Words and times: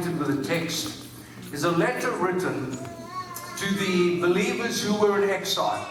acquainted 0.00 0.18
with 0.18 0.36
the 0.36 0.48
text, 0.48 1.06
is 1.52 1.64
a 1.64 1.70
letter 1.70 2.10
written 2.12 2.70
to 2.70 3.74
the 3.74 4.20
believers 4.20 4.82
who 4.82 4.98
were 4.98 5.22
in 5.22 5.28
exile. 5.28 5.86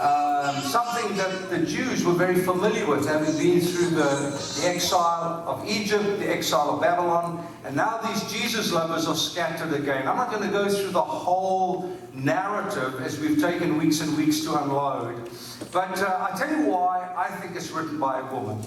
Um, 0.00 0.60
something 0.62 1.16
that 1.16 1.48
the 1.48 1.60
Jews 1.60 2.04
were 2.04 2.14
very 2.14 2.34
familiar 2.34 2.86
with, 2.86 3.06
having 3.06 3.36
been 3.38 3.60
through 3.60 3.90
the, 3.90 4.60
the 4.60 4.68
exile 4.68 5.44
of 5.46 5.66
Egypt, 5.68 6.18
the 6.18 6.28
exile 6.28 6.70
of 6.74 6.80
Babylon, 6.80 7.46
and 7.64 7.76
now 7.76 7.98
these 7.98 8.30
Jesus 8.32 8.72
lovers 8.72 9.06
are 9.06 9.14
scattered 9.14 9.72
again. 9.72 10.08
I'm 10.08 10.16
not 10.16 10.30
going 10.30 10.42
to 10.42 10.50
go 10.50 10.68
through 10.68 10.90
the 10.90 11.00
whole 11.00 11.96
narrative 12.14 13.00
as 13.00 13.20
we've 13.20 13.40
taken 13.40 13.78
weeks 13.78 14.00
and 14.00 14.16
weeks 14.16 14.40
to 14.40 14.60
unload, 14.62 15.30
but 15.70 16.02
uh, 16.02 16.28
I 16.30 16.36
tell 16.36 16.50
you 16.50 16.66
why 16.70 17.08
I 17.16 17.28
think 17.36 17.54
it's 17.54 17.70
written 17.70 17.98
by 18.00 18.20
a 18.20 18.34
woman. 18.34 18.60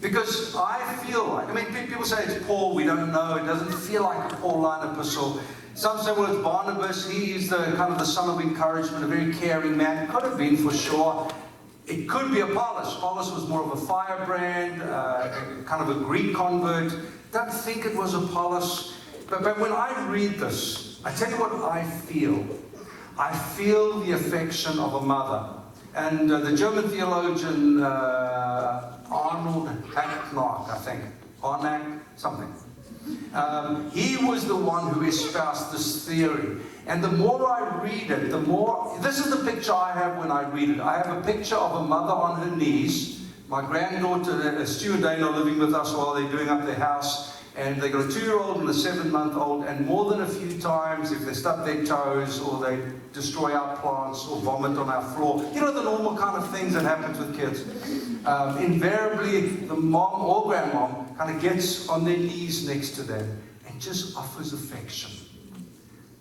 Because 0.00 0.54
I 0.54 0.94
feel 1.04 1.26
like, 1.26 1.48
I 1.48 1.54
mean, 1.54 1.86
people 1.88 2.04
say 2.04 2.22
it's 2.24 2.44
Paul, 2.46 2.74
we 2.74 2.84
don't 2.84 3.12
know, 3.12 3.36
it 3.36 3.46
doesn't 3.46 3.72
feel 3.72 4.02
like 4.02 4.32
a 4.32 4.36
Pauline 4.36 4.92
epistle. 4.92 5.40
Some 5.74 5.98
say, 5.98 6.12
well, 6.12 6.30
it's 6.32 6.42
Barnabas, 6.42 7.08
he's 7.08 7.48
the 7.48 7.56
kind 7.76 7.92
of 7.92 7.98
the 7.98 8.04
son 8.04 8.28
of 8.28 8.40
encouragement, 8.40 9.04
a 9.04 9.06
very 9.06 9.32
caring 9.32 9.76
man. 9.76 10.08
Could 10.08 10.24
have 10.24 10.36
been 10.36 10.56
for 10.56 10.72
sure. 10.72 11.30
It 11.86 12.08
could 12.08 12.30
be 12.30 12.40
Apollos. 12.40 12.96
Apollos 12.96 13.32
was 13.32 13.48
more 13.48 13.62
of 13.62 13.72
a 13.72 13.86
firebrand, 13.86 14.82
uh, 14.82 15.64
kind 15.64 15.82
of 15.82 15.96
a 15.96 16.04
Greek 16.04 16.34
convert. 16.34 16.92
Don't 17.32 17.52
think 17.52 17.86
it 17.86 17.96
was 17.96 18.14
Apollos. 18.14 18.94
But, 19.28 19.42
but 19.42 19.58
when 19.58 19.72
I 19.72 20.06
read 20.08 20.34
this, 20.34 21.00
I 21.04 21.12
tell 21.12 21.30
you 21.30 21.36
what 21.36 21.52
I 21.70 21.82
feel. 21.84 22.44
I 23.18 23.36
feel 23.36 24.00
the 24.00 24.12
affection 24.12 24.78
of 24.78 24.94
a 24.94 25.00
mother. 25.00 25.48
And 25.94 26.30
uh, 26.30 26.40
the 26.40 26.56
German 26.56 26.88
theologian 26.88 27.82
uh, 27.82 28.99
Arnold 29.10 29.68
Hacknock, 29.92 30.70
I 30.70 30.78
think, 30.78 31.00
Arnack, 31.42 31.82
something. 32.16 32.52
Um, 33.34 33.90
he 33.90 34.16
was 34.24 34.46
the 34.46 34.56
one 34.56 34.92
who 34.92 35.06
espoused 35.06 35.72
this 35.72 36.06
theory. 36.06 36.58
And 36.86 37.02
the 37.02 37.10
more 37.10 37.48
I 37.48 37.82
read 37.82 38.10
it, 38.10 38.30
the 38.30 38.40
more. 38.40 38.98
This 39.00 39.18
is 39.18 39.30
the 39.30 39.50
picture 39.50 39.72
I 39.72 39.92
have 39.92 40.18
when 40.18 40.30
I 40.30 40.48
read 40.48 40.70
it. 40.70 40.80
I 40.80 40.98
have 40.98 41.16
a 41.16 41.20
picture 41.20 41.56
of 41.56 41.82
a 41.82 41.84
mother 41.84 42.12
on 42.12 42.40
her 42.40 42.56
knees. 42.56 43.20
My 43.48 43.62
granddaughter, 43.62 44.32
uh, 44.32 44.64
Stu 44.64 44.94
and 44.94 45.02
Dane, 45.02 45.22
are 45.22 45.36
living 45.36 45.58
with 45.58 45.74
us 45.74 45.94
while 45.94 46.14
they're 46.14 46.30
doing 46.30 46.48
up 46.48 46.66
their 46.66 46.74
house. 46.74 47.36
And 47.56 47.80
they've 47.80 47.92
got 47.92 48.08
a 48.08 48.12
two 48.12 48.20
year 48.20 48.38
old 48.38 48.58
and 48.58 48.68
a 48.68 48.74
seven 48.74 49.10
month 49.10 49.36
old. 49.36 49.64
And 49.64 49.86
more 49.86 50.10
than 50.10 50.22
a 50.22 50.26
few 50.26 50.58
times, 50.60 51.12
if 51.12 51.20
they 51.24 51.34
stub 51.34 51.64
their 51.64 51.84
toes 51.84 52.40
or 52.40 52.60
they 52.60 52.80
destroy 53.12 53.52
our 53.52 53.76
plants 53.78 54.26
or 54.26 54.40
vomit 54.40 54.78
on 54.78 54.88
our 54.88 55.02
floor, 55.14 55.44
you 55.52 55.60
know, 55.60 55.72
the 55.72 55.82
normal 55.82 56.16
kind 56.16 56.36
of 56.36 56.50
things 56.50 56.74
that 56.74 56.84
happens 56.84 57.18
with 57.18 57.36
kids. 57.36 57.64
Um, 58.26 58.58
invariably, 58.58 59.40
the 59.40 59.74
mom 59.74 60.20
or 60.20 60.44
grandmom 60.44 61.16
kind 61.16 61.34
of 61.34 61.40
gets 61.40 61.88
on 61.88 62.04
their 62.04 62.18
knees 62.18 62.66
next 62.66 62.90
to 62.96 63.02
them 63.02 63.42
and 63.66 63.80
just 63.80 64.16
offers 64.16 64.52
affection. 64.52 65.10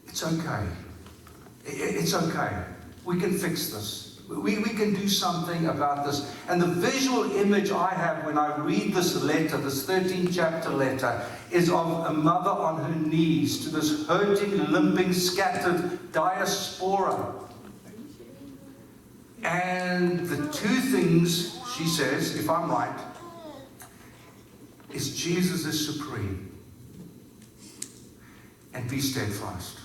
It's 0.07 0.23
okay. 0.23 0.65
It's 1.65 2.13
okay. 2.13 2.63
We 3.03 3.19
can 3.19 3.37
fix 3.37 3.69
this. 3.69 4.21
We, 4.29 4.59
we 4.59 4.69
can 4.69 4.93
do 4.93 5.07
something 5.07 5.65
about 5.67 6.05
this. 6.05 6.31
And 6.47 6.61
the 6.61 6.67
visual 6.67 7.31
image 7.35 7.71
I 7.71 7.89
have 7.89 8.25
when 8.25 8.37
I 8.37 8.55
read 8.57 8.93
this 8.93 9.21
letter, 9.23 9.57
this 9.57 9.85
13 9.85 10.31
chapter 10.31 10.69
letter, 10.69 11.25
is 11.51 11.69
of 11.69 12.05
a 12.05 12.13
mother 12.13 12.51
on 12.51 12.83
her 12.83 12.99
knees 13.09 13.63
to 13.65 13.69
this 13.71 14.07
hurting, 14.07 14.71
limping, 14.71 15.13
scattered 15.13 16.11
diaspora. 16.11 17.33
And 19.43 20.27
the 20.27 20.37
two 20.53 20.67
things 20.67 21.58
she 21.79 21.87
says, 21.87 22.35
if 22.35 22.49
I'm 22.49 22.69
right, 22.69 22.99
is 24.93 25.15
Jesus 25.15 25.65
is 25.65 25.95
supreme. 25.95 26.51
And 28.73 28.89
be 28.89 28.99
steadfast. 28.99 29.79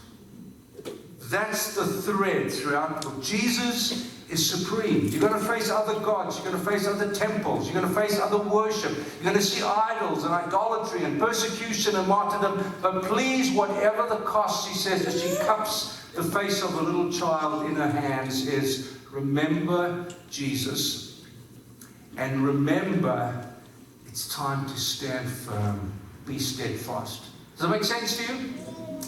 That's 1.31 1.77
the 1.77 1.87
thread 1.87 2.50
throughout. 2.50 3.22
Jesus 3.22 4.12
is 4.28 4.44
supreme. 4.44 5.06
You're 5.06 5.21
going 5.21 5.41
to 5.41 5.49
face 5.49 5.71
other 5.71 5.99
gods. 6.00 6.37
You're 6.37 6.50
going 6.50 6.65
to 6.65 6.71
face 6.71 6.84
other 6.88 7.15
temples. 7.15 7.71
You're 7.71 7.81
going 7.81 7.94
to 7.94 8.00
face 8.00 8.19
other 8.19 8.38
worship. 8.38 8.91
You're 8.93 9.32
going 9.32 9.37
to 9.37 9.43
see 9.43 9.62
idols 9.62 10.25
and 10.25 10.34
idolatry 10.34 11.05
and 11.05 11.21
persecution 11.21 11.94
and 11.94 12.09
martyrdom. 12.09 12.75
But 12.82 13.05
please, 13.05 13.53
whatever 13.53 14.09
the 14.09 14.25
cost, 14.25 14.69
she 14.69 14.75
says, 14.75 15.06
as 15.06 15.22
she 15.22 15.37
cups 15.47 16.00
the 16.16 16.25
face 16.25 16.61
of 16.61 16.75
a 16.75 16.82
little 16.82 17.12
child 17.12 17.66
in 17.66 17.76
her 17.76 17.88
hands, 17.88 18.49
is 18.49 18.97
remember 19.12 20.09
Jesus 20.28 21.13
and 22.16 22.44
remember 22.44 23.47
it's 24.06 24.28
time 24.28 24.66
to 24.66 24.76
stand 24.78 25.28
firm. 25.28 25.92
Be 26.26 26.38
steadfast. 26.38 27.25
Does 27.52 27.62
that 27.62 27.69
make 27.69 27.84
sense 27.84 28.16
to 28.16 28.32
you? 28.32 28.54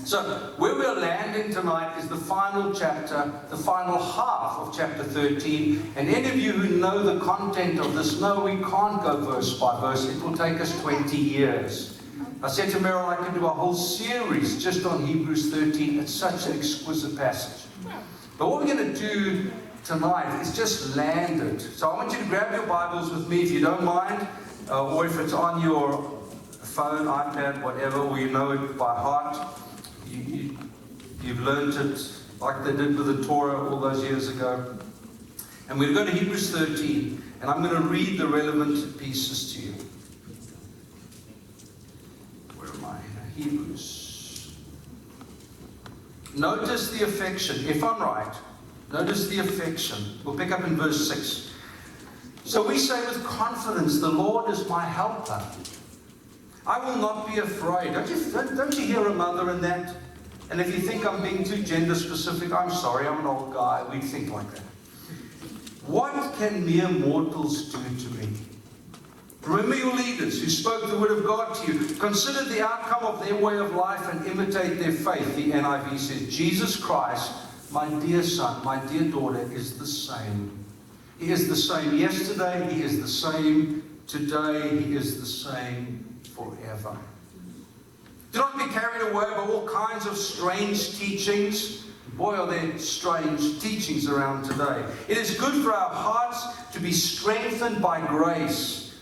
So, 0.04 0.22
where 0.58 0.74
we're 0.74 1.00
landing 1.00 1.52
tonight 1.52 1.98
is 1.98 2.08
the 2.08 2.16
final 2.16 2.72
chapter, 2.72 3.32
the 3.48 3.56
final 3.56 3.98
half 3.98 4.58
of 4.58 4.76
chapter 4.76 5.02
13. 5.02 5.94
And 5.96 6.08
any 6.08 6.28
of 6.28 6.36
you 6.36 6.52
who 6.52 6.76
know 6.76 7.02
the 7.02 7.24
content 7.24 7.80
of 7.80 7.94
this 7.94 8.20
know 8.20 8.44
we 8.44 8.56
can't 8.62 9.02
go 9.02 9.16
verse 9.24 9.58
by 9.58 9.80
verse. 9.80 10.08
It 10.08 10.22
will 10.22 10.36
take 10.36 10.60
us 10.60 10.80
20 10.82 11.16
years. 11.16 12.00
I 12.42 12.48
said 12.48 12.70
to 12.70 12.78
Meryl, 12.78 13.06
I 13.08 13.16
can 13.16 13.34
do 13.34 13.46
a 13.46 13.48
whole 13.48 13.74
series 13.74 14.62
just 14.62 14.84
on 14.86 15.04
Hebrews 15.04 15.50
13. 15.50 15.98
It's 15.98 16.12
such 16.12 16.46
an 16.46 16.58
exquisite 16.58 17.16
passage. 17.16 17.66
But 18.38 18.48
what 18.48 18.60
we're 18.60 18.74
going 18.74 18.92
to 18.92 18.98
do 18.98 19.50
tonight 19.86 20.41
is 20.41 20.54
just 20.54 20.97
landed. 20.97 21.60
So 21.60 21.88
I 21.88 21.94
want 21.94 22.12
you 22.12 22.19
to 22.19 22.24
grab 22.24 22.52
your 22.52 22.66
Bibles 22.66 23.12
with 23.12 23.28
me 23.28 23.42
if 23.42 23.52
you 23.52 23.60
don't 23.60 23.84
mind, 23.84 24.26
uh, 24.69 24.84
or 24.84 25.06
if 25.06 25.16
it's 25.20 25.32
on 25.32 25.62
your 25.62 26.02
phone, 26.50 27.06
iPad, 27.06 27.62
whatever, 27.62 28.04
we 28.04 28.24
know 28.24 28.50
it 28.50 28.76
by 28.76 28.97
heart. 28.97 29.36
You, 30.08 30.22
you, 30.22 30.58
you've 31.22 31.41
learned 31.41 31.74
it 31.74 32.04
like 32.41 32.64
they 32.64 32.72
did 32.72 32.98
with 32.98 33.06
the 33.06 33.24
Torah 33.24 33.70
all 33.70 33.78
those 33.78 34.02
years 34.02 34.28
ago. 34.28 34.76
And 35.69 35.78
we're 35.78 35.94
going 35.94 36.06
to 36.06 36.12
Hebrews 36.12 36.50
13, 36.50 37.22
and 37.41 37.48
I'm 37.48 37.62
going 37.62 37.80
to 37.80 37.88
read 37.88 38.18
the 38.18 38.26
relevant 38.26 38.98
pieces 38.98 39.54
to 39.54 39.62
you. 39.62 39.74
Where 42.56 42.68
am 42.70 42.84
I? 42.84 42.98
Hebrews. 43.36 44.53
Notice 46.34 46.91
the 46.91 47.04
affection, 47.04 47.64
if 47.68 47.84
I'm 47.84 48.03
right. 48.03 48.34
Notice 48.96 49.28
the 49.28 49.40
affection. 49.40 49.98
We'll 50.24 50.38
pick 50.38 50.50
up 50.50 50.64
in 50.64 50.74
verse 50.74 51.06
6. 51.06 51.52
So 52.46 52.66
we 52.66 52.78
say 52.78 52.98
with 53.06 53.22
confidence, 53.26 54.00
The 54.00 54.08
Lord 54.08 54.50
is 54.50 54.66
my 54.70 54.86
helper. 54.86 55.44
I 56.66 56.78
will 56.78 56.96
not 56.96 57.28
be 57.28 57.38
afraid. 57.38 57.92
Don't 57.92 58.08
you, 58.08 58.32
don't, 58.32 58.56
don't 58.56 58.74
you 58.74 58.86
hear 58.86 59.06
a 59.06 59.12
mother 59.12 59.50
in 59.50 59.60
that? 59.60 59.96
And 60.48 60.62
if 60.62 60.68
you 60.68 60.80
think 60.80 61.04
I'm 61.04 61.20
being 61.22 61.44
too 61.44 61.62
gender 61.62 61.94
specific, 61.94 62.52
I'm 62.52 62.70
sorry, 62.70 63.06
I'm 63.06 63.20
an 63.20 63.26
old 63.26 63.52
guy. 63.52 63.84
We 63.92 64.00
think 64.00 64.32
like 64.32 64.50
that. 64.52 64.62
What 65.86 66.34
can 66.38 66.64
mere 66.64 66.88
mortals 66.88 67.70
do 67.70 67.78
to 67.78 68.14
me? 68.14 68.28
Remember 69.42 69.76
your 69.76 69.94
leaders 69.94 70.40
who 70.42 70.48
spoke 70.48 70.88
the 70.88 70.98
word 70.98 71.10
of 71.10 71.26
God 71.26 71.54
to 71.54 71.72
you. 71.72 71.94
Consider 71.96 72.44
the 72.44 72.66
outcome 72.66 73.04
of 73.04 73.22
their 73.22 73.36
way 73.36 73.58
of 73.58 73.74
life 73.74 74.10
and 74.10 74.26
imitate 74.26 74.78
their 74.78 74.92
faith. 74.92 75.36
The 75.36 75.52
NIV 75.52 75.98
says, 75.98 76.34
Jesus 76.34 76.76
Christ, 76.76 77.30
my 77.71 77.88
dear 78.00 78.22
son, 78.22 78.65
my 78.65 78.84
dear 78.87 79.10
daughter, 79.10 79.50
is 79.53 79.78
the 79.78 79.87
same. 79.87 80.65
He 81.19 81.32
is 81.32 81.49
the 81.49 81.56
same 81.56 81.97
yesterday, 81.97 82.72
he 82.72 82.82
is 82.82 83.00
the 83.00 83.09
same 83.09 84.00
today, 84.06 84.78
he 84.78 84.94
is 84.94 85.19
the 85.19 85.27
same 85.27 86.21
forever. 86.34 86.97
Do 88.33 88.39
not 88.39 88.59
be 88.59 88.66
carried 88.66 89.03
away 89.03 89.24
by 89.30 89.47
all 89.51 89.66
kinds 89.66 90.07
of 90.07 90.16
strange 90.16 90.98
teachings. 90.98 91.86
Boy, 92.15 92.34
are 92.34 92.47
there 92.47 92.78
strange 92.78 93.60
teachings 93.60 94.09
around 94.09 94.45
today. 94.45 94.84
It 95.09 95.16
is 95.16 95.39
good 95.39 95.62
for 95.65 95.72
our 95.72 95.91
hearts 95.91 96.71
to 96.72 96.80
be 96.80 96.92
strengthened 96.92 97.80
by 97.80 98.07
grace, 98.07 98.95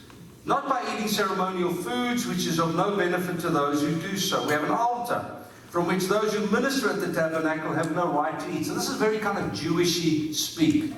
not 0.44 0.68
by 0.68 0.82
eating 0.94 1.08
ceremonial 1.08 1.72
foods, 1.72 2.26
which 2.26 2.46
is 2.46 2.58
of 2.58 2.74
no 2.76 2.96
benefit 2.96 3.40
to 3.40 3.50
those 3.50 3.82
who 3.82 4.00
do 4.00 4.16
so. 4.16 4.46
We 4.46 4.52
have 4.52 4.64
an 4.64 4.70
altar 4.70 5.43
from 5.74 5.88
which 5.88 6.04
those 6.04 6.32
who 6.32 6.46
minister 6.52 6.88
at 6.88 7.00
the 7.00 7.12
tabernacle 7.12 7.72
have 7.72 7.96
no 7.96 8.06
right 8.12 8.38
to 8.38 8.48
eat. 8.52 8.64
So 8.64 8.74
this 8.74 8.88
is 8.88 8.94
very 8.94 9.18
kind 9.18 9.38
of 9.38 9.50
Jewishy 9.50 10.32
speak. 10.32 10.92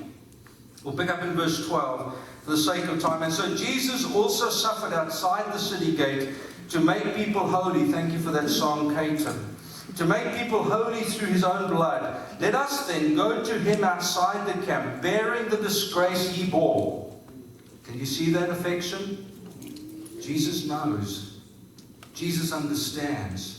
We'll 0.83 0.95
pick 0.95 1.09
up 1.09 1.23
in 1.23 1.33
verse 1.33 1.67
12 1.67 2.15
for 2.43 2.51
the 2.51 2.57
sake 2.57 2.85
of 2.85 3.01
time. 3.01 3.23
And 3.23 3.33
so 3.33 3.55
Jesus 3.55 4.05
also 4.13 4.51
suffered 4.51 4.93
outside 4.93 5.51
the 5.51 5.57
city 5.57 5.97
gate 5.97 6.29
to 6.69 6.79
make 6.79 7.15
people 7.15 7.47
holy. 7.47 7.91
Thank 7.91 8.13
you 8.13 8.19
for 8.19 8.29
that 8.29 8.49
song, 8.49 8.93
Caton. 8.93 9.55
To 9.95 10.05
make 10.05 10.37
people 10.37 10.61
holy 10.61 11.01
through 11.05 11.29
his 11.29 11.43
own 11.43 11.71
blood. 11.71 12.21
Let 12.39 12.53
us 12.53 12.85
then 12.85 13.15
go 13.15 13.43
to 13.43 13.57
him 13.57 13.83
outside 13.83 14.45
the 14.45 14.63
camp, 14.63 15.01
bearing 15.01 15.49
the 15.49 15.57
disgrace 15.57 16.29
he 16.29 16.45
bore. 16.45 17.11
Can 17.83 17.97
you 17.97 18.05
see 18.05 18.29
that 18.33 18.51
affection? 18.51 19.25
Jesus 20.21 20.67
knows. 20.67 21.39
Jesus 22.13 22.51
understands. 22.53 23.56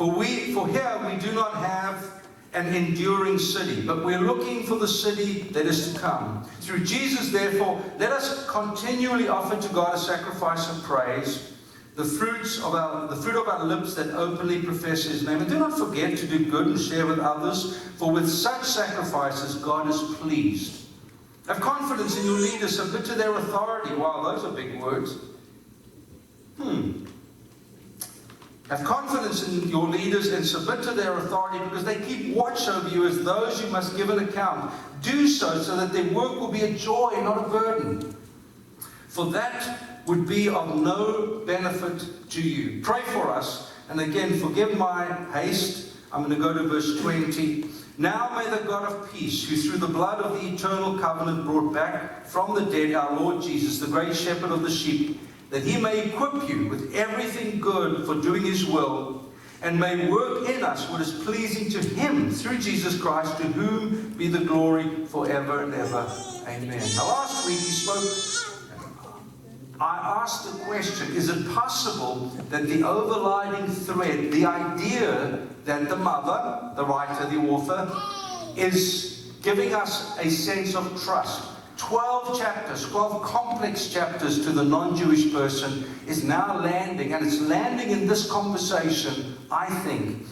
For 0.00 0.10
we 0.10 0.54
for 0.54 0.66
here 0.66 0.98
we 1.06 1.16
do 1.16 1.30
not 1.32 1.56
have 1.56 2.22
an 2.54 2.74
enduring 2.74 3.38
city, 3.38 3.82
but 3.82 4.02
we're 4.02 4.18
looking 4.18 4.62
for 4.62 4.76
the 4.76 4.88
city 4.88 5.42
that 5.52 5.66
is 5.66 5.92
to 5.92 6.00
come. 6.00 6.42
Through 6.62 6.84
Jesus, 6.84 7.28
therefore, 7.30 7.78
let 7.98 8.10
us 8.10 8.48
continually 8.48 9.28
offer 9.28 9.60
to 9.60 9.74
God 9.74 9.94
a 9.94 9.98
sacrifice 9.98 10.70
of 10.70 10.82
praise, 10.84 11.52
the 11.96 12.04
fruits 12.06 12.56
of 12.60 12.74
our 12.74 13.08
the 13.08 13.16
fruit 13.16 13.36
of 13.36 13.46
our 13.46 13.62
lips 13.62 13.94
that 13.96 14.14
openly 14.14 14.62
profess 14.62 15.02
his 15.02 15.22
name. 15.22 15.42
And 15.42 15.50
do 15.50 15.58
not 15.58 15.76
forget 15.76 16.16
to 16.16 16.26
do 16.26 16.46
good 16.50 16.68
and 16.68 16.80
share 16.80 17.04
with 17.04 17.18
others, 17.18 17.76
for 17.98 18.10
with 18.10 18.26
such 18.26 18.62
sacrifices 18.62 19.56
God 19.56 19.86
is 19.86 20.00
pleased. 20.14 20.86
Have 21.46 21.60
confidence 21.60 22.16
in 22.16 22.24
your 22.24 22.38
leaders, 22.38 22.76
submit 22.76 23.04
to 23.04 23.14
their 23.16 23.34
authority. 23.34 23.94
Wow, 23.94 24.22
those 24.22 24.46
are 24.46 24.52
big 24.52 24.80
words. 24.80 25.18
Hmm. 26.56 27.04
Have 28.70 28.84
confidence 28.84 29.48
in 29.48 29.68
your 29.68 29.88
leaders 29.88 30.28
and 30.28 30.46
submit 30.46 30.84
to 30.84 30.92
their 30.92 31.18
authority 31.18 31.58
because 31.64 31.84
they 31.84 31.96
keep 31.96 32.36
watch 32.36 32.68
over 32.68 32.88
you 32.88 33.04
as 33.04 33.24
those 33.24 33.60
you 33.60 33.68
must 33.68 33.96
give 33.96 34.10
an 34.10 34.20
account. 34.20 34.72
Do 35.02 35.26
so 35.26 35.60
so 35.60 35.76
that 35.76 35.92
their 35.92 36.04
work 36.14 36.38
will 36.38 36.52
be 36.52 36.62
a 36.62 36.72
joy, 36.72 37.20
not 37.20 37.46
a 37.46 37.48
burden. 37.48 38.16
For 39.08 39.26
that 39.32 40.06
would 40.06 40.28
be 40.28 40.48
of 40.48 40.80
no 40.80 41.42
benefit 41.44 42.30
to 42.30 42.40
you. 42.40 42.80
Pray 42.80 43.02
for 43.06 43.28
us. 43.28 43.72
And 43.88 44.00
again, 44.00 44.38
forgive 44.38 44.78
my 44.78 45.04
haste. 45.32 45.96
I'm 46.12 46.22
going 46.22 46.36
to 46.36 46.40
go 46.40 46.54
to 46.54 46.68
verse 46.68 47.00
20. 47.00 47.64
Now 47.98 48.32
may 48.36 48.48
the 48.48 48.64
God 48.64 48.84
of 48.84 49.12
peace, 49.12 49.48
who 49.48 49.56
through 49.56 49.78
the 49.78 49.92
blood 49.92 50.20
of 50.22 50.40
the 50.40 50.54
eternal 50.54 50.96
covenant 50.96 51.44
brought 51.44 51.74
back 51.74 52.24
from 52.24 52.54
the 52.54 52.70
dead 52.70 52.94
our 52.94 53.18
Lord 53.18 53.42
Jesus, 53.42 53.80
the 53.80 53.88
great 53.88 54.16
shepherd 54.16 54.52
of 54.52 54.62
the 54.62 54.70
sheep, 54.70 55.20
that 55.50 55.64
he 55.64 55.80
may 55.80 56.06
equip 56.06 56.48
you 56.48 56.68
with 56.68 56.94
everything 56.94 57.60
good 57.60 58.06
for 58.06 58.14
doing 58.14 58.42
his 58.42 58.66
will, 58.66 59.24
and 59.62 59.78
may 59.78 60.08
work 60.08 60.48
in 60.48 60.62
us 60.62 60.88
what 60.88 61.00
is 61.00 61.12
pleasing 61.24 61.68
to 61.70 61.86
him 61.94 62.30
through 62.30 62.58
Jesus 62.58 62.98
Christ, 62.98 63.36
to 63.38 63.44
whom 63.44 64.10
be 64.14 64.28
the 64.28 64.40
glory 64.40 65.04
forever 65.06 65.64
and 65.64 65.74
ever. 65.74 66.10
Amen. 66.46 66.80
Now, 66.96 67.08
last 67.08 67.46
week 67.46 67.58
he 67.58 67.70
spoke. 67.70 68.56
I 69.80 70.20
asked 70.22 70.52
the 70.52 70.58
question 70.64 71.14
Is 71.16 71.30
it 71.30 71.48
possible 71.54 72.26
that 72.50 72.68
the 72.68 72.82
overriding 72.84 73.66
thread, 73.66 74.30
the 74.30 74.46
idea 74.46 75.46
that 75.64 75.88
the 75.88 75.96
mother, 75.96 76.72
the 76.76 76.84
writer, 76.84 77.26
the 77.28 77.38
author, 77.50 77.90
is 78.56 79.32
giving 79.42 79.74
us 79.74 80.18
a 80.18 80.30
sense 80.30 80.74
of 80.74 81.02
trust? 81.02 81.48
12 81.80 82.38
chapters, 82.38 82.86
12 82.90 83.22
complex 83.22 83.88
chapters 83.88 84.44
to 84.44 84.52
the 84.52 84.62
non 84.62 84.94
Jewish 84.94 85.32
person 85.32 85.84
is 86.06 86.22
now 86.22 86.58
landing, 86.58 87.14
and 87.14 87.26
it's 87.26 87.40
landing 87.40 87.88
in 87.88 88.06
this 88.06 88.30
conversation, 88.30 89.34
I 89.50 89.64
think, 89.64 90.26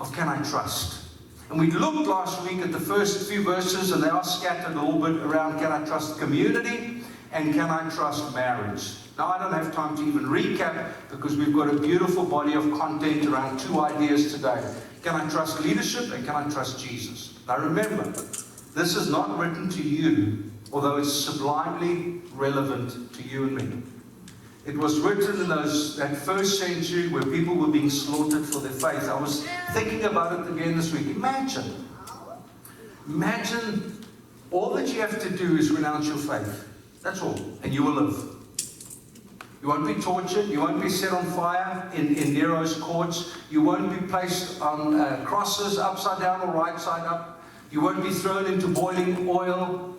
of 0.00 0.10
can 0.14 0.26
I 0.26 0.42
trust? 0.42 1.18
And 1.50 1.60
we 1.60 1.70
looked 1.70 2.08
last 2.08 2.42
week 2.48 2.62
at 2.62 2.72
the 2.72 2.80
first 2.80 3.28
few 3.28 3.44
verses, 3.44 3.92
and 3.92 4.02
they 4.02 4.08
are 4.08 4.24
scattered 4.24 4.74
a 4.74 4.80
little 4.82 4.98
bit 4.98 5.22
around 5.22 5.58
can 5.58 5.70
I 5.70 5.84
trust 5.84 6.18
community 6.18 7.02
and 7.30 7.52
can 7.52 7.68
I 7.68 7.90
trust 7.90 8.34
marriage? 8.34 8.94
Now, 9.18 9.34
I 9.34 9.38
don't 9.38 9.52
have 9.52 9.74
time 9.74 9.98
to 9.98 10.02
even 10.02 10.24
recap 10.24 10.92
because 11.10 11.36
we've 11.36 11.52
got 11.52 11.68
a 11.68 11.78
beautiful 11.78 12.24
body 12.24 12.54
of 12.54 12.64
content 12.78 13.26
around 13.26 13.60
two 13.60 13.80
ideas 13.80 14.32
today. 14.32 14.64
Can 15.02 15.14
I 15.14 15.28
trust 15.28 15.60
leadership 15.60 16.10
and 16.14 16.24
can 16.24 16.36
I 16.36 16.48
trust 16.48 16.82
Jesus? 16.82 17.38
Now, 17.46 17.58
remember, 17.58 18.04
this 18.74 18.96
is 18.96 19.10
not 19.10 19.38
written 19.38 19.68
to 19.68 19.82
you 19.82 20.49
although 20.72 20.96
it's 20.96 21.12
sublimely 21.12 22.20
relevant 22.34 23.12
to 23.14 23.22
you 23.22 23.44
and 23.44 23.56
me. 23.56 23.82
It 24.66 24.76
was 24.76 25.00
written 25.00 25.40
in 25.40 25.48
those, 25.48 25.96
that 25.96 26.16
first 26.16 26.60
century 26.60 27.08
where 27.08 27.22
people 27.22 27.54
were 27.54 27.68
being 27.68 27.90
slaughtered 27.90 28.44
for 28.44 28.60
their 28.60 28.70
faith. 28.70 29.08
I 29.08 29.18
was 29.18 29.46
thinking 29.72 30.04
about 30.04 30.46
it 30.46 30.52
again 30.52 30.76
this 30.76 30.92
week. 30.92 31.06
Imagine, 31.06 31.86
imagine 33.08 34.04
all 34.50 34.70
that 34.74 34.88
you 34.88 35.00
have 35.00 35.20
to 35.20 35.30
do 35.30 35.56
is 35.56 35.70
renounce 35.70 36.06
your 36.06 36.18
faith. 36.18 36.68
That's 37.02 37.22
all, 37.22 37.40
and 37.62 37.72
you 37.72 37.82
will 37.82 37.94
live. 37.94 38.36
You 39.62 39.68
won't 39.68 39.86
be 39.86 40.00
tortured. 40.02 40.48
You 40.48 40.60
won't 40.60 40.80
be 40.80 40.88
set 40.88 41.12
on 41.12 41.24
fire 41.32 41.90
in, 41.94 42.14
in 42.16 42.32
Nero's 42.32 42.76
courts. 42.76 43.36
You 43.50 43.60
won't 43.60 43.90
be 43.90 44.06
placed 44.06 44.60
on 44.60 44.98
uh, 44.98 45.22
crosses 45.24 45.78
upside 45.78 46.20
down 46.20 46.40
or 46.40 46.52
right 46.52 46.80
side 46.80 47.06
up. 47.06 47.42
You 47.70 47.82
won't 47.82 48.02
be 48.02 48.10
thrown 48.10 48.46
into 48.46 48.68
boiling 48.68 49.28
oil. 49.28 49.89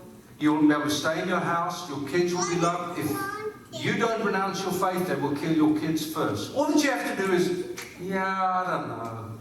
You'll 0.41 0.61
be 0.61 0.73
able 0.73 0.83
to 0.83 0.89
stay 0.89 1.21
in 1.21 1.27
your 1.27 1.39
house. 1.39 1.87
Your 1.87 2.05
kids 2.07 2.33
will 2.33 2.49
be 2.49 2.55
loved. 2.55 2.97
If 2.99 3.85
you 3.85 3.93
don't 3.97 4.25
renounce 4.25 4.63
your 4.63 4.73
faith, 4.73 5.07
they 5.07 5.15
will 5.15 5.35
kill 5.35 5.53
your 5.53 5.79
kids 5.79 6.11
first. 6.11 6.55
All 6.55 6.65
that 6.65 6.83
you 6.83 6.89
have 6.89 7.15
to 7.15 7.27
do 7.27 7.31
is, 7.31 7.79
yeah, 8.01 8.25
I 8.25 8.71
don't 8.71 8.87
know. 8.87 9.37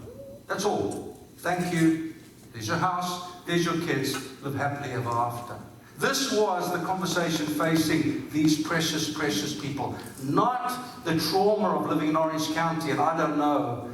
That's 0.47 0.67
all. 0.67 1.19
Thank 1.39 1.73
you. 1.73 2.13
There's 2.53 2.69
your 2.69 2.77
house. 2.77 3.33
There's 3.47 3.65
your 3.65 3.81
kids. 3.87 4.15
Live 4.43 4.55
happily 4.57 4.93
ever 4.93 5.09
after. 5.09 5.55
This 5.97 6.33
was 6.33 6.71
the 6.71 6.85
conversation 6.85 7.47
facing 7.47 8.29
these 8.31 8.63
precious, 8.63 9.11
precious 9.11 9.59
people. 9.59 9.95
Not 10.23 11.05
the 11.05 11.19
trauma 11.19 11.77
of 11.77 11.89
living 11.89 12.11
in 12.11 12.17
Orange 12.17 12.53
County, 12.53 12.91
and 12.91 13.01
I 13.01 13.17
don't 13.17 13.39
know. 13.39 13.91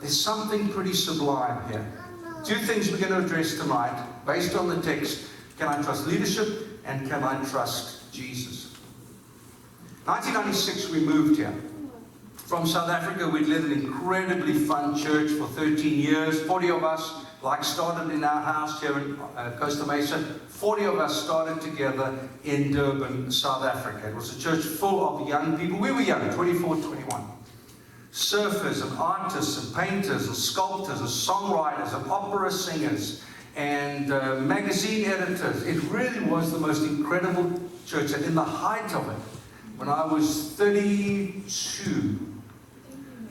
There's 0.00 0.18
something 0.18 0.68
pretty 0.70 0.94
sublime 0.94 1.68
here. 1.70 1.86
Two 2.44 2.56
things 2.56 2.90
we're 2.90 2.98
going 2.98 3.12
to 3.12 3.18
address 3.18 3.58
tonight, 3.58 4.02
based 4.26 4.56
on 4.56 4.68
the 4.68 4.80
text 4.80 5.29
can 5.60 5.68
I 5.68 5.82
trust 5.82 6.06
leadership? 6.06 6.48
And 6.86 7.08
can 7.08 7.22
I 7.22 7.44
trust 7.44 8.10
Jesus? 8.12 8.74
1996, 10.06 10.88
we 10.88 11.00
moved 11.00 11.36
here. 11.36 11.54
From 12.34 12.66
South 12.66 12.88
Africa, 12.88 13.28
we'd 13.28 13.46
led 13.46 13.60
an 13.60 13.72
incredibly 13.72 14.54
fun 14.54 14.98
church 14.98 15.30
for 15.32 15.46
13 15.46 16.00
years. 16.00 16.40
40 16.46 16.70
of 16.70 16.82
us, 16.82 17.26
like, 17.42 17.62
started 17.62 18.12
in 18.12 18.24
our 18.24 18.42
house 18.42 18.80
here 18.80 18.98
in 18.98 19.20
uh, 19.36 19.54
Costa 19.60 19.86
Mesa. 19.86 20.18
40 20.48 20.84
of 20.84 20.98
us 20.98 21.22
started 21.22 21.60
together 21.60 22.18
in 22.44 22.72
Durban, 22.72 23.30
South 23.30 23.62
Africa. 23.62 24.08
It 24.08 24.16
was 24.16 24.34
a 24.34 24.40
church 24.40 24.64
full 24.64 25.06
of 25.06 25.28
young 25.28 25.58
people. 25.58 25.78
We 25.78 25.92
were 25.92 26.00
young, 26.00 26.32
24, 26.32 26.76
21 26.76 27.22
surfers 28.12 28.82
and 28.82 28.98
artists 28.98 29.62
and 29.62 29.76
painters 29.76 30.26
and 30.26 30.34
sculptors 30.34 30.98
and 30.98 31.08
songwriters 31.08 31.94
and 31.94 32.10
opera 32.10 32.50
singers 32.50 33.22
and 33.56 34.12
uh, 34.12 34.36
magazine 34.36 35.06
editors. 35.06 35.62
It 35.64 35.82
really 35.84 36.20
was 36.20 36.52
the 36.52 36.58
most 36.58 36.82
incredible 36.82 37.60
church. 37.86 38.12
And 38.12 38.24
in 38.24 38.34
the 38.34 38.44
height 38.44 38.94
of 38.94 39.08
it, 39.08 39.18
when 39.76 39.88
I 39.88 40.04
was 40.06 40.52
32, 40.52 42.34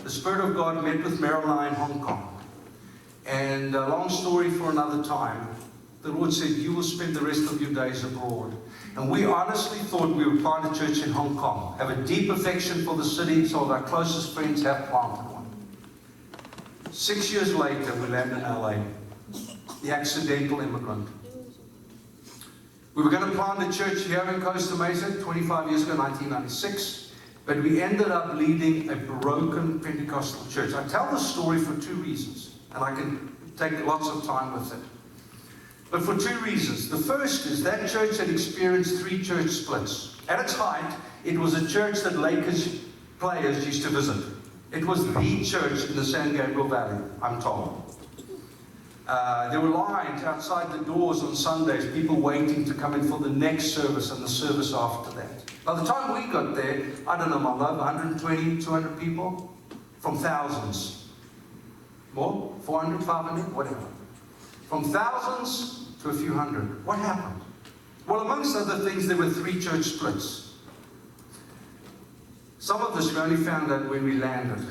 the 0.04 0.10
Spirit 0.10 0.42
of 0.44 0.56
God 0.56 0.84
met 0.84 1.04
with 1.04 1.20
Marilyn 1.20 1.68
in 1.68 1.74
Hong 1.76 2.02
Kong. 2.02 2.38
And 3.26 3.76
a 3.76 3.88
long 3.88 4.10
story 4.10 4.50
for 4.50 4.72
another 4.72 5.04
time, 5.04 5.48
the 6.02 6.12
Lord 6.12 6.34
said, 6.34 6.50
You 6.50 6.74
will 6.74 6.84
spend 6.84 7.16
the 7.16 7.22
rest 7.22 7.52
of 7.52 7.62
your 7.62 7.72
days 7.72 8.04
abroad. 8.04 8.56
And 8.96 9.10
we 9.10 9.26
honestly 9.26 9.78
thought 9.80 10.16
we 10.16 10.28
would 10.28 10.42
plant 10.42 10.76
a 10.76 10.80
church 10.80 11.04
in 11.04 11.12
Hong 11.12 11.38
Kong, 11.38 11.78
have 11.78 11.92
a 11.92 11.96
deep 12.08 12.30
affection 12.30 12.84
for 12.84 12.96
the 12.96 13.06
city, 13.06 13.46
so 13.48 13.66
our 13.72 13.84
closest 13.84 14.34
friends 14.34 14.64
have 14.64 14.90
planted 14.90 15.32
one. 15.32 15.46
Six 16.92 17.32
years 17.32 17.54
later, 17.54 17.94
we 17.96 18.08
landed 18.08 18.38
in 18.38 18.44
LA 18.44 18.78
the 19.82 19.92
accidental 19.92 20.60
immigrant. 20.62 21.08
We 22.96 23.04
were 23.04 23.10
going 23.10 23.30
to 23.30 23.36
plant 23.36 23.64
a 23.64 23.78
church 23.78 24.04
here 24.06 24.24
in 24.34 24.42
Costa 24.42 24.76
Mesa 24.76 25.22
25 25.22 25.70
years 25.70 25.84
ago, 25.84 25.96
1996, 25.96 27.14
but 27.46 27.64
we 27.64 27.82
ended 27.82 28.10
up 28.10 28.34
leading 28.36 28.90
a 28.90 28.96
broken 28.96 29.80
Pentecostal 29.80 30.46
church. 30.52 30.74
I 30.74 30.86
tell 30.88 31.10
this 31.12 31.26
story 31.26 31.60
for 31.60 31.80
two 31.80 31.96
reasons, 31.96 32.56
and 32.74 32.84
I 32.84 32.94
can 32.94 33.36
take 33.56 33.86
lots 33.86 34.10
of 34.10 34.26
time 34.26 34.54
with 34.54 34.74
it. 34.74 34.80
But 35.92 36.04
for 36.04 36.18
two 36.18 36.38
reasons. 36.40 36.90
The 36.90 36.98
first 36.98 37.46
is 37.48 37.64
that 37.64 37.90
church 37.90 38.18
had 38.18 38.30
experienced 38.30 39.02
three 39.02 39.24
church 39.24 39.50
splits. 39.50 40.18
At 40.28 40.40
its 40.40 40.54
height, 40.54 40.94
it 41.26 41.38
was 41.38 41.56
a 41.56 41.68
church 41.68 42.02
that 42.02 42.20
Lakers 42.20 42.82
players 43.20 43.66
used 43.66 43.84
to 43.84 43.90
visit. 43.90 44.24
It 44.72 44.86
was 44.86 45.06
the 45.14 45.44
church 45.44 45.90
in 45.90 45.96
the 45.96 46.06
San 46.06 46.36
Gabriel 46.36 46.68
Valley, 46.68 47.04
I'm 47.22 47.42
told. 47.42 47.96
Uh, 49.10 49.50
there 49.50 49.60
were 49.60 49.70
lines 49.70 50.24
outside 50.24 50.72
the 50.72 50.86
doors 50.86 51.24
on 51.24 51.36
Sundays, 51.36 51.92
people 51.96 52.16
waiting 52.16 52.64
to 52.64 52.76
come 52.76 52.94
in 52.94 53.02
for 53.02 53.18
the 53.18 53.30
next 53.30 53.72
service 53.72 54.12
and 54.12 54.24
the 54.24 54.30
service 54.30 54.72
after 54.72 55.10
that. 55.16 55.52
By 55.66 55.80
the 55.80 55.84
time 55.84 56.14
we 56.14 56.32
got 56.32 56.54
there, 56.54 56.84
I 57.08 57.18
don't 57.18 57.32
know, 57.32 57.40
my 57.40 57.56
love, 57.56 57.80
120, 57.80 58.62
200 58.62 59.00
people 59.00 59.58
from 59.98 60.20
thousands. 60.20 61.10
More? 62.14 62.54
400, 62.62 63.04
500, 63.04 63.56
whatever. 63.56 63.88
From 64.68 64.84
thousands 64.84 65.88
to 66.04 66.10
a 66.10 66.14
few 66.14 66.36
hundred. 66.36 66.86
What 66.86 67.00
happened? 67.00 67.42
Well, 68.06 68.22
amongst 68.22 68.56
other 68.56 68.78
things, 68.88 69.08
there 69.08 69.18
were 69.18 69.32
three 69.32 69.60
church 69.60 69.86
splits. 69.86 70.54
Some 72.60 72.84
of 72.84 72.96
this 72.96 73.12
we 73.12 73.18
only 73.18 73.38
found 73.38 73.72
out 73.72 73.90
when 73.90 74.04
we 74.04 74.20
landed. 74.20 74.68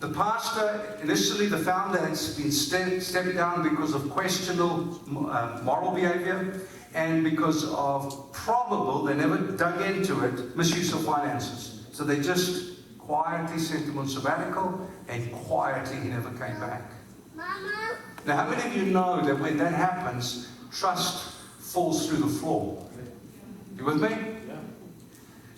The 0.00 0.08
pastor, 0.10 0.96
initially 1.02 1.46
the 1.46 1.58
founder, 1.58 1.98
has 1.98 2.36
been 2.36 2.52
ste- 2.52 3.02
stepped 3.02 3.34
down 3.34 3.68
because 3.68 3.94
of 3.94 4.08
questionable 4.10 5.00
uh, 5.28 5.60
moral 5.64 5.90
behavior 5.90 6.60
and 6.94 7.24
because 7.24 7.64
of 7.72 8.32
probable, 8.32 9.02
they 9.02 9.14
never 9.14 9.38
dug 9.38 9.80
into 9.82 10.24
it, 10.24 10.56
misuse 10.56 10.92
of 10.92 11.04
finances. 11.04 11.86
So 11.92 12.04
they 12.04 12.20
just 12.20 12.98
quietly 12.98 13.58
sent 13.58 13.86
him 13.86 13.98
on 13.98 14.08
sabbatical 14.08 14.88
and 15.08 15.32
quietly 15.32 15.96
he 15.96 16.08
never 16.08 16.30
came 16.30 16.60
back. 16.60 16.92
Mama. 17.34 17.98
Now, 18.24 18.36
how 18.36 18.50
many 18.50 18.68
of 18.68 18.76
you 18.76 18.92
know 18.92 19.20
that 19.22 19.38
when 19.40 19.56
that 19.58 19.72
happens, 19.72 20.48
trust 20.70 21.34
falls 21.58 22.08
through 22.08 22.18
the 22.18 22.28
floor? 22.28 22.86
You 23.76 23.84
with 23.84 24.00
me? 24.02 24.37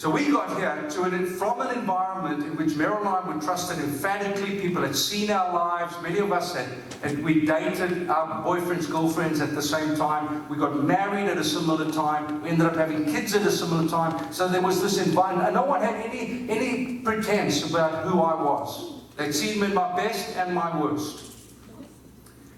So 0.01 0.09
we 0.09 0.31
got 0.31 0.57
here 0.57 0.89
to 0.93 1.03
an, 1.03 1.27
from 1.27 1.61
an 1.61 1.79
environment 1.79 2.43
in 2.43 2.57
which 2.57 2.71
Meryl 2.71 3.01
and 3.01 3.09
I 3.09 3.21
were 3.21 3.39
trusted 3.39 3.79
emphatically. 3.81 4.59
People 4.59 4.81
had 4.81 4.97
seen 4.97 5.31
our 5.31 5.53
lives. 5.53 5.95
Many 6.01 6.21
of 6.21 6.33
us 6.33 6.55
had, 6.55 7.23
we 7.23 7.45
dated 7.45 8.09
our 8.09 8.43
boyfriends, 8.43 8.91
girlfriends 8.91 9.43
at 9.43 9.55
the 9.55 9.61
same 9.61 9.95
time. 9.99 10.49
We 10.49 10.57
got 10.57 10.83
married 10.85 11.27
at 11.27 11.37
a 11.37 11.45
similar 11.45 11.93
time. 11.93 12.41
We 12.41 12.49
ended 12.49 12.67
up 12.69 12.77
having 12.77 13.05
kids 13.05 13.35
at 13.35 13.43
a 13.43 13.51
similar 13.51 13.87
time. 13.91 14.33
So 14.33 14.49
there 14.49 14.63
was 14.63 14.81
this 14.81 14.97
environment, 15.07 15.49
and 15.49 15.55
no 15.55 15.67
one 15.67 15.83
had 15.83 15.97
any 15.97 16.49
any 16.49 17.01
pretense 17.01 17.69
about 17.69 18.07
who 18.07 18.23
I 18.23 18.43
was. 18.43 19.03
They'd 19.19 19.35
seen 19.35 19.61
me 19.61 19.67
in 19.67 19.75
my 19.75 19.95
best 19.97 20.35
and 20.35 20.55
my 20.55 20.81
worst. 20.81 21.31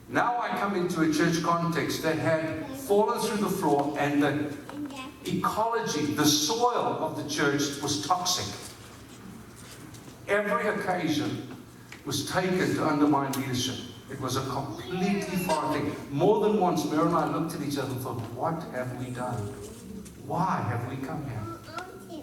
Now 0.09 0.39
I 0.39 0.51
come 0.61 0.77
into 0.77 1.01
a 1.01 1.13
church 1.13 1.43
context 1.43 2.05
that 2.05 2.21
had 2.21 2.69
fallen 2.69 3.19
through 3.19 3.39
the 3.39 3.51
floor 3.51 3.97
and 3.99 4.23
the 4.23 4.55
ecology, 5.27 6.07
the 6.15 6.25
soil 6.25 6.99
of 7.01 7.23
the 7.23 7.29
church 7.29 7.81
was 7.83 8.07
toxic. 8.07 8.47
Every 10.29 10.69
occasion 10.69 11.49
was 12.05 12.31
taken 12.31 12.75
to 12.75 12.87
undermine 12.87 13.33
leadership. 13.33 13.77
It 14.11 14.21
was 14.21 14.37
a 14.37 14.43
completely 14.43 15.45
foreign 15.45 15.73
thing. 15.73 15.97
More 16.11 16.41
than 16.41 16.61
once, 16.61 16.85
Mary 16.85 17.07
and 17.07 17.17
I 17.17 17.27
looked 17.35 17.55
at 17.55 17.63
each 17.63 17.79
other 17.79 17.91
and 17.91 18.01
thought, 18.01 18.21
what 18.35 18.63
have 18.75 18.99
we 18.99 19.11
done? 19.11 19.37
Why 20.27 20.65
have 20.69 20.89
we 20.89 20.97
come 21.05 21.25
here? 21.29 22.23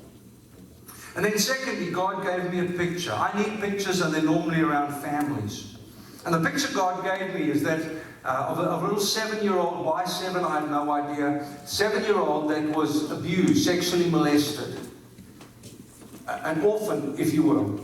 And 1.16 1.26
then 1.26 1.38
secondly, 1.40 1.92
God 1.92 2.24
gave 2.24 2.52
me 2.52 2.60
a 2.60 2.78
picture. 2.78 3.12
I 3.12 3.38
need 3.42 3.60
pictures 3.60 4.02
and 4.02 4.14
they're 4.14 4.22
normally 4.22 4.62
around 4.62 4.94
families. 5.02 5.78
And 6.26 6.34
the 6.34 6.50
picture 6.50 6.74
God 6.74 7.04
gave 7.04 7.34
me 7.34 7.50
is 7.50 7.64
that 7.64 7.82
uh, 8.26 8.48
of, 8.50 8.60
a, 8.60 8.64
of, 8.64 8.84
a, 8.84 8.86
little 8.86 9.00
seven-year-old, 9.00 9.86
why 9.86 10.06
seven, 10.06 10.44
I 10.44 10.60
have 10.60 10.70
no 10.70 10.92
idea, 10.92 11.46
seven-year-old 11.66 12.50
that 12.52 12.64
was 12.70 13.10
abused, 13.12 13.64
sexually 13.64 14.10
molested. 14.10 14.78
An 16.28 16.62
orphan, 16.62 17.16
if 17.18 17.34
you 17.34 17.44
will. 17.44 17.80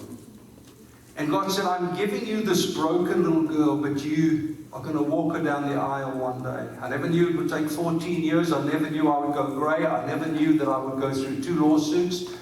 And 1.17 1.29
God 1.29 1.51
said, 1.51 1.65
I'm 1.65 1.95
giving 1.95 2.25
you 2.27 2.41
this 2.41 2.75
broken 2.75 3.23
little 3.23 3.43
girl, 3.43 3.77
but 3.77 4.03
you 4.03 4.57
are 4.73 4.83
going 4.83 4.97
to 4.97 5.01
walk 5.01 5.35
her 5.35 5.41
down 5.41 5.69
the 5.69 5.75
aisle 5.75 6.11
one 6.11 6.43
day. 6.43 6.67
I 6.81 6.89
never 6.89 7.07
knew 7.07 7.29
it 7.29 7.37
would 7.37 7.49
take 7.49 7.69
14 7.69 8.21
years. 8.21 8.51
I 8.51 8.63
never 8.65 8.89
knew 8.89 9.09
I 9.09 9.25
would 9.25 9.33
go 9.33 9.55
grey. 9.55 9.85
I 9.85 10.05
never 10.05 10.27
knew 10.27 10.57
that 10.59 10.67
I 10.67 10.77
would 10.77 10.99
go 10.99 11.13
through 11.13 11.41
two 11.41 11.55
lawsuits. 11.55 12.33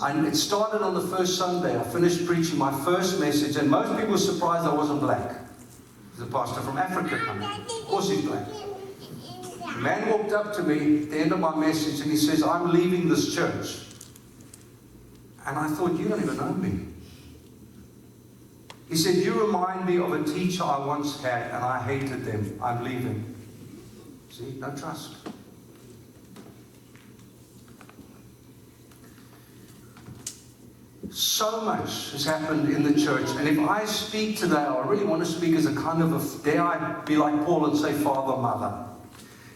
And 0.00 0.26
it 0.26 0.36
started 0.36 0.82
on 0.82 0.94
the 0.94 1.16
first 1.16 1.36
Sunday. 1.36 1.78
I 1.78 1.82
finished 1.82 2.24
preaching 2.24 2.58
my 2.58 2.72
first 2.84 3.18
message, 3.18 3.56
and 3.56 3.68
most 3.68 3.96
people 3.96 4.12
were 4.12 4.18
surprised 4.18 4.64
I 4.64 4.74
wasn't 4.74 5.00
black. 5.00 5.41
A 6.22 6.26
pastor 6.26 6.60
from 6.60 6.78
Africa 6.78 7.18
coming. 7.18 7.48
Of 7.48 7.86
course 7.86 8.08
he's 8.08 8.24
black. 8.24 8.46
A 9.64 9.78
man 9.78 10.08
walked 10.08 10.32
up 10.32 10.54
to 10.54 10.62
me 10.62 11.02
at 11.02 11.10
the 11.10 11.18
end 11.18 11.32
of 11.32 11.40
my 11.40 11.54
message 11.56 12.00
and 12.00 12.10
he 12.10 12.16
says, 12.16 12.42
I'm 12.42 12.72
leaving 12.72 13.08
this 13.08 13.34
church. 13.34 13.80
And 15.44 15.58
I 15.58 15.68
thought, 15.68 15.98
you 15.98 16.08
don't 16.08 16.22
even 16.22 16.36
know 16.36 16.52
me. 16.52 16.86
He 18.88 18.96
said, 18.96 19.16
You 19.16 19.46
remind 19.46 19.86
me 19.86 19.96
of 19.96 20.12
a 20.12 20.22
teacher 20.22 20.62
I 20.62 20.84
once 20.86 21.20
had 21.22 21.50
and 21.50 21.64
I 21.64 21.82
hated 21.82 22.24
them. 22.24 22.58
I'm 22.62 22.84
leaving. 22.84 23.34
See, 24.30 24.54
no 24.58 24.70
trust. 24.76 25.16
So 31.12 31.60
much 31.60 32.12
has 32.12 32.24
happened 32.24 32.74
in 32.74 32.82
the 32.82 32.98
church. 32.98 33.28
And 33.36 33.46
if 33.46 33.58
I 33.58 33.84
speak 33.84 34.38
today, 34.38 34.54
I 34.54 34.86
really 34.86 35.04
want 35.04 35.22
to 35.22 35.30
speak 35.30 35.54
as 35.54 35.66
a 35.66 35.74
kind 35.74 36.02
of 36.02 36.14
a, 36.14 36.42
dare 36.42 36.62
I 36.62 37.02
be 37.04 37.16
like 37.16 37.44
Paul 37.44 37.66
and 37.66 37.78
say 37.78 37.92
father, 37.92 38.40
mother. 38.40 38.86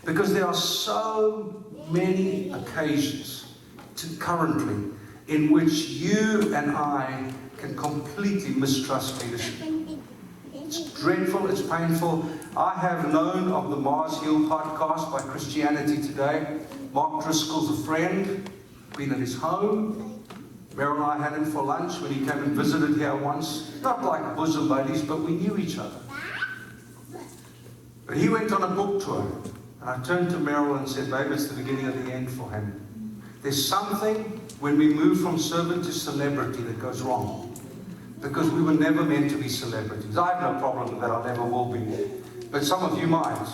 Because 0.04 0.34
there 0.34 0.46
are 0.46 0.54
so 0.54 1.64
many 1.90 2.50
occasions 2.50 3.54
to, 3.96 4.16
currently 4.16 4.92
in 5.28 5.50
which 5.50 5.72
you 5.88 6.54
and 6.54 6.72
I 6.72 7.32
can 7.56 7.74
completely 7.74 8.50
mistrust 8.50 9.24
leadership. 9.24 9.54
It's 10.52 10.92
dreadful, 11.00 11.48
it's 11.48 11.62
painful. 11.62 12.28
I 12.54 12.74
have 12.74 13.10
known 13.10 13.50
of 13.50 13.70
the 13.70 13.76
Mars 13.76 14.20
Hill 14.20 14.40
podcast 14.40 15.10
by 15.10 15.20
Christianity 15.20 16.02
Today. 16.02 16.58
Mark 16.92 17.24
Driscoll's 17.24 17.80
a 17.80 17.82
friend, 17.84 18.50
been 18.96 19.12
at 19.12 19.20
his 19.20 19.36
home, 19.36 20.15
Meryl 20.76 20.96
and 20.96 21.04
I 21.04 21.24
had 21.24 21.32
him 21.32 21.46
for 21.46 21.62
lunch 21.62 22.00
when 22.02 22.12
he 22.12 22.20
came 22.20 22.38
and 22.42 22.54
visited 22.54 22.96
here 22.96 23.16
once. 23.16 23.72
Not 23.80 24.04
like 24.04 24.36
bosom 24.36 24.68
buddies, 24.68 25.00
but 25.00 25.20
we 25.20 25.32
knew 25.32 25.56
each 25.56 25.78
other. 25.78 25.98
But 28.06 28.18
he 28.18 28.28
went 28.28 28.52
on 28.52 28.62
a 28.62 28.68
book 28.68 29.02
tour, 29.02 29.26
and 29.80 29.90
I 29.90 30.02
turned 30.02 30.30
to 30.30 30.36
Meryl 30.36 30.78
and 30.78 30.86
said, 30.86 31.10
Babe, 31.10 31.32
it's 31.32 31.48
the 31.48 31.54
beginning 31.54 31.86
of 31.86 32.04
the 32.04 32.12
end 32.12 32.30
for 32.30 32.50
him. 32.50 33.22
There's 33.42 33.66
something 33.66 34.16
when 34.60 34.76
we 34.76 34.92
move 34.92 35.20
from 35.20 35.38
servant 35.38 35.84
to 35.84 35.92
celebrity 35.92 36.62
that 36.62 36.78
goes 36.78 37.00
wrong. 37.00 37.58
Because 38.20 38.50
we 38.50 38.62
were 38.62 38.74
never 38.74 39.02
meant 39.02 39.30
to 39.30 39.36
be 39.38 39.48
celebrities. 39.48 40.18
I 40.18 40.34
have 40.34 40.54
no 40.54 40.58
problem 40.60 40.92
with 40.92 41.00
that, 41.00 41.10
I 41.10 41.26
never 41.26 41.42
will 41.42 41.72
be. 41.72 42.10
But 42.50 42.64
some 42.64 42.82
of 42.82 42.98
you 42.98 43.06
might. 43.06 43.46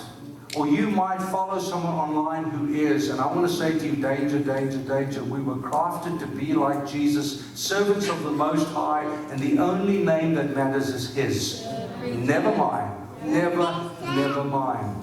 Or 0.54 0.68
you 0.68 0.90
might 0.90 1.18
follow 1.18 1.58
someone 1.58 1.94
online 1.94 2.44
who 2.44 2.74
is, 2.74 3.08
and 3.08 3.18
I 3.20 3.26
want 3.26 3.48
to 3.48 3.52
say 3.52 3.78
to 3.78 3.86
you, 3.86 3.96
danger, 3.96 4.38
danger, 4.38 4.76
danger. 4.78 5.24
We 5.24 5.40
were 5.40 5.56
crafted 5.56 6.18
to 6.20 6.26
be 6.26 6.52
like 6.52 6.86
Jesus, 6.86 7.42
servants 7.54 8.08
of 8.08 8.22
the 8.22 8.30
Most 8.30 8.68
High, 8.68 9.04
and 9.30 9.40
the 9.40 9.58
only 9.58 10.04
name 10.04 10.34
that 10.34 10.54
matters 10.54 10.90
is 10.90 11.14
His. 11.14 11.66
Never 12.02 12.54
mine. 12.54 12.90
Never, 13.24 13.90
never 14.02 14.44
mine. 14.44 14.98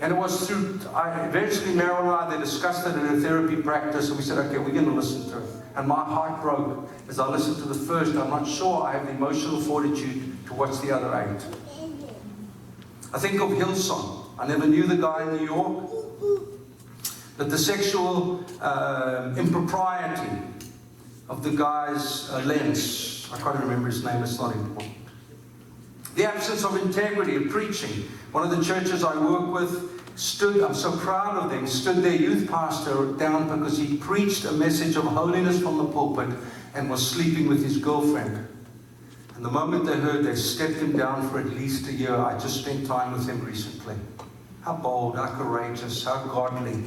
And 0.00 0.12
it 0.12 0.16
was 0.16 0.48
through, 0.48 0.80
I, 0.92 1.26
eventually 1.28 1.74
Meryl 1.74 2.00
and 2.00 2.08
I, 2.10 2.34
they 2.34 2.42
discussed 2.42 2.84
it 2.84 2.96
in 2.96 3.06
a 3.06 3.20
therapy 3.20 3.54
practice, 3.54 4.08
and 4.08 4.18
we 4.18 4.24
said, 4.24 4.36
okay, 4.38 4.58
we're 4.58 4.72
going 4.72 4.86
to 4.86 4.90
listen 4.90 5.30
to 5.30 5.38
it. 5.38 5.44
And 5.76 5.86
my 5.86 6.02
heart 6.02 6.42
broke 6.42 6.90
as 7.08 7.20
I 7.20 7.28
listened 7.28 7.58
to 7.58 7.68
the 7.68 7.74
first. 7.74 8.16
I'm 8.16 8.30
not 8.30 8.48
sure 8.48 8.82
I 8.82 8.92
have 8.92 9.06
the 9.06 9.12
emotional 9.12 9.60
fortitude 9.60 10.44
to 10.46 10.54
watch 10.54 10.80
the 10.80 10.90
other 10.90 11.14
eight. 11.22 11.40
I 13.14 13.18
think 13.20 13.40
of 13.40 13.50
Hillsong. 13.50 14.21
I 14.38 14.46
never 14.46 14.66
knew 14.66 14.84
the 14.84 14.96
guy 14.96 15.22
in 15.22 15.36
New 15.36 15.44
York. 15.44 15.90
But 17.38 17.50
the 17.50 17.58
sexual 17.58 18.44
uh, 18.60 19.34
impropriety 19.36 20.38
of 21.28 21.42
the 21.42 21.50
guy's 21.50 22.30
uh, 22.30 22.42
lens, 22.44 23.28
I 23.32 23.38
can't 23.38 23.58
remember 23.58 23.88
his 23.88 24.04
name, 24.04 24.22
it's 24.22 24.38
not 24.38 24.54
important. 24.54 24.94
The 26.14 26.24
absence 26.24 26.64
of 26.64 26.76
integrity 26.76 27.36
of 27.36 27.48
preaching. 27.48 28.04
One 28.32 28.44
of 28.44 28.56
the 28.56 28.62
churches 28.62 29.02
I 29.02 29.16
work 29.18 29.52
with 29.52 30.02
stood, 30.16 30.62
I'm 30.62 30.74
so 30.74 30.94
proud 30.98 31.42
of 31.42 31.50
them, 31.50 31.66
stood 31.66 31.96
their 31.96 32.14
youth 32.14 32.50
pastor 32.50 33.12
down 33.12 33.48
because 33.58 33.78
he 33.78 33.96
preached 33.96 34.44
a 34.44 34.52
message 34.52 34.96
of 34.96 35.04
holiness 35.04 35.60
from 35.60 35.78
the 35.78 35.86
pulpit 35.86 36.28
and 36.74 36.90
was 36.90 37.06
sleeping 37.06 37.48
with 37.48 37.64
his 37.64 37.78
girlfriend. 37.78 38.46
And 39.42 39.50
the 39.50 39.58
moment 39.58 39.86
they 39.86 39.96
heard, 39.96 40.24
they 40.24 40.36
stepped 40.36 40.74
him 40.74 40.96
down 40.96 41.28
for 41.28 41.40
at 41.40 41.46
least 41.46 41.88
a 41.88 41.92
year. 41.92 42.14
I 42.14 42.38
just 42.38 42.60
spent 42.60 42.86
time 42.86 43.10
with 43.10 43.28
him 43.28 43.44
recently. 43.44 43.96
How 44.60 44.74
bold, 44.74 45.16
how 45.16 45.34
courageous, 45.34 46.04
how 46.04 46.22
godly. 46.26 46.80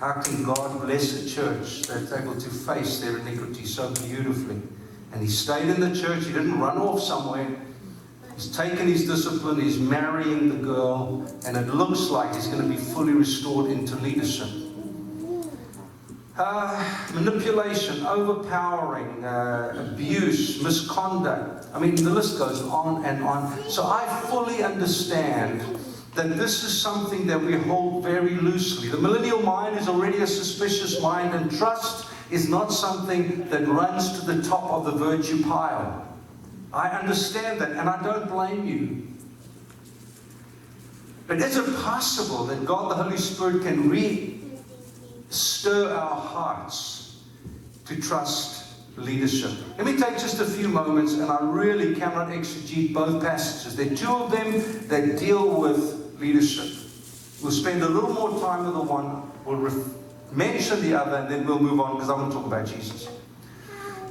How 0.00 0.12
can 0.12 0.42
God 0.42 0.80
bless 0.80 1.22
a 1.22 1.28
church 1.28 1.82
that's 1.82 2.10
able 2.14 2.34
to 2.40 2.48
face 2.48 3.00
their 3.00 3.18
iniquity 3.18 3.66
so 3.66 3.92
beautifully? 4.06 4.62
And 5.12 5.20
he 5.20 5.28
stayed 5.28 5.68
in 5.68 5.80
the 5.82 5.94
church, 5.94 6.24
he 6.24 6.32
didn't 6.32 6.58
run 6.58 6.78
off 6.78 7.02
somewhere. 7.02 7.60
He's 8.36 8.56
taken 8.56 8.86
his 8.86 9.06
discipline, 9.06 9.60
he's 9.60 9.78
marrying 9.78 10.48
the 10.48 10.64
girl, 10.64 11.30
and 11.46 11.58
it 11.58 11.74
looks 11.74 12.08
like 12.08 12.34
he's 12.34 12.46
going 12.46 12.62
to 12.62 12.68
be 12.70 12.78
fully 12.78 13.12
restored 13.12 13.70
into 13.70 13.96
leadership. 13.96 14.48
Uh, 16.38 17.10
manipulation, 17.12 18.06
overpowering, 18.06 19.22
uh, 19.22 19.90
abuse, 19.92 20.62
misconduct. 20.62 21.66
I 21.74 21.78
mean, 21.78 21.94
the 21.94 22.08
list 22.08 22.38
goes 22.38 22.62
on 22.62 23.04
and 23.04 23.22
on. 23.22 23.68
So 23.68 23.84
I 23.84 24.06
fully 24.30 24.62
understand 24.62 25.60
that 26.14 26.38
this 26.38 26.64
is 26.64 26.80
something 26.80 27.26
that 27.26 27.38
we 27.38 27.58
hold 27.58 28.02
very 28.02 28.36
loosely. 28.36 28.88
The 28.88 28.96
millennial 28.96 29.42
mind 29.42 29.78
is 29.78 29.88
already 29.88 30.18
a 30.18 30.26
suspicious 30.26 31.02
mind, 31.02 31.34
and 31.34 31.54
trust 31.54 32.06
is 32.30 32.48
not 32.48 32.72
something 32.72 33.46
that 33.50 33.68
runs 33.68 34.18
to 34.18 34.24
the 34.24 34.42
top 34.42 34.64
of 34.72 34.86
the 34.86 34.92
virtue 34.92 35.42
pile. 35.42 36.08
I 36.72 36.88
understand 36.88 37.60
that, 37.60 37.72
and 37.72 37.90
I 37.90 38.02
don't 38.02 38.30
blame 38.30 38.66
you. 38.66 39.06
But 41.26 41.38
is 41.38 41.58
it 41.58 41.76
possible 41.82 42.46
that 42.46 42.64
God 42.64 42.90
the 42.90 42.94
Holy 42.94 43.18
Spirit 43.18 43.64
can 43.64 43.90
re 43.90 44.31
stir 45.32 45.94
our 45.94 46.20
hearts 46.20 47.22
to 47.86 48.00
trust 48.00 48.66
leadership? 48.96 49.50
Let 49.78 49.86
me 49.86 49.96
take 49.96 50.18
just 50.18 50.40
a 50.40 50.44
few 50.44 50.68
moments, 50.68 51.14
and 51.14 51.30
I 51.30 51.38
really 51.40 51.94
cannot 51.94 52.28
exegete 52.28 52.92
both 52.92 53.22
passages. 53.22 53.76
There 53.76 53.90
are 53.90 53.96
two 53.96 54.10
of 54.10 54.30
them 54.30 54.88
that 54.88 55.18
deal 55.18 55.60
with 55.60 56.16
leadership. 56.20 56.68
We'll 57.42 57.52
spend 57.52 57.82
a 57.82 57.88
little 57.88 58.12
more 58.12 58.40
time 58.40 58.64
with 58.64 58.74
the 58.74 58.82
one, 58.82 59.30
we'll 59.44 59.84
mention 60.30 60.80
the 60.82 60.94
other, 61.00 61.16
and 61.16 61.30
then 61.30 61.46
we'll 61.46 61.58
move 61.58 61.80
on 61.80 61.94
because 61.94 62.10
I 62.10 62.14
want 62.14 62.30
to 62.30 62.36
talk 62.36 62.46
about 62.46 62.66
Jesus. 62.66 63.08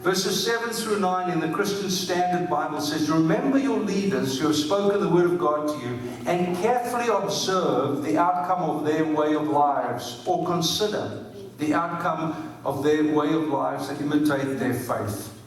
Verses 0.01 0.43
7 0.45 0.71
through 0.71 0.99
9 0.99 1.29
in 1.29 1.39
the 1.39 1.49
Christian 1.49 1.87
Standard 1.91 2.49
Bible 2.49 2.81
says, 2.81 3.07
Remember 3.07 3.59
your 3.59 3.77
leaders 3.77 4.39
who 4.39 4.47
have 4.47 4.55
spoken 4.55 4.99
the 4.99 5.07
word 5.07 5.25
of 5.25 5.37
God 5.37 5.67
to 5.67 5.87
you 5.87 5.99
and 6.25 6.57
carefully 6.57 7.07
observe 7.07 8.03
the 8.03 8.17
outcome 8.17 8.67
of 8.67 8.83
their 8.83 9.05
way 9.05 9.35
of 9.35 9.47
lives, 9.47 10.23
or 10.25 10.43
consider 10.47 11.31
the 11.59 11.75
outcome 11.75 12.57
of 12.65 12.83
their 12.83 13.13
way 13.13 13.31
of 13.31 13.43
lives 13.49 13.89
and 13.89 14.01
imitate 14.01 14.57
their 14.57 14.73
faith. 14.73 15.37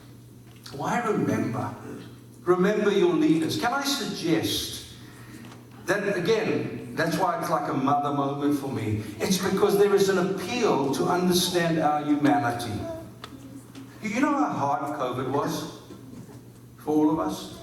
Why 0.77 1.01
remember? 1.01 1.75
Remember 2.45 2.93
your 2.93 3.13
leaders. 3.13 3.61
Can 3.61 3.73
I 3.73 3.83
suggest 3.83 4.87
that, 5.87 6.17
again, 6.17 6.93
that's 6.95 7.19
why 7.19 7.41
it's 7.41 7.51
like 7.51 7.69
a 7.69 7.75
mother 7.75 8.13
moment 8.13 8.61
for 8.61 8.71
me. 8.71 9.03
It's 9.19 9.39
because 9.39 9.79
there 9.79 9.97
is 9.97 10.09
an 10.09 10.19
appeal 10.19 10.95
to 10.95 11.07
understand 11.07 11.81
our 11.81 12.05
humanity. 12.05 12.71
Do 14.05 14.11
you 14.11 14.21
know 14.21 14.35
how 14.35 14.51
hard 14.51 15.01
COVID 15.01 15.31
was 15.31 15.79
for 16.77 16.91
all 16.95 17.11
of 17.11 17.19
us? 17.21 17.59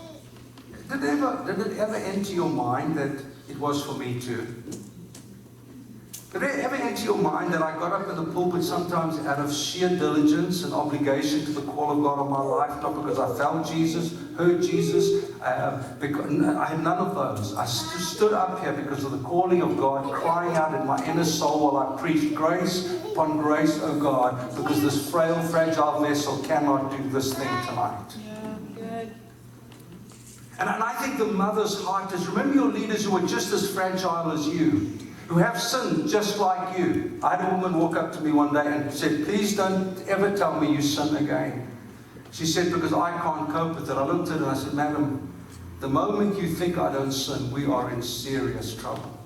Did 0.89 1.03
it 1.03 1.09
ever, 1.09 1.43
did 1.45 1.67
it 1.67 1.77
ever 1.77 1.93
enter 1.93 2.33
your 2.33 2.49
mind 2.49 2.97
that 2.97 3.23
it 3.47 3.59
was 3.59 3.85
for 3.85 3.93
me 3.93 4.19
too? 4.19 4.47
Did 6.31 6.43
it 6.43 6.59
ever 6.63 6.75
enter 6.75 7.03
your 7.03 7.17
mind 7.17 7.53
that 7.53 7.61
I 7.61 7.77
got 7.77 7.91
up 7.91 8.09
in 8.09 8.15
the 8.15 8.31
pulpit 8.31 8.63
sometimes 8.63 9.19
out 9.25 9.39
of 9.39 9.53
sheer 9.53 9.89
diligence 9.89 10.63
and 10.63 10.73
obligation 10.73 11.43
to 11.43 11.51
the 11.51 11.61
call 11.63 11.91
of 11.91 12.01
God 12.01 12.19
on 12.19 12.29
my 12.29 12.41
life, 12.41 12.81
not 12.81 12.95
because 12.95 13.19
I 13.19 13.37
felt 13.37 13.67
Jesus, 13.67 14.17
heard 14.37 14.61
Jesus, 14.61 15.29
uh, 15.41 15.83
because, 15.99 16.31
I 16.41 16.67
had 16.67 16.83
none 16.83 16.99
of 16.99 17.15
those. 17.15 17.53
I 17.55 17.65
st- 17.65 18.01
stood 18.01 18.31
up 18.31 18.63
here 18.63 18.71
because 18.71 19.03
of 19.03 19.11
the 19.11 19.17
calling 19.17 19.61
of 19.61 19.75
God, 19.75 20.09
crying 20.09 20.55
out 20.55 20.73
in 20.79 20.87
my 20.87 21.05
inner 21.05 21.25
soul 21.25 21.69
while 21.69 21.97
I 21.97 22.01
preached 22.01 22.33
grace 22.33 23.03
upon 23.11 23.39
grace, 23.39 23.77
oh 23.81 23.99
God, 23.99 24.55
because 24.55 24.81
this 24.81 25.11
frail, 25.11 25.35
fragile 25.49 25.99
vessel 25.99 26.37
cannot 26.43 26.95
do 26.95 27.09
this 27.09 27.33
thing 27.33 27.49
tonight. 27.67 28.15
And, 30.59 30.69
and 30.69 30.81
I 30.81 30.93
think 30.93 31.17
the 31.17 31.25
mother's 31.25 31.83
heart 31.83 32.13
is 32.13 32.25
remember 32.27 32.55
your 32.55 32.71
leaders 32.71 33.03
who 33.03 33.17
are 33.17 33.27
just 33.27 33.51
as 33.51 33.69
fragile 33.69 34.31
as 34.31 34.47
you 34.47 34.97
who 35.31 35.37
have 35.37 35.57
sinned 35.61 36.09
just 36.09 36.39
like 36.39 36.77
you. 36.77 37.17
I 37.23 37.37
had 37.37 37.53
a 37.53 37.55
woman 37.55 37.79
walk 37.79 37.95
up 37.95 38.11
to 38.11 38.21
me 38.21 38.33
one 38.33 38.53
day 38.53 38.67
and 38.67 38.91
said, 38.91 39.23
Please 39.23 39.55
don't 39.55 39.97
ever 40.09 40.35
tell 40.35 40.59
me 40.59 40.73
you 40.73 40.81
sin 40.81 41.15
again. 41.15 41.71
She 42.33 42.45
said, 42.45 42.73
Because 42.73 42.91
I 42.91 43.17
can't 43.17 43.49
cope 43.49 43.75
with 43.75 43.89
it. 43.89 43.95
I 43.95 44.05
looked 44.05 44.29
at 44.29 44.39
her 44.39 44.43
and 44.43 44.51
I 44.51 44.55
said, 44.55 44.73
Madam, 44.73 45.33
the 45.79 45.87
moment 45.87 46.37
you 46.37 46.49
think 46.49 46.77
I 46.77 46.91
don't 46.91 47.13
sin, 47.13 47.49
we 47.49 47.65
are 47.65 47.91
in 47.91 48.01
serious 48.01 48.75
trouble. 48.75 49.17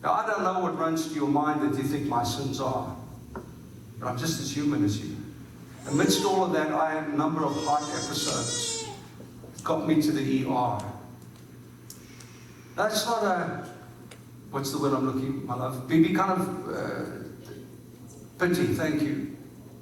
Now, 0.00 0.12
I 0.12 0.26
don't 0.28 0.44
know 0.44 0.60
what 0.60 0.78
runs 0.78 1.08
to 1.08 1.14
your 1.14 1.26
mind 1.28 1.62
that 1.62 1.76
you 1.76 1.88
think 1.88 2.06
my 2.06 2.22
sins 2.22 2.60
are, 2.60 2.94
but 3.98 4.06
I'm 4.06 4.16
just 4.16 4.40
as 4.40 4.54
human 4.54 4.84
as 4.84 5.04
you. 5.04 5.16
Amidst 5.88 6.24
all 6.24 6.44
of 6.44 6.52
that, 6.52 6.70
I 6.70 6.92
had 6.92 7.08
a 7.08 7.16
number 7.16 7.44
of 7.44 7.52
heart 7.64 7.82
episodes. 7.82 8.88
Got 9.64 9.88
me 9.88 10.00
to 10.02 10.12
the 10.12 10.44
ER. 10.44 10.78
That's 12.76 13.06
not 13.06 13.24
a 13.24 13.73
what's 14.54 14.70
the 14.70 14.78
word 14.78 14.92
I'm 14.92 15.04
looking, 15.04 15.44
my 15.44 15.56
love? 15.56 15.88
Be, 15.88 16.00
be 16.00 16.14
kind 16.14 16.30
of 16.30 16.68
uh, 16.68 17.04
pity. 18.38 18.66
Thank 18.66 19.02
you. 19.02 19.36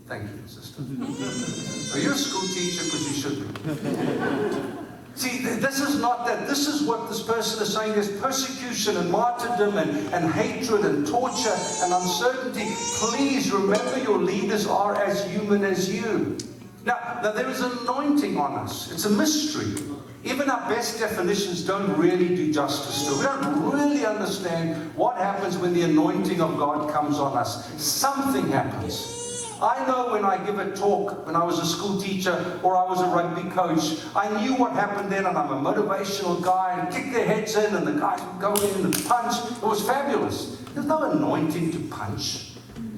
Thank 0.06 0.30
you, 0.30 0.48
sister. 0.48 0.82
Are 0.82 2.02
you 2.02 2.12
a 2.12 2.16
school 2.16 2.48
teacher? 2.48 2.82
Because 2.84 3.06
you 3.06 3.16
should 3.20 3.38
be. 3.38 4.78
See, 5.14 5.44
this 5.44 5.78
is 5.78 6.00
not 6.00 6.26
that. 6.26 6.48
This 6.48 6.66
is 6.66 6.82
what 6.88 7.10
this 7.10 7.22
person 7.22 7.62
is 7.62 7.74
saying. 7.74 7.92
There's 7.92 8.18
persecution 8.18 8.96
and 8.96 9.10
martyrdom 9.10 9.76
and, 9.76 9.90
and 10.14 10.32
hatred 10.32 10.86
and 10.86 11.06
torture 11.06 11.54
and 11.82 11.92
uncertainty. 11.92 12.72
Please 12.96 13.52
remember 13.52 13.98
your 14.02 14.18
leaders 14.18 14.66
are 14.66 14.96
as 14.96 15.30
human 15.30 15.64
as 15.64 15.94
you. 15.94 16.38
Now, 16.86 17.20
now 17.22 17.32
there 17.32 17.48
is 17.50 17.60
anointing 17.60 18.38
on 18.38 18.54
us. 18.54 18.90
It's 18.90 19.04
a 19.04 19.10
mystery. 19.10 19.91
Even 20.24 20.48
our 20.48 20.68
best 20.68 21.00
definitions 21.00 21.66
don't 21.66 21.98
really 21.98 22.28
do 22.28 22.52
justice 22.52 23.06
to 23.06 23.14
it. 23.14 23.18
We 23.18 23.24
don't 23.24 23.72
really 23.72 24.06
understand 24.06 24.94
what 24.94 25.16
happens 25.16 25.58
when 25.58 25.74
the 25.74 25.82
anointing 25.82 26.40
of 26.40 26.56
God 26.58 26.92
comes 26.92 27.18
on 27.18 27.36
us. 27.36 27.68
Something 27.82 28.48
happens. 28.48 29.12
I 29.60 29.84
know 29.86 30.12
when 30.12 30.24
I 30.24 30.44
give 30.44 30.58
a 30.58 30.74
talk, 30.76 31.26
when 31.26 31.36
I 31.36 31.44
was 31.44 31.58
a 31.58 31.66
school 31.66 32.00
teacher 32.00 32.60
or 32.62 32.76
I 32.76 32.84
was 32.84 33.00
a 33.00 33.06
rugby 33.06 33.48
coach, 33.50 34.00
I 34.14 34.42
knew 34.42 34.54
what 34.54 34.72
happened 34.72 35.10
then, 35.10 35.26
and 35.26 35.36
I'm 35.36 35.52
a 35.52 35.72
motivational 35.72 36.42
guy 36.42 36.78
and 36.78 36.92
kick 36.92 37.12
their 37.12 37.26
heads 37.26 37.56
in, 37.56 37.74
and 37.74 37.86
the 37.86 37.92
guys 37.92 38.20
would 38.20 38.40
go 38.40 38.54
in 38.54 38.86
and 38.86 39.04
punch. 39.04 39.34
It 39.50 39.62
was 39.62 39.86
fabulous. 39.86 40.56
There's 40.74 40.86
no 40.86 41.10
anointing 41.10 41.72
to 41.72 41.78
punch. 41.94 42.54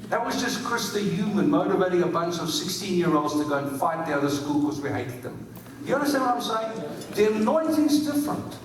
That 0.09 0.25
was 0.25 0.41
just 0.41 0.65
Chris 0.65 0.93
the 0.93 1.01
human 1.01 1.51
motivating 1.51 2.03
a 2.03 2.07
bunch 2.07 2.39
of 2.39 2.51
16 2.51 2.99
year 2.99 3.15
olds 3.15 3.35
to 3.35 3.45
go 3.45 3.59
and 3.59 3.79
fight 3.79 4.07
the 4.07 4.15
other 4.15 4.31
school 4.31 4.61
because 4.61 4.81
we 4.81 4.91
hated 4.91 5.23
them. 5.23 5.54
You 5.85 5.95
understand 5.95 6.25
what 6.25 6.35
I'm 6.37 6.41
saying? 6.41 6.83
The 7.15 7.37
anointing 7.37 7.87
is 7.87 8.07
different. 8.07 8.59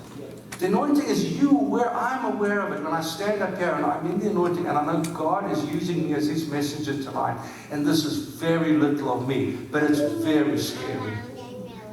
The 0.60 0.68
anointing 0.68 1.06
is 1.06 1.40
you 1.40 1.50
where 1.50 1.94
I'm 1.94 2.34
aware 2.34 2.62
of 2.62 2.74
it. 2.74 2.84
When 2.84 2.94
I 2.94 3.02
stand 3.02 3.42
up 3.42 3.58
here 3.58 3.72
and 3.72 3.86
I'm 3.86 4.06
in 4.06 4.20
the 4.20 4.30
anointing 4.30 4.66
and 4.66 4.78
I 4.78 4.86
know 4.86 5.02
God 5.14 5.52
is 5.52 5.64
using 5.66 6.06
me 6.06 6.14
as 6.16 6.28
his 6.28 6.48
messenger 6.48 7.02
tonight. 7.02 7.38
And 7.72 7.86
this 7.86 8.06
is 8.06 8.36
very 8.36 8.74
little 8.74 9.14
of 9.14 9.28
me, 9.28 9.52
but 9.72 9.84
it's 9.84 10.00
very 10.00 10.58
scary. 10.58 11.18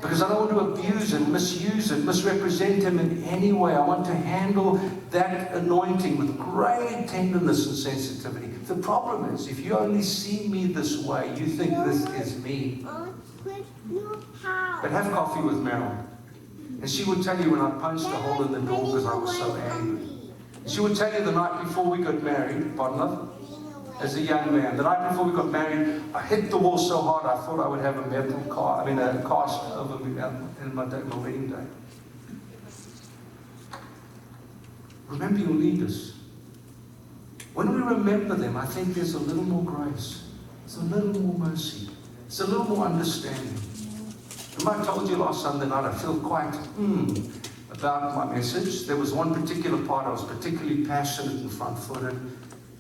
Because 0.01 0.23
I 0.23 0.29
don't 0.29 0.53
want 0.53 0.77
to 0.77 0.81
abuse 0.81 1.13
it, 1.13 1.27
misuse 1.29 1.91
it, 1.91 2.05
misrepresent 2.05 2.83
him 2.83 2.99
in 2.99 3.25
any 3.25 3.53
way. 3.53 3.75
I 3.75 3.85
want 3.85 4.05
to 4.07 4.15
handle 4.15 4.81
that 5.11 5.53
anointing 5.53 6.19
with 6.19 6.39
great 6.39 7.09
tenderness 7.09 7.67
and 7.67 7.77
sensitivity. 7.77 8.49
The 8.67 8.77
problem 8.77 9.35
is, 9.35 9.49
if 9.49 9.65
you 9.65 9.77
only 9.77 10.03
see 10.03 10.49
me 10.49 10.67
this 10.67 11.05
way, 11.05 11.33
you 11.37 11.47
think 11.47 11.71
this 11.85 12.05
is 12.11 12.43
me. 12.43 12.85
But 14.83 14.91
have 14.91 15.13
coffee 15.13 15.41
with 15.41 15.57
Meryl. 15.57 16.05
And 16.81 16.91
she 16.91 17.05
would 17.05 17.23
tell 17.23 17.41
you 17.41 17.51
when 17.51 17.61
I 17.61 17.71
punched 17.71 18.05
a 18.05 18.09
hole 18.09 18.45
in 18.45 18.53
the 18.53 18.61
door 18.61 18.87
because 18.87 19.07
I 19.07 19.15
was 19.15 19.37
so 19.37 19.57
angry. 19.57 20.07
She 20.67 20.81
would 20.81 20.97
tell 20.97 21.13
you 21.13 21.25
the 21.25 21.33
night 21.33 21.63
before 21.65 21.85
we 21.85 22.03
got 22.03 22.23
married, 22.23 22.77
pardon 22.77 23.31
as 24.01 24.17
a 24.17 24.21
young 24.21 24.55
man, 24.55 24.77
the 24.77 24.83
night 24.83 25.09
before 25.09 25.25
we 25.25 25.33
got 25.33 25.49
married, 25.49 26.03
I 26.15 26.23
hit 26.23 26.51
the 26.51 26.59
wall 26.59 26.77
so 26.77 27.01
hard 27.01 27.25
I 27.25 27.41
thought 27.43 27.61
I 27.61 27.69
would 27.69 27.81
have 27.81 27.97
a 27.97 28.07
metal 28.07 28.41
car, 28.53 28.83
I 28.83 28.87
mean 28.87 28.99
a 28.99 29.23
cast 29.27 29.63
over 29.73 30.05
me 30.05 30.21
in 30.63 30.75
my, 30.75 30.85
day, 30.85 31.01
my 31.03 31.17
wedding 31.17 31.49
day. 31.49 31.65
Remember 35.09 35.39
your 35.39 35.51
leaders. 35.51 36.15
When 37.55 37.73
we 37.73 37.81
remember 37.81 38.35
them, 38.35 38.57
I 38.57 38.67
think 38.67 38.95
there's 38.95 39.15
a 39.15 39.19
little 39.19 39.45
more 39.45 39.65
grace, 39.65 40.25
there's 40.67 40.77
a 40.77 40.85
little 40.85 41.23
more 41.23 41.49
mercy, 41.49 41.89
there's 42.25 42.41
a 42.41 42.47
little 42.47 42.67
more 42.67 42.87
understanding. 42.87 43.55
Remember 44.59 44.83
I 44.83 44.85
told 44.87 45.09
you 45.09 45.17
last 45.17 45.43
Sunday 45.43 45.67
night 45.67 45.85
I 45.85 45.95
feel 45.95 46.19
quite 46.19 46.55
hmm 46.55 47.15
about 47.79 48.15
my 48.15 48.37
message. 48.37 48.87
There 48.87 48.97
was 48.97 49.13
one 49.13 49.35
particular 49.35 49.85
part 49.87 50.07
I 50.07 50.11
was 50.11 50.25
particularly 50.25 50.87
passionate 50.87 51.37
and 51.37 51.51
front-footed. 51.51 52.13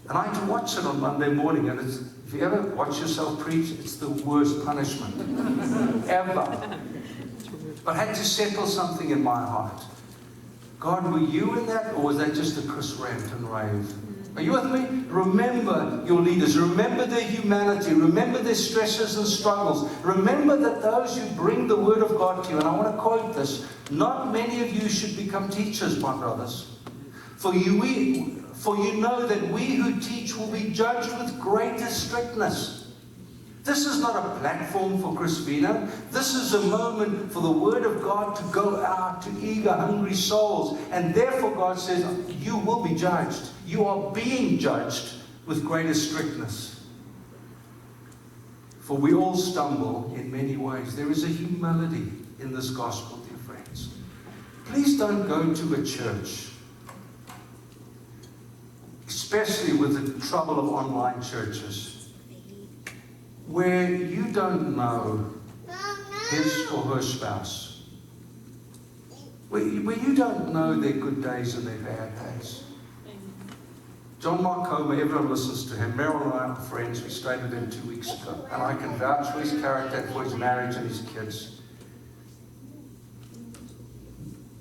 And 0.09 0.19
I 0.19 0.27
had 0.29 0.41
to 0.41 0.47
watch 0.47 0.79
it 0.79 0.85
on 0.85 1.01
Monday 1.01 1.29
morning. 1.29 1.69
And 1.69 1.81
if 1.81 2.33
you 2.33 2.41
ever 2.41 2.62
watch 2.75 2.99
yourself 3.01 3.41
preach, 3.41 3.71
it's 3.73 3.97
the 3.97 4.09
worst 4.09 4.65
punishment 4.65 5.15
ever. 6.09 6.79
But 7.85 7.97
I 7.97 8.05
had 8.07 8.15
to 8.15 8.25
settle 8.25 8.67
something 8.67 9.11
in 9.11 9.23
my 9.23 9.45
heart. 9.45 9.83
God, 10.79 11.11
were 11.11 11.19
you 11.19 11.59
in 11.59 11.67
that, 11.67 11.95
or 11.95 12.05
was 12.05 12.19
that 12.19 12.35
just 12.35 12.62
a 12.62 12.67
Chris 12.69 12.99
and 13.01 13.51
rave? 13.51 13.93
Are 14.37 14.42
you 14.42 14.53
with 14.53 14.70
me? 14.70 15.05
Remember 15.09 16.03
your 16.07 16.20
leaders. 16.20 16.59
Remember 16.59 17.07
their 17.07 17.27
humanity. 17.27 17.94
Remember 17.94 18.38
their 18.38 18.55
stresses 18.55 19.16
and 19.16 19.27
struggles. 19.27 19.90
Remember 20.03 20.59
that 20.59 20.83
those 20.83 21.16
who 21.16 21.27
bring 21.35 21.66
the 21.66 21.77
word 21.77 22.03
of 22.03 22.11
God 22.18 22.44
to 22.44 22.51
you, 22.51 22.59
and 22.59 22.68
I 22.68 22.77
want 22.77 22.94
to 22.94 23.01
quote 23.01 23.35
this 23.35 23.66
not 23.90 24.33
many 24.33 24.62
of 24.62 24.75
you 24.75 24.90
should 24.90 25.16
become 25.16 25.49
teachers, 25.49 25.99
my 26.01 26.14
brothers. 26.14 26.77
For 27.37 27.55
you, 27.55 27.81
we, 27.81 28.42
for 28.53 28.77
you 28.77 28.94
know 29.01 29.27
that 29.27 29.49
we 29.49 29.77
who 29.77 29.99
teach 30.01 30.37
will 30.37 30.49
be 30.49 30.70
judged 30.70 31.16
with 31.18 31.40
greater 31.40 31.87
strictness. 31.87 32.86
This 33.67 33.85
is 33.85 34.01
not 34.01 34.15
a 34.15 34.39
platform 34.39 35.03
for 35.03 35.13
Crispina. 35.13 35.91
This 36.13 36.37
is 36.37 36.55
a 36.55 36.61
moment 36.69 37.33
for 37.33 37.43
the 37.43 37.51
Word 37.51 37.85
of 37.85 38.01
God 38.01 38.37
to 38.37 38.45
go 38.53 38.77
out 38.77 39.23
to 39.23 39.31
eager, 39.41 39.73
hungry 39.73 40.15
souls. 40.15 40.79
And 40.93 41.13
therefore, 41.13 41.53
God 41.53 41.77
says, 41.77 42.07
You 42.41 42.59
will 42.59 42.85
be 42.85 42.95
judged. 42.95 43.49
You 43.67 43.85
are 43.87 44.13
being 44.13 44.61
judged 44.61 45.15
with 45.47 45.65
greater 45.65 45.95
strictness. 45.95 46.87
For 48.79 48.97
we 48.97 49.15
all 49.15 49.37
stumble 49.37 50.15
in 50.15 50.31
many 50.31 50.57
ways. 50.57 50.95
There 50.95 51.11
is 51.11 51.25
a 51.25 51.29
humility 51.29 52.13
in 52.39 52.53
this 52.53 52.71
gospel, 52.71 53.17
dear 53.17 53.39
friends. 53.39 53.89
Please 54.67 54.97
don't 54.97 55.27
go 55.27 55.53
to 55.53 55.75
a 55.75 55.85
church, 55.85 56.51
especially 59.09 59.77
with 59.77 60.21
the 60.21 60.25
trouble 60.25 60.61
of 60.61 60.69
online 60.69 61.21
churches 61.21 61.86
where 63.47 63.95
you 63.95 64.25
don't 64.33 64.77
know 64.77 65.33
his 66.31 66.71
or 66.71 66.83
her 66.83 67.03
spouse, 67.03 67.85
where, 69.49 69.63
where 69.63 69.99
you 69.99 70.15
don't 70.15 70.53
know 70.53 70.79
their 70.81 70.93
good 70.93 71.23
days 71.23 71.55
and 71.55 71.67
their 71.67 71.79
bad 71.79 72.17
days. 72.19 72.65
John 74.19 74.43
Mark 74.43 74.69
Comer, 74.69 75.01
everyone 75.01 75.29
listens 75.31 75.71
to 75.71 75.77
him. 75.77 75.93
Meryl 75.93 76.23
and 76.23 76.33
I 76.33 76.47
are 76.47 76.57
friends. 76.57 77.03
We 77.03 77.11
stayed 77.11 77.43
with 77.43 77.53
him 77.53 77.71
two 77.71 77.87
weeks 77.87 78.13
ago. 78.13 78.49
And 78.51 78.63
I 78.63 78.75
can 78.75 78.97
vouch 78.97 79.31
for 79.31 79.41
his 79.41 79.53
character, 79.61 80.03
for 80.13 80.25
his 80.25 80.35
marriage 80.35 80.75
and 80.75 80.89
his 80.89 81.03
kids. 81.15 81.61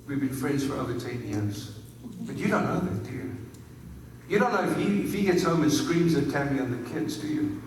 We've 0.06 0.20
been 0.20 0.28
friends 0.28 0.64
for 0.64 0.74
over 0.74 0.96
10 0.96 1.26
years. 1.26 1.78
But 2.20 2.36
you 2.36 2.48
don't 2.48 2.64
know 2.64 2.78
that, 2.78 3.04
do 3.04 3.10
you? 3.10 3.36
You 4.28 4.38
don't 4.38 4.52
know 4.52 4.70
if 4.70 4.76
he, 4.76 5.00
if 5.02 5.12
he 5.12 5.22
gets 5.22 5.42
home 5.42 5.62
and 5.62 5.72
screams 5.72 6.14
at 6.14 6.30
Tammy 6.30 6.58
and 6.60 6.84
the 6.84 6.90
kids, 6.90 7.16
do 7.16 7.26
you? 7.26 7.62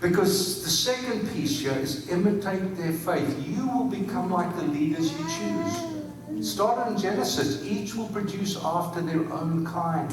Because 0.00 0.64
the 0.64 0.70
second 0.70 1.30
piece 1.32 1.60
here 1.60 1.72
is 1.72 2.08
imitate 2.08 2.76
their 2.76 2.92
faith. 2.92 3.46
You 3.46 3.68
will 3.68 3.84
become 3.84 4.30
like 4.30 4.54
the 4.56 4.62
leaders 4.62 5.12
you 5.12 5.26
choose. 5.28 6.50
Start 6.50 6.88
in 6.88 6.98
Genesis. 6.98 7.62
Each 7.64 7.94
will 7.94 8.08
produce 8.08 8.56
after 8.64 9.02
their 9.02 9.30
own 9.32 9.66
kind. 9.66 10.10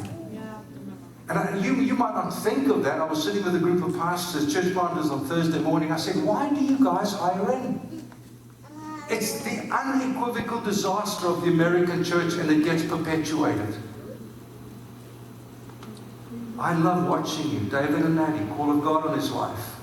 And 1.30 1.38
I, 1.38 1.58
you, 1.58 1.76
you 1.76 1.95
might 1.95 2.13
not 2.13 2.30
think 2.30 2.69
of 2.69 2.84
that. 2.84 3.00
I 3.00 3.06
was 3.06 3.23
sitting 3.23 3.43
with 3.43 3.56
a 3.56 3.60
group 3.60 3.86
of 3.86 3.97
pastors, 3.97 4.54
church 4.54 4.73
planters 4.73 5.10
on 5.10 5.26
Thursday 5.26 5.60
morning. 5.60 5.91
I 5.91 5.97
said, 5.97 6.23
Why 6.23 6.50
do 6.50 6.63
you 6.63 6.84
guys 6.84 7.13
hire 7.13 7.52
in? 7.54 7.82
It's 9.10 9.41
the 9.41 9.69
unequivocal 9.73 10.62
disaster 10.62 11.28
of 11.28 11.41
the 11.41 11.47
American 11.47 12.04
church 12.04 12.34
and 12.34 12.50
it 12.50 12.63
gets 12.63 12.84
perpetuated. 12.84 13.76
I 16.60 16.73
love 16.73 17.08
watching 17.08 17.52
you, 17.52 17.60
David 17.69 18.04
and 18.04 18.15
Nanny, 18.15 18.45
call 18.56 18.71
of 18.71 18.84
God 18.84 19.08
on 19.08 19.17
his 19.17 19.32
life. 19.32 19.77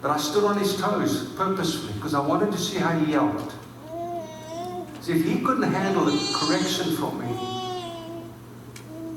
But 0.00 0.10
I 0.12 0.16
stood 0.16 0.44
on 0.44 0.58
his 0.58 0.76
toes 0.76 1.28
purposefully 1.36 1.92
because 1.94 2.14
I 2.14 2.20
wanted 2.20 2.52
to 2.52 2.58
see 2.58 2.78
how 2.78 2.96
he 2.98 3.12
yelled. 3.12 3.52
See, 5.00 5.12
if 5.12 5.24
he 5.24 5.40
couldn't 5.40 5.72
handle 5.72 6.04
the 6.04 6.18
correction 6.34 6.96
from 6.96 7.18
me, 7.20 7.58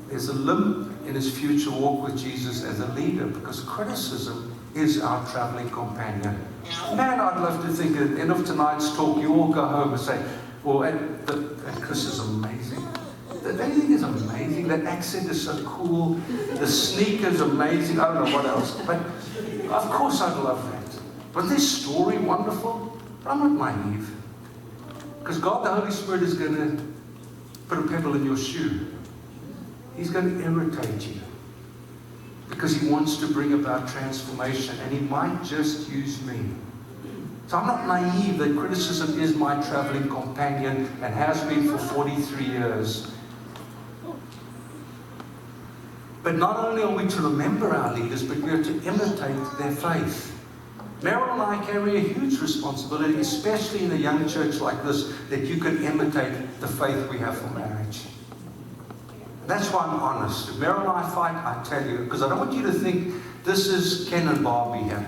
there's 0.08 0.28
a 0.28 0.34
limp 0.34 0.90
in 1.06 1.14
his 1.14 1.36
future 1.36 1.70
walk 1.70 2.04
with 2.04 2.18
Jesus 2.18 2.64
as 2.64 2.80
a 2.80 2.86
leader 2.94 3.26
because 3.26 3.60
criticism 3.60 4.54
is 4.74 5.00
our 5.00 5.24
traveling 5.30 5.70
companion. 5.70 6.38
Man, 6.94 7.20
I'd 7.20 7.40
love 7.40 7.64
to 7.64 7.72
think 7.72 7.96
at 7.96 8.14
the 8.14 8.20
end 8.20 8.30
of 8.30 8.44
tonight's 8.44 8.94
talk, 8.96 9.18
you 9.18 9.34
all 9.34 9.48
go 9.48 9.66
home 9.66 9.92
and 9.92 10.00
say, 10.00 10.22
well, 10.64 10.82
and, 10.82 11.26
the, 11.26 11.34
and 11.34 11.82
Chris 11.82 12.04
is 12.04 12.18
amazing. 12.20 12.86
The 13.42 13.60
is 13.60 14.02
amazing. 14.02 14.68
That 14.68 14.84
accent 14.84 15.28
is 15.28 15.44
so 15.44 15.62
cool. 15.64 16.14
The 16.54 16.66
sneakers 16.66 17.40
amazing. 17.40 17.98
I 17.98 18.14
don't 18.14 18.24
know 18.24 18.36
what 18.36 18.46
else. 18.46 18.80
But 18.86 19.00
of 19.72 19.90
course 19.90 20.20
I'd 20.20 20.36
love 20.42 20.70
that. 20.72 21.00
But 21.32 21.48
this 21.48 21.82
story 21.82 22.18
wonderful? 22.18 22.96
I'm 23.24 23.56
not 23.56 23.74
naive. 23.74 24.10
Because 25.20 25.38
God 25.38 25.64
the 25.64 25.70
Holy 25.72 25.90
Spirit 25.90 26.22
is 26.22 26.34
going 26.34 26.54
to 26.56 26.82
put 27.68 27.78
a 27.78 27.88
pebble 27.88 28.14
in 28.14 28.24
your 28.24 28.36
shoe. 28.36 28.86
He's 29.96 30.10
going 30.10 30.38
to 30.38 30.44
irritate 30.44 31.06
you. 31.06 31.20
Because 32.48 32.76
he 32.76 32.88
wants 32.88 33.16
to 33.18 33.26
bring 33.28 33.54
about 33.54 33.88
transformation. 33.88 34.78
And 34.80 34.92
he 34.92 35.00
might 35.00 35.42
just 35.42 35.88
use 35.90 36.22
me. 36.24 36.38
So 37.46 37.58
I'm 37.58 37.66
not 37.66 37.86
naive 37.86 38.38
that 38.38 38.56
criticism 38.56 39.20
is 39.20 39.36
my 39.36 39.60
traveling 39.62 40.08
companion 40.08 40.90
and 41.02 41.14
has 41.14 41.42
been 41.44 41.68
for 41.68 41.78
43 41.78 42.44
years. 42.44 43.12
But 46.22 46.36
not 46.36 46.56
only 46.56 46.82
are 46.82 46.94
we 46.94 47.08
to 47.08 47.22
remember 47.22 47.74
our 47.74 47.94
leaders, 47.94 48.22
but 48.22 48.38
we 48.38 48.50
are 48.50 48.62
to 48.62 48.82
imitate 48.84 49.58
their 49.58 49.72
faith. 49.72 50.28
Meryl 51.00 51.32
and 51.32 51.42
I 51.42 51.64
carry 51.66 51.96
a 51.96 52.00
huge 52.00 52.40
responsibility, 52.40 53.18
especially 53.18 53.84
in 53.84 53.90
a 53.90 53.96
young 53.96 54.28
church 54.28 54.60
like 54.60 54.84
this, 54.84 55.12
that 55.30 55.40
you 55.40 55.56
can 55.56 55.82
imitate 55.84 56.60
the 56.60 56.68
faith 56.68 57.08
we 57.10 57.18
have 57.18 57.36
for 57.36 57.48
marriage. 57.58 58.02
That's 59.48 59.68
why 59.72 59.84
I'm 59.84 59.98
honest. 59.98 60.50
If 60.50 60.54
Meryl 60.56 60.80
and 60.80 60.88
I 60.88 61.10
fight, 61.10 61.34
I 61.34 61.60
tell 61.64 61.84
you, 61.84 61.98
because 62.04 62.22
I 62.22 62.28
don't 62.28 62.38
want 62.38 62.52
you 62.52 62.62
to 62.62 62.72
think 62.72 63.14
this 63.42 63.66
is 63.66 64.08
Ken 64.08 64.28
and 64.28 64.44
Barbie 64.44 64.84
here. 64.84 65.04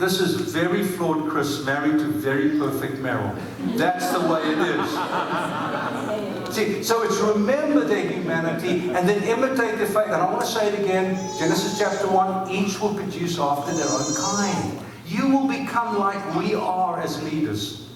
This 0.00 0.18
is 0.18 0.34
very 0.50 0.82
flawed 0.82 1.28
Chris 1.28 1.62
married 1.66 1.98
to 1.98 2.06
very 2.06 2.58
perfect 2.58 3.02
Meryl. 3.02 3.36
That's 3.76 4.10
the 4.12 4.20
way 4.20 4.40
it 4.40 4.56
is. 4.56 6.54
See, 6.54 6.82
so 6.82 7.02
it's 7.02 7.18
remember 7.18 7.84
their 7.84 8.08
humanity 8.08 8.88
and 8.94 9.06
then 9.06 9.22
imitate 9.24 9.76
their 9.76 9.86
faith. 9.86 10.06
And 10.06 10.14
I 10.14 10.32
want 10.32 10.40
to 10.40 10.46
say 10.46 10.68
it 10.68 10.80
again 10.80 11.16
Genesis 11.38 11.78
chapter 11.78 12.08
1 12.08 12.50
each 12.50 12.80
will 12.80 12.94
produce 12.94 13.38
after 13.38 13.74
their 13.74 13.90
own 13.90 14.14
kind. 14.16 14.78
You 15.04 15.28
will 15.36 15.46
become 15.46 15.98
like 15.98 16.34
we 16.34 16.54
are 16.54 16.98
as 16.98 17.22
leaders. 17.22 17.90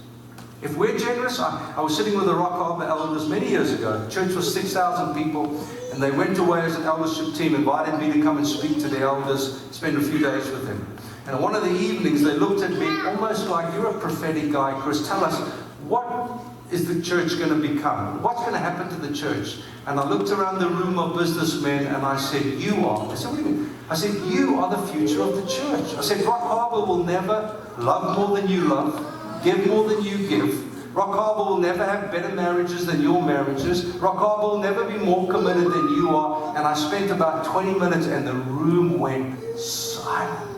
If 0.61 0.77
we're 0.77 0.99
generous, 0.99 1.41
I, 1.41 1.73
I 1.75 1.81
was 1.81 1.97
sitting 1.97 2.17
with 2.17 2.27
the 2.27 2.35
Rock 2.35 2.53
Harbor 2.53 2.85
elders 2.85 3.31
many 3.31 3.49
years 3.49 3.73
ago. 3.73 3.99
The 4.05 4.11
Church 4.11 4.35
was 4.35 4.53
6,000 4.53 5.15
people, 5.15 5.59
and 5.95 6.03
they 6.03 6.11
went 6.11 6.37
away 6.37 6.61
as 6.61 6.77
an 6.77 6.83
eldership 6.83 7.35
team, 7.35 7.55
invited 7.55 7.99
me 7.99 8.13
to 8.13 8.23
come 8.23 8.37
and 8.37 8.47
speak 8.47 8.79
to 8.81 8.89
the 8.89 9.01
elders, 9.01 9.63
spend 9.71 9.97
a 9.97 10.03
few 10.03 10.19
days 10.19 10.51
with 10.51 10.67
them. 10.67 10.94
And 11.27 11.41
one 11.41 11.55
of 11.55 11.65
the 11.65 11.75
evenings, 11.75 12.23
they 12.23 12.35
looked 12.35 12.63
at 12.63 12.73
me 12.73 12.87
almost 13.07 13.49
like, 13.49 13.73
You're 13.75 13.97
a 13.97 14.01
prophetic 14.01 14.53
guy, 14.53 14.79
Chris. 14.81 15.07
Tell 15.09 15.25
us, 15.25 15.39
what 15.87 16.41
is 16.71 16.87
the 16.87 17.01
church 17.03 17.39
going 17.39 17.51
to 17.51 17.75
become? 17.75 18.23
What's 18.23 18.41
going 18.41 18.53
to 18.53 18.59
happen 18.59 18.89
to 18.89 19.07
the 19.07 19.15
church? 19.15 19.59
And 19.87 19.99
I 19.99 20.09
looked 20.09 20.31
around 20.31 20.59
the 20.59 20.69
room 20.69 20.99
of 20.99 21.17
businessmen 21.17 21.87
and 21.87 22.05
I 22.05 22.17
said, 22.19 22.45
You 22.45 22.87
are. 22.87 23.11
I 23.11 23.15
said, 23.15 23.31
What 23.31 23.37
do 23.37 23.43
you 23.43 23.57
mean? 23.57 23.75
I 23.89 23.95
said, 23.95 24.15
You 24.33 24.59
are 24.61 24.71
the 24.75 24.87
future 24.93 25.23
of 25.23 25.37
the 25.37 25.47
church. 25.47 25.97
I 25.97 26.01
said, 26.03 26.25
Rock 26.25 26.43
Harbor 26.43 26.87
will 26.87 27.05
never 27.05 27.57
love 27.79 28.19
more 28.19 28.39
than 28.39 28.51
you 28.51 28.65
love, 28.65 29.45
give 29.45 29.67
more 29.67 29.89
than 29.89 30.03
you 30.03 30.29
give. 30.29 30.75
Rock 30.95 31.13
Harbor 31.13 31.51
will 31.51 31.59
never 31.59 31.85
have 31.85 32.13
better 32.13 32.33
marriages 32.35 32.87
than 32.87 33.03
your 33.03 33.21
marriages. 33.21 33.85
Rock 33.97 34.17
Harbor 34.17 34.49
will 34.49 34.59
never 34.59 34.85
be 34.85 34.97
more 34.97 35.29
committed 35.29 35.65
than 35.65 35.89
you 35.89 36.17
are. 36.17 36.57
And 36.57 36.67
I 36.67 36.75
spent 36.75 37.11
about 37.11 37.45
20 37.47 37.79
minutes 37.79 38.07
and 38.07 38.27
the 38.27 38.33
room 38.33 39.01
went 39.01 39.59
silent. 39.59 40.54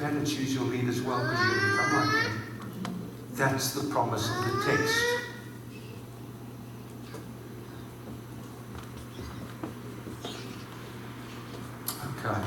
Better 0.00 0.24
choose 0.24 0.54
your 0.54 0.64
leaders 0.64 1.02
well 1.02 1.20
because 1.22 1.38
you're 1.40 1.60
going 1.60 1.60
to 1.60 1.76
become 1.76 1.92
like 1.92 2.24
them. 2.24 2.40
That's 3.32 3.74
the 3.74 3.90
promise 3.92 4.30
of 4.30 4.44
the 4.44 4.62
text. 4.64 4.98
Okay. 12.18 12.40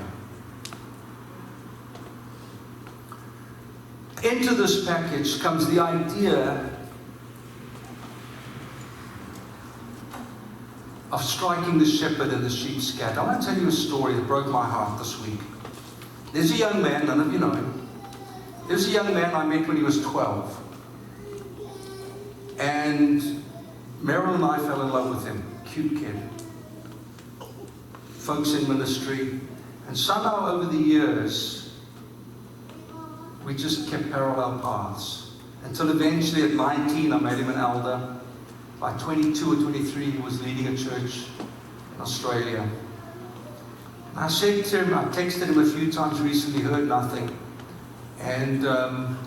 Into 4.31 4.55
this 4.55 4.85
package 4.85 5.39
comes 5.39 5.67
the 5.69 5.79
idea 5.79 6.69
of 11.11 11.23
striking 11.23 11.77
the 11.77 11.85
shepherd 11.85 12.29
and 12.29 12.43
the 12.43 12.49
sheep 12.49 12.81
scatter. 12.81 13.19
I 13.19 13.25
want 13.25 13.41
to 13.41 13.47
tell 13.47 13.57
you 13.59 13.67
a 13.67 13.71
story 13.71 14.15
that 14.15 14.25
broke 14.25 14.47
my 14.47 14.65
heart 14.65 14.97
this 14.97 15.19
week. 15.21 15.39
There's 16.33 16.51
a 16.51 16.57
young 16.57 16.81
man, 16.81 17.05
none 17.05 17.19
of 17.19 17.31
you 17.31 17.37
know 17.37 17.51
him. 17.51 17.87
There's 18.67 18.87
a 18.87 18.91
young 18.91 19.13
man 19.13 19.35
I 19.35 19.45
met 19.45 19.67
when 19.67 19.77
he 19.77 19.83
was 19.83 20.01
12. 20.01 20.59
And 22.57 23.21
Meryl 24.01 24.33
and 24.33 24.43
I 24.43 24.57
fell 24.57 24.81
in 24.81 24.89
love 24.89 25.15
with 25.15 25.27
him. 25.27 25.43
Cute 25.65 25.99
kid. 25.99 26.15
Folks 28.17 28.53
in 28.53 28.67
ministry. 28.67 29.39
And 29.87 29.95
somehow 29.95 30.47
over 30.47 30.65
the 30.65 30.77
years, 30.77 31.75
we 33.45 33.53
just 33.53 33.91
kept 33.91 34.09
parallel 34.09 34.59
paths. 34.59 35.33
Until 35.65 35.91
eventually 35.91 36.43
at 36.43 36.51
19, 36.51 37.13
I 37.13 37.19
made 37.19 37.37
him 37.37 37.49
an 37.49 37.57
elder. 37.57 38.15
By 38.79 38.97
22 38.97 39.53
or 39.53 39.55
23, 39.55 40.11
he 40.11 40.17
was 40.17 40.41
leading 40.41 40.67
a 40.67 40.75
church 40.77 41.27
in 41.95 42.01
Australia. 42.01 42.67
I 44.15 44.27
said 44.27 44.63
to 44.65 44.83
him, 44.83 44.93
I 44.93 45.05
texted 45.05 45.47
him 45.47 45.57
a 45.57 45.65
few 45.65 45.91
times 45.91 46.21
recently, 46.21 46.61
heard 46.61 46.87
nothing. 46.87 47.35
And 48.21 48.65
um, 48.67 49.17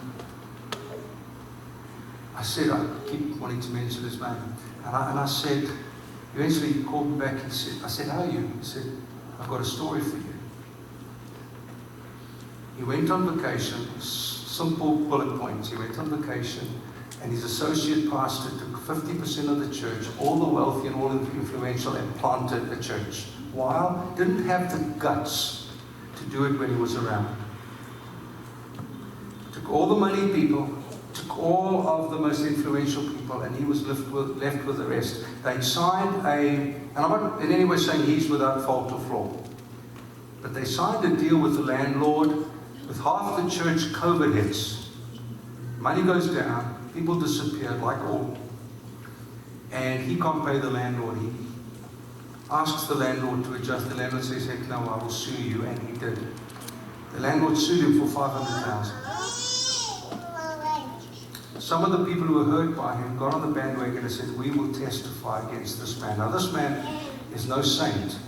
I 2.36 2.42
said, 2.42 2.70
I 2.70 2.86
keep 3.08 3.36
wanting 3.36 3.60
to 3.62 3.70
mention 3.70 4.04
his 4.04 4.20
name. 4.20 4.36
And 4.84 4.94
I, 4.94 5.10
and 5.10 5.18
I 5.18 5.26
said, 5.26 5.68
eventually 6.36 6.72
he 6.72 6.84
called 6.84 7.10
me 7.10 7.18
back 7.18 7.42
and 7.42 7.52
said, 7.52 7.82
I 7.84 7.88
said, 7.88 8.08
how 8.08 8.22
are 8.22 8.30
you? 8.30 8.48
He 8.58 8.64
said, 8.64 8.84
I've 9.40 9.48
got 9.48 9.60
a 9.60 9.64
story 9.64 10.00
for 10.00 10.16
you. 10.18 10.34
He 12.76 12.84
went 12.84 13.10
on 13.10 13.36
vacation, 13.36 14.00
simple 14.00 14.96
bullet 14.96 15.36
points. 15.40 15.70
He 15.70 15.76
went 15.76 15.98
on 15.98 16.22
vacation, 16.22 16.68
and 17.22 17.32
his 17.32 17.42
associate 17.42 18.08
pastor 18.08 18.50
took 18.50 18.68
50% 18.68 19.48
of 19.50 19.58
the 19.66 19.74
church, 19.74 20.06
all 20.20 20.36
the 20.36 20.48
wealthy 20.48 20.86
and 20.86 20.96
all 20.96 21.08
the 21.08 21.18
influential, 21.32 21.96
and 21.96 22.14
planted 22.16 22.70
a 22.70 22.80
church 22.80 23.24
while, 23.56 24.12
didn't 24.16 24.44
have 24.44 24.70
the 24.70 24.78
guts 25.00 25.68
to 26.16 26.24
do 26.26 26.44
it 26.44 26.58
when 26.58 26.68
he 26.74 26.76
was 26.76 26.94
around. 26.96 27.34
Took 29.52 29.70
all 29.70 29.86
the 29.86 29.96
money 29.96 30.32
people, 30.32 30.68
took 31.14 31.38
all 31.38 31.88
of 31.88 32.10
the 32.10 32.18
most 32.18 32.44
influential 32.44 33.02
people, 33.02 33.42
and 33.42 33.56
he 33.56 33.64
was 33.64 33.86
left 33.86 34.06
with, 34.10 34.36
left 34.42 34.64
with 34.66 34.76
the 34.76 34.84
rest. 34.84 35.24
They 35.42 35.60
signed 35.60 36.24
a, 36.26 36.38
and 36.38 36.98
I'm 36.98 37.10
not 37.10 37.40
in 37.40 37.50
any 37.50 37.64
way 37.64 37.78
saying 37.78 38.04
he's 38.04 38.28
without 38.28 38.64
fault 38.64 38.92
or 38.92 39.00
flaw, 39.00 39.32
but 40.42 40.54
they 40.54 40.64
signed 40.64 41.04
a 41.10 41.16
deal 41.16 41.38
with 41.38 41.54
the 41.54 41.62
landlord 41.62 42.28
with 42.86 43.00
half 43.00 43.42
the 43.42 43.50
church 43.50 43.92
COVID 43.92 44.34
hits. 44.34 44.90
Money 45.78 46.02
goes 46.02 46.28
down, 46.28 46.90
people 46.94 47.18
disappear 47.18 47.70
like 47.72 47.98
all. 48.04 48.36
and 49.72 50.04
he 50.04 50.16
can't 50.16 50.44
pay 50.44 50.58
the 50.58 50.70
landlord. 50.70 51.18
He 51.18 51.30
asks 52.50 52.86
the 52.86 52.94
landlord 52.94 53.44
to 53.44 53.54
adjust. 53.54 53.88
The 53.88 53.94
landlord 53.96 54.24
says, 54.24 54.46
heck 54.46 54.60
no, 54.68 54.76
I 54.76 55.02
will 55.02 55.10
sue 55.10 55.42
you, 55.42 55.62
and 55.62 55.78
he 55.88 55.96
did. 55.98 56.18
The 57.12 57.20
landlord 57.20 57.56
sued 57.56 57.84
him 57.84 58.00
for 58.00 58.06
500000 58.06 58.92
Some 61.60 61.84
of 61.84 61.90
the 61.98 62.04
people 62.04 62.26
who 62.26 62.34
were 62.34 62.44
hurt 62.44 62.76
by 62.76 62.94
him 62.96 63.16
got 63.16 63.34
on 63.34 63.40
the 63.40 63.48
bandwagon 63.58 63.98
and 63.98 64.10
said, 64.10 64.36
we 64.38 64.50
will 64.50 64.72
testify 64.72 65.48
against 65.48 65.80
this 65.80 66.00
man. 66.00 66.18
Now 66.18 66.28
this 66.28 66.52
man 66.52 67.00
is 67.34 67.48
no 67.48 67.62
saint, 67.62 68.18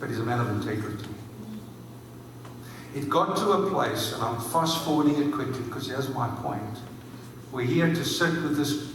but 0.00 0.08
he's 0.08 0.18
a 0.18 0.24
man 0.24 0.40
of 0.40 0.48
integrity. 0.48 1.08
It 2.94 3.08
got 3.08 3.36
to 3.36 3.50
a 3.52 3.70
place, 3.70 4.12
and 4.12 4.22
I'm 4.22 4.40
fast 4.40 4.84
forwarding 4.84 5.20
it 5.20 5.32
quickly 5.32 5.60
because 5.62 5.88
here's 5.88 6.08
my 6.10 6.28
point. 6.28 6.78
We're 7.52 7.64
here 7.64 7.92
to 7.92 8.04
sit 8.04 8.32
with 8.42 8.56
this 8.56 8.92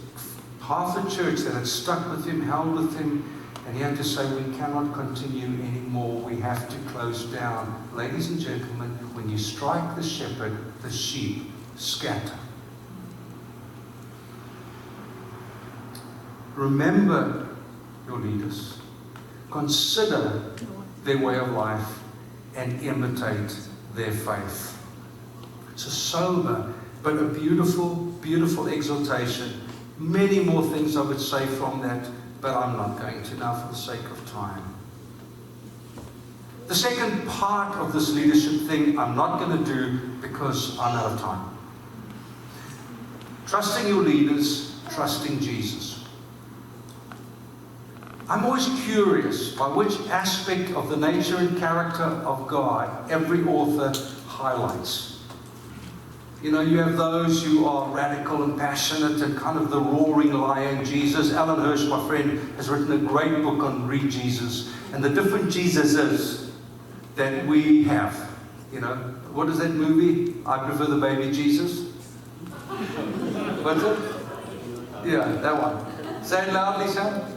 half 0.62 0.98
a 0.98 1.10
church 1.10 1.40
that 1.42 1.54
had 1.54 1.68
stuck 1.68 2.10
with 2.10 2.26
him, 2.26 2.42
held 2.42 2.76
with 2.76 2.98
him, 2.98 3.39
and 3.70 3.78
he 3.78 3.84
had 3.84 3.96
to 3.98 4.04
say, 4.04 4.26
We 4.34 4.58
cannot 4.58 4.96
continue 4.96 5.46
anymore. 5.64 6.22
We 6.22 6.38
have 6.38 6.68
to 6.70 6.76
close 6.90 7.26
down. 7.26 7.88
Ladies 7.94 8.32
and 8.32 8.40
gentlemen, 8.40 8.90
when 9.14 9.30
you 9.30 9.38
strike 9.38 9.96
the 9.96 10.02
shepherd, 10.02 10.58
the 10.82 10.92
sheep 10.92 11.44
scatter. 11.76 12.34
Remember 16.56 17.48
your 18.08 18.18
leaders. 18.18 18.80
Consider 19.52 20.56
their 21.04 21.20
way 21.20 21.38
of 21.38 21.52
life 21.52 22.00
and 22.56 22.82
imitate 22.82 23.56
their 23.94 24.12
faith. 24.12 24.84
It's 25.74 25.86
a 25.86 25.92
sober 25.92 26.74
but 27.04 27.18
a 27.18 27.26
beautiful, 27.26 27.98
beautiful 28.20 28.68
exhortation. 28.68 29.62
Many 30.00 30.40
more 30.40 30.64
things 30.64 30.98
I 30.98 31.02
would 31.02 31.22
say 31.22 31.46
from 31.46 31.84
that, 31.84 32.10
but 32.42 32.56
I'm 32.56 32.78
not 32.78 33.00
going 33.00 33.24
to 33.24 33.36
now 33.36 33.54
for 33.54 33.70
the 33.70 33.78
sake 33.78 34.04
of 34.12 34.32
time. 34.32 34.64
The 36.68 36.76
second 36.76 37.28
part 37.28 37.78
of 37.78 37.94
this 37.94 38.14
leadership 38.14 38.68
thing 38.68 38.98
I'm 38.98 39.16
not 39.16 39.40
going 39.40 39.64
to 39.64 39.66
do 39.66 40.00
because 40.22 40.78
I'm 40.80 40.96
out 40.96 41.14
of 41.14 41.20
time. 41.20 41.58
Trusting 43.48 43.88
your 43.88 44.04
leaders, 44.04 44.80
trusting 44.92 45.40
Jesus. 45.40 46.04
I'm 48.30 48.46
always 48.46 48.70
curious 48.86 49.56
by 49.56 49.68
which 49.70 50.00
aspect 50.10 50.72
of 50.74 50.90
the 50.90 50.98
nature 50.98 51.38
and 51.38 51.58
character 51.58 52.04
of 52.04 52.48
God 52.48 53.10
every 53.10 53.44
author 53.46 53.92
highlights. 54.28 55.19
You 56.42 56.52
know, 56.52 56.62
you 56.62 56.78
have 56.78 56.96
those 56.96 57.44
who 57.44 57.66
are 57.66 57.90
radical 57.90 58.44
and 58.44 58.58
passionate 58.58 59.22
and 59.22 59.38
kind 59.38 59.58
of 59.58 59.70
the 59.70 59.80
roaring 59.80 60.32
lion, 60.32 60.86
Jesus. 60.86 61.34
Alan 61.34 61.60
Hirsch, 61.60 61.84
my 61.86 62.08
friend, 62.08 62.40
has 62.56 62.70
written 62.70 62.92
a 62.94 62.98
great 62.98 63.44
book 63.44 63.62
on 63.62 63.90
ReJesus 63.90 64.72
and 64.94 65.04
the 65.04 65.10
different 65.10 65.48
Jesuses 65.48 66.52
that 67.16 67.46
we 67.46 67.84
have. 67.84 68.30
You 68.72 68.80
know, 68.80 68.96
what 69.34 69.50
is 69.50 69.58
that 69.60 69.72
movie? 69.72 70.36
I 70.46 70.60
prefer 70.60 70.86
the 70.86 70.98
baby 70.98 71.30
Jesus. 71.34 71.92
What's 73.62 73.84
it? 73.84 74.00
Yeah, 75.06 75.26
that 75.42 75.62
one. 75.62 76.24
Say 76.24 76.48
it 76.48 76.54
loudly, 76.54 76.88
son. 76.88 77.36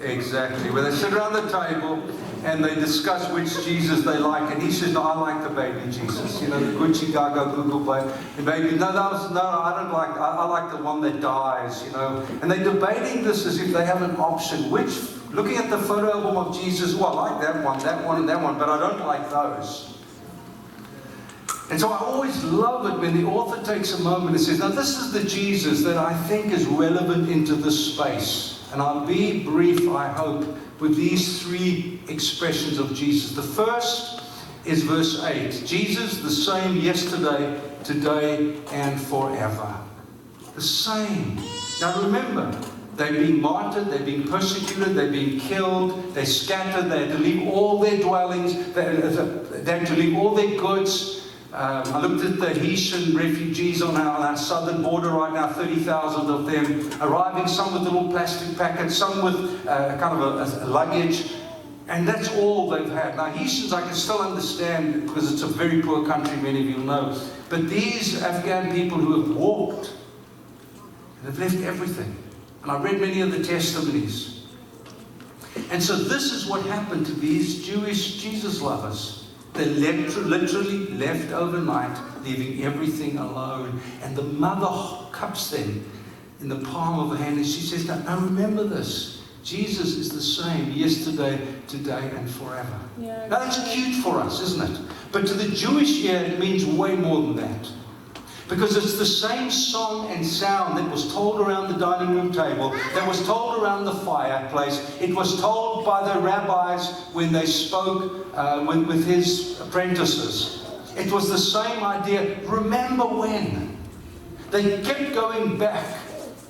Exactly. 0.00 0.70
Where 0.70 0.82
they 0.82 0.90
sit 0.90 1.14
around 1.14 1.32
the 1.32 1.42
table 1.42 2.02
and 2.44 2.64
they 2.64 2.74
discuss 2.74 3.30
which 3.32 3.64
Jesus 3.64 4.04
they 4.04 4.18
like, 4.18 4.50
and 4.52 4.62
he 4.62 4.70
says, 4.70 4.92
"No, 4.92 5.02
I 5.02 5.18
like 5.18 5.42
the 5.42 5.50
baby 5.50 5.80
Jesus. 5.90 6.40
You 6.40 6.48
know, 6.48 6.60
the 6.60 6.72
Gucci 6.72 7.12
Gaga 7.12 7.54
Google 7.54 7.80
baby, 7.80 8.76
no, 8.76 8.92
that 8.92 9.12
was, 9.12 9.30
no, 9.32 9.42
I 9.42 9.82
don't 9.82 9.92
like. 9.92 10.10
I, 10.18 10.36
I 10.36 10.44
like 10.46 10.70
the 10.70 10.82
one 10.82 11.00
that 11.02 11.20
dies. 11.20 11.84
You 11.84 11.92
know." 11.92 12.26
And 12.42 12.50
they're 12.50 12.64
debating 12.64 13.24
this 13.24 13.46
as 13.46 13.60
if 13.60 13.72
they 13.72 13.84
have 13.84 14.02
an 14.02 14.16
option. 14.16 14.70
Which, 14.70 14.98
looking 15.30 15.56
at 15.56 15.70
the 15.70 15.78
photo 15.78 16.12
album 16.12 16.36
of 16.36 16.60
Jesus, 16.60 16.94
well, 16.94 17.18
I 17.18 17.30
like 17.30 17.40
that 17.42 17.64
one, 17.64 17.78
that 17.80 18.04
one, 18.04 18.16
and 18.18 18.28
that 18.28 18.40
one, 18.40 18.58
but 18.58 18.68
I 18.68 18.78
don't 18.78 19.06
like 19.06 19.28
those. 19.30 19.98
And 21.70 21.78
so 21.78 21.92
I 21.92 21.98
always 21.98 22.42
love 22.44 22.86
it 22.86 22.98
when 23.00 23.16
the 23.16 23.28
author 23.28 23.62
takes 23.62 23.92
a 23.92 24.02
moment 24.02 24.36
and 24.36 24.40
says, 24.40 24.58
"Now, 24.58 24.68
this 24.68 24.98
is 24.98 25.12
the 25.12 25.22
Jesus 25.24 25.82
that 25.84 25.96
I 25.96 26.14
think 26.14 26.52
is 26.52 26.66
relevant 26.66 27.28
into 27.28 27.54
this 27.54 27.94
space." 27.94 28.59
And 28.72 28.80
I'll 28.80 29.06
be 29.06 29.42
brief, 29.42 29.88
I 29.88 30.08
hope, 30.08 30.46
with 30.78 30.96
these 30.96 31.42
three 31.42 32.00
expressions 32.08 32.78
of 32.78 32.94
Jesus. 32.94 33.32
The 33.32 33.42
first 33.42 34.22
is 34.64 34.82
verse 34.82 35.22
8 35.24 35.62
Jesus, 35.66 36.18
the 36.18 36.30
same 36.30 36.76
yesterday, 36.76 37.60
today, 37.84 38.60
and 38.72 39.00
forever. 39.00 39.74
The 40.54 40.62
same. 40.62 41.38
Now 41.80 42.00
remember, 42.02 42.50
they've 42.96 43.12
been 43.12 43.40
martyred, 43.40 43.88
they've 43.88 44.04
been 44.04 44.24
persecuted, 44.28 44.94
they've 44.94 45.12
been 45.12 45.40
killed, 45.40 46.14
they're 46.14 46.26
scattered, 46.26 46.90
they 46.90 47.06
had 47.06 47.16
to 47.16 47.18
leave 47.18 47.48
all 47.48 47.80
their 47.80 47.98
dwellings, 47.98 48.72
they 48.74 48.84
had 48.84 49.86
to 49.86 49.94
leave 49.94 50.16
all 50.16 50.34
their 50.34 50.58
goods. 50.58 51.19
Um, 51.52 51.82
I 51.92 52.00
looked 52.00 52.24
at 52.24 52.38
the 52.38 52.54
Haitian 52.60 53.16
refugees 53.16 53.82
on 53.82 53.96
our, 53.96 54.18
on 54.18 54.22
our, 54.22 54.36
southern 54.36 54.82
border 54.82 55.10
right 55.10 55.32
now, 55.32 55.48
30,000 55.48 56.30
of 56.30 56.46
them 56.46 56.88
arriving, 57.02 57.48
some 57.48 57.72
with 57.72 57.82
little 57.82 58.08
plastic 58.08 58.56
packets, 58.56 58.96
some 58.96 59.24
with 59.24 59.66
uh, 59.66 59.98
kind 59.98 60.16
of 60.16 60.20
a, 60.20 60.64
a, 60.64 60.66
luggage. 60.66 61.32
And 61.88 62.06
that's 62.06 62.28
all 62.36 62.70
they've 62.70 62.88
had. 62.88 63.16
Now, 63.16 63.32
Haitians 63.32 63.72
I 63.72 63.80
can 63.80 63.94
still 63.94 64.20
understand 64.20 65.08
because 65.08 65.32
it's 65.32 65.42
a 65.42 65.48
very 65.48 65.82
poor 65.82 66.06
country, 66.06 66.36
many 66.36 66.60
of 66.60 66.66
you 66.66 66.84
know. 66.84 67.20
But 67.48 67.68
these 67.68 68.22
Afghan 68.22 68.72
people 68.72 68.98
who 68.98 69.20
have 69.20 69.36
walked 69.36 69.92
have 71.24 71.36
left 71.40 71.56
everything. 71.64 72.16
And 72.62 72.70
I've 72.70 72.84
read 72.84 73.00
many 73.00 73.22
of 73.22 73.32
the 73.32 73.42
testimonies. 73.42 74.46
And 75.72 75.82
so 75.82 75.96
this 75.96 76.32
is 76.32 76.46
what 76.46 76.64
happened 76.66 77.06
to 77.06 77.12
these 77.12 77.66
Jewish 77.66 78.22
Jesus 78.22 78.62
lovers. 78.62 79.19
They 79.54 79.64
literally 79.66 80.86
left 80.88 81.32
overnight, 81.32 81.98
leaving 82.22 82.64
everything 82.64 83.18
alone. 83.18 83.80
And 84.02 84.16
the 84.16 84.22
mother 84.22 85.10
cups 85.12 85.50
them 85.50 85.84
in 86.40 86.48
the 86.48 86.56
palm 86.56 86.98
of 87.00 87.16
her 87.16 87.22
hand 87.22 87.36
and 87.36 87.46
she 87.46 87.60
says, 87.60 87.86
Now 87.86 88.18
remember 88.18 88.64
this. 88.64 89.22
Jesus 89.42 89.96
is 89.96 90.10
the 90.10 90.20
same 90.20 90.70
yesterday, 90.72 91.40
today, 91.66 92.10
and 92.14 92.30
forever. 92.30 92.78
Yeah, 92.98 93.26
now 93.28 93.38
that's 93.38 93.72
cute 93.72 94.02
for 94.04 94.18
us, 94.18 94.40
isn't 94.42 94.70
it? 94.70 94.80
But 95.12 95.26
to 95.28 95.34
the 95.34 95.48
Jewish 95.48 96.04
ear, 96.04 96.22
it 96.22 96.38
means 96.38 96.66
way 96.66 96.94
more 96.94 97.22
than 97.22 97.36
that. 97.36 97.72
Because 98.50 98.76
it's 98.76 98.98
the 98.98 99.06
same 99.06 99.48
song 99.48 100.10
and 100.10 100.26
sound 100.26 100.76
that 100.76 100.90
was 100.90 101.12
told 101.12 101.40
around 101.40 101.72
the 101.72 101.78
dining 101.78 102.16
room 102.16 102.32
table, 102.32 102.70
that 102.94 103.06
was 103.06 103.24
told 103.24 103.62
around 103.62 103.84
the 103.84 103.94
fireplace. 103.94 104.96
It 105.00 105.14
was 105.14 105.40
told 105.40 105.86
by 105.86 106.12
the 106.12 106.18
rabbis 106.18 106.90
when 107.12 107.32
they 107.32 107.46
spoke 107.46 108.26
uh, 108.34 108.64
with, 108.66 108.88
with 108.88 109.06
his 109.06 109.60
apprentices. 109.60 110.66
It 110.96 111.12
was 111.12 111.30
the 111.30 111.38
same 111.38 111.84
idea. 111.84 112.40
Remember 112.40 113.06
when? 113.06 113.78
They 114.50 114.82
kept 114.82 115.14
going 115.14 115.56
back. 115.56 115.98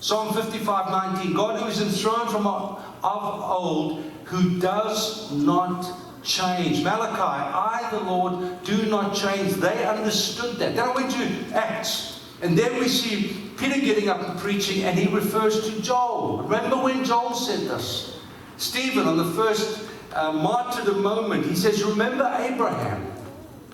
Psalm 0.01 0.33
55 0.33 1.15
19 1.15 1.35
God 1.35 1.61
who 1.61 1.69
is 1.69 1.83
enthroned 1.83 2.31
from 2.31 2.47
of 2.47 2.81
old, 3.05 4.11
who 4.25 4.59
does 4.59 5.31
not 5.33 6.10
change. 6.23 6.83
Malachi, 6.83 7.21
I, 7.21 7.89
the 7.91 8.01
Lord, 8.01 8.63
do 8.65 8.87
not 8.87 9.15
change. 9.15 9.55
They 9.55 9.85
understood 9.85 10.57
that. 10.57 10.77
Then 10.77 10.89
I 10.89 10.95
went 10.95 11.11
to 11.13 11.57
Acts, 11.57 12.25
and 12.43 12.57
then 12.57 12.79
we 12.81 12.89
see 12.89 13.51
Peter 13.57 13.81
getting 13.81 14.09
up 14.09 14.27
and 14.27 14.39
preaching, 14.39 14.85
and 14.85 14.99
he 14.99 15.15
refers 15.15 15.69
to 15.69 15.83
Joel. 15.83 16.43
Remember 16.43 16.77
when 16.77 17.05
Joel 17.05 17.35
said 17.35 17.69
this? 17.69 18.19
Stephen, 18.57 19.07
on 19.07 19.17
the 19.17 19.25
first 19.33 19.89
uh, 20.15 20.33
martyrdom 20.33 21.03
moment, 21.03 21.47
he 21.47 21.55
says, 21.55 21.83
Remember 21.83 22.25
Abraham. 22.39 23.07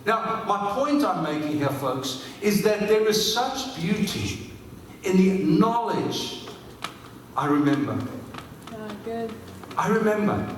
Now, 0.05 0.45
my 0.47 0.73
point 0.73 1.05
I'm 1.05 1.25
making 1.25 1.59
here, 1.59 1.69
folks, 1.69 2.25
is 2.41 2.63
that 2.63 2.87
there 2.87 3.07
is 3.09 3.35
such 3.35 3.75
beauty 3.77 4.53
in 5.03 5.17
the 5.17 5.39
knowledge. 5.45 6.47
I 7.37 7.47
remember. 7.47 7.99
Oh, 8.73 8.89
good. 9.05 9.33
I 9.77 9.89
remember. 9.89 10.57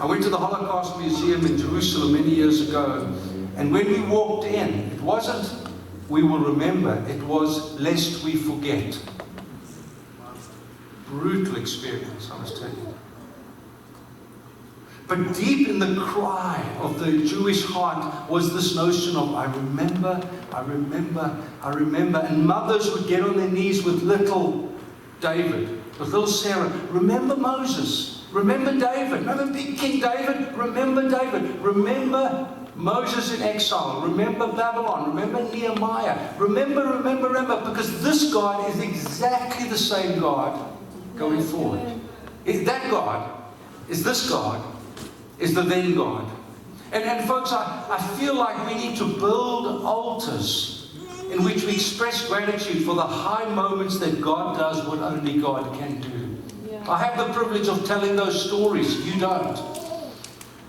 I 0.00 0.06
went 0.06 0.22
to 0.22 0.30
the 0.30 0.38
Holocaust 0.38 0.98
Museum 0.98 1.44
in 1.44 1.58
Jerusalem 1.58 2.12
many 2.12 2.30
years 2.30 2.68
ago, 2.68 3.12
and 3.56 3.72
when 3.72 3.86
we 3.86 4.00
walked 4.02 4.46
in, 4.46 4.90
it 4.92 5.00
wasn't 5.00 5.68
we 6.08 6.22
will 6.22 6.38
remember, 6.38 7.04
it 7.08 7.22
was 7.24 7.78
lest 7.78 8.24
we 8.24 8.36
forget. 8.36 8.98
Brutal 11.06 11.56
experience, 11.56 12.30
I 12.30 12.38
must 12.38 12.56
tell 12.56 12.70
you. 12.70 12.94
But 15.06 15.34
deep 15.34 15.68
in 15.68 15.78
the 15.78 16.00
cry 16.00 16.62
of 16.80 16.98
the 16.98 17.26
Jewish 17.26 17.64
heart 17.64 18.28
was 18.28 18.52
this 18.54 18.74
notion 18.74 19.16
of, 19.16 19.34
I 19.34 19.44
remember, 19.46 20.28
I 20.52 20.60
remember, 20.60 21.42
I 21.62 21.70
remember. 21.70 22.18
And 22.18 22.46
mothers 22.46 22.90
would 22.92 23.08
get 23.08 23.22
on 23.22 23.36
their 23.36 23.48
knees 23.48 23.82
with 23.84 24.02
little 24.02 24.70
David, 25.20 25.82
with 25.98 26.08
little 26.10 26.26
Sarah. 26.26 26.68
Remember 26.90 27.36
Moses. 27.36 28.17
Remember 28.32 28.72
David. 28.72 29.20
Remember 29.20 29.52
Big 29.52 29.78
King 29.78 30.00
David? 30.00 30.54
Remember 30.54 31.08
David. 31.08 31.58
Remember 31.60 32.48
Moses 32.74 33.34
in 33.34 33.42
exile. 33.42 34.02
Remember 34.02 34.46
Babylon. 34.48 35.14
Remember 35.14 35.42
Nehemiah. 35.50 36.34
Remember, 36.38 36.86
remember, 36.86 37.28
remember. 37.28 37.60
Because 37.68 38.02
this 38.02 38.32
God 38.32 38.68
is 38.70 38.80
exactly 38.80 39.68
the 39.68 39.78
same 39.78 40.20
God 40.20 40.76
going 41.16 41.42
forward. 41.42 42.00
Is 42.44 42.64
that 42.64 42.90
God? 42.90 43.30
Is 43.88 44.04
this 44.04 44.28
God? 44.28 44.62
Is 45.38 45.54
the 45.54 45.62
then 45.62 45.94
God? 45.94 46.30
And, 46.92 47.04
and 47.04 47.26
folks, 47.28 47.52
I, 47.52 47.86
I 47.90 47.98
feel 48.18 48.34
like 48.34 48.66
we 48.66 48.74
need 48.74 48.96
to 48.98 49.04
build 49.04 49.84
altars 49.84 50.96
in 51.30 51.44
which 51.44 51.64
we 51.64 51.74
express 51.74 52.26
gratitude 52.26 52.84
for 52.84 52.94
the 52.94 53.02
high 53.02 53.44
moments 53.54 53.98
that 53.98 54.20
God 54.20 54.56
does 54.56 54.86
what 54.86 54.98
only 54.98 55.38
God 55.38 55.78
can 55.78 56.00
do. 56.00 56.27
I 56.88 56.96
have 57.04 57.18
the 57.18 57.32
privilege 57.34 57.68
of 57.68 57.86
telling 57.86 58.16
those 58.16 58.46
stories. 58.46 59.06
You 59.06 59.20
don't. 59.20 59.58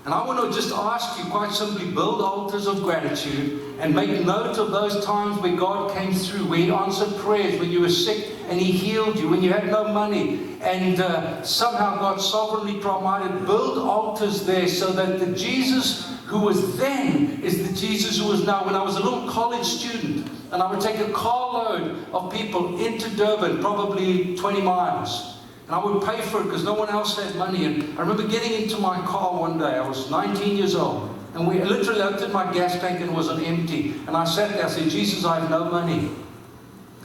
And 0.04 0.14
I 0.14 0.26
want 0.26 0.50
to 0.50 0.54
just 0.58 0.72
ask 0.74 1.18
you 1.18 1.30
quite 1.30 1.52
simply 1.52 1.90
build 1.90 2.20
altars 2.20 2.66
of 2.66 2.82
gratitude 2.82 3.76
and 3.78 3.94
make 3.94 4.24
note 4.24 4.58
of 4.58 4.70
those 4.70 5.04
times 5.04 5.40
where 5.40 5.56
God 5.56 5.94
came 5.94 6.12
through, 6.12 6.46
where 6.46 6.58
He 6.58 6.70
answered 6.70 7.16
prayers, 7.20 7.58
when 7.58 7.70
you 7.70 7.80
were 7.80 7.88
sick 7.88 8.32
and 8.48 8.60
He 8.60 8.70
healed 8.70 9.18
you, 9.18 9.28
when 9.28 9.42
you 9.42 9.50
had 9.50 9.66
no 9.68 9.88
money, 9.88 10.58
and 10.60 11.00
uh, 11.00 11.42
somehow 11.42 11.98
God 11.98 12.20
sovereignly 12.20 12.80
provided. 12.80 13.46
Build 13.46 13.78
altars 13.78 14.44
there 14.44 14.68
so 14.68 14.92
that 14.92 15.20
the 15.20 15.34
Jesus 15.34 16.06
who 16.26 16.40
was 16.40 16.76
then 16.76 17.42
is 17.42 17.66
the 17.66 17.74
Jesus 17.74 18.18
who 18.18 18.30
is 18.32 18.44
now. 18.44 18.66
When 18.66 18.74
I 18.74 18.82
was 18.82 18.96
a 18.96 19.02
little 19.02 19.26
college 19.28 19.64
student, 19.64 20.30
and 20.52 20.62
I 20.62 20.70
would 20.70 20.80
take 20.80 20.98
a 20.98 21.10
carload 21.12 22.04
of 22.12 22.32
people 22.32 22.78
into 22.84 23.08
Durban, 23.16 23.60
probably 23.60 24.36
20 24.36 24.60
miles. 24.60 25.39
And 25.70 25.76
I 25.76 25.84
would 25.84 26.04
pay 26.04 26.20
for 26.20 26.40
it 26.40 26.44
because 26.46 26.64
no 26.64 26.74
one 26.74 26.88
else 26.88 27.16
had 27.16 27.36
money. 27.36 27.64
And 27.64 27.96
I 27.96 28.02
remember 28.02 28.26
getting 28.26 28.60
into 28.60 28.76
my 28.78 29.00
car 29.06 29.38
one 29.38 29.56
day. 29.56 29.76
I 29.76 29.86
was 29.86 30.10
19 30.10 30.56
years 30.56 30.74
old. 30.74 31.16
And 31.34 31.46
we 31.46 31.62
literally 31.62 32.02
opened 32.02 32.32
my 32.32 32.52
gas 32.52 32.80
tank 32.80 33.00
and 33.00 33.10
it 33.10 33.12
was 33.12 33.28
on 33.28 33.40
empty. 33.44 33.94
And 34.08 34.16
I 34.16 34.24
sat 34.24 34.50
there, 34.50 34.64
I 34.64 34.68
said, 34.68 34.90
Jesus, 34.90 35.24
I 35.24 35.38
have 35.38 35.48
no 35.48 35.66
money. 35.66 36.10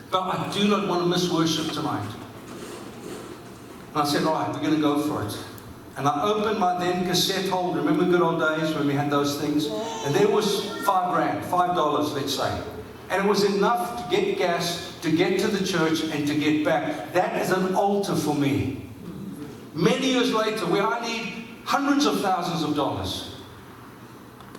But 0.10 0.22
I 0.22 0.52
do 0.52 0.68
not 0.68 0.88
want 0.88 1.04
to 1.04 1.08
miss 1.08 1.32
worship 1.32 1.74
tonight. 1.74 2.10
And 3.94 3.98
I 3.98 4.04
said, 4.04 4.24
all 4.24 4.34
right, 4.34 4.52
we're 4.52 4.62
going 4.62 4.74
to 4.74 4.82
go 4.82 5.00
for 5.00 5.24
it. 5.24 5.38
And 5.98 6.08
I 6.08 6.24
opened 6.24 6.58
my 6.58 6.80
then 6.80 7.06
cassette 7.06 7.48
holder. 7.48 7.82
Remember 7.82 8.06
good 8.06 8.24
old 8.24 8.40
days 8.40 8.74
when 8.74 8.88
we 8.88 8.96
had 8.96 9.12
those 9.12 9.40
things? 9.40 9.68
And 9.68 10.16
there 10.16 10.28
was 10.28 10.72
five 10.86 11.14
grand, 11.14 11.46
five 11.46 11.76
dollars, 11.76 12.14
let's 12.14 12.34
say. 12.34 12.64
And 13.10 13.26
it 13.26 13.30
was 13.30 13.44
enough 13.44 14.04
to 14.10 14.16
get 14.16 14.38
gas, 14.38 14.98
to 15.02 15.12
get 15.16 15.40
to 15.42 15.48
the 15.48 15.66
church, 15.66 16.04
and 16.04 16.28
to 16.28 16.36
get 16.36 16.66
back. 16.66 17.14
That 17.14 17.42
is 17.42 17.52
an 17.52 17.76
altar 17.76 18.16
for 18.16 18.34
me. 18.34 18.82
Many 19.74 20.08
years 20.08 20.34
later, 20.34 20.66
where 20.66 20.88
I 20.88 21.06
need 21.06 21.46
hundreds 21.66 22.06
of 22.06 22.22
thousands 22.22 22.64
of 22.64 22.76
dollars, 22.76 23.35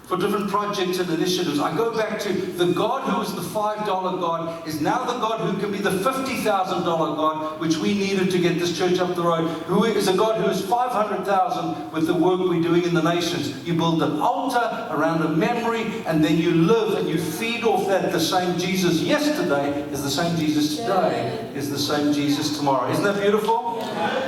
for 0.07 0.17
different 0.17 0.49
projects 0.49 1.01
and 1.01 1.11
initiatives. 1.11 1.59
I 1.59 1.77
go 1.77 1.97
back 1.97 2.21
to 2.21 2.33
the 2.33 2.73
God 2.73 3.11
who 3.11 3.23
is 3.23 3.35
the 3.35 3.41
$5 3.41 3.85
God 3.85 4.67
is 4.67 4.81
now 4.81 5.05
the 5.05 5.19
God 5.19 5.41
who 5.41 5.61
can 5.61 5.73
be 5.73 5.79
the 5.79 5.91
$50,000 5.91 6.85
God, 6.85 7.61
which 7.61 7.77
we 7.79 7.93
needed 7.95 8.31
to 8.31 8.39
get 8.39 8.61
this 8.61 8.77
church 8.79 9.01
up 9.01 9.17
the 9.17 9.23
road, 9.23 9.49
who 9.67 9.85
is 9.85 10.07
a 10.07 10.17
God 10.17 10.41
who 10.41 10.49
is 10.49 10.65
500,000 10.65 11.91
with 11.91 12.07
the 12.07 12.15
work 12.15 12.39
we're 12.39 12.63
doing 12.63 12.85
in 12.85 12.95
the 12.95 13.03
nations. 13.03 13.67
You 13.67 13.75
build 13.75 14.01
an 14.01 14.21
altar 14.21 14.89
around 14.91 15.23
a 15.23 15.29
memory, 15.29 15.85
and 16.07 16.25
then 16.25 16.39
you 16.39 16.53
live 16.53 16.99
and 16.99 17.09
you 17.09 17.19
feed 17.19 17.65
off 17.65 17.89
that. 17.89 18.13
The 18.13 18.21
same 18.21 18.57
Jesus 18.59 19.01
yesterday 19.01 19.83
is 19.91 20.05
the 20.05 20.11
same 20.11 20.37
Jesus 20.37 20.77
today, 20.77 21.51
is 21.55 21.69
the 21.69 21.79
same 21.79 22.13
Jesus 22.13 22.57
tomorrow. 22.57 22.89
Isn't 22.93 23.03
that 23.03 23.21
beautiful? 23.21 23.83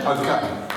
Okay. 0.07 0.69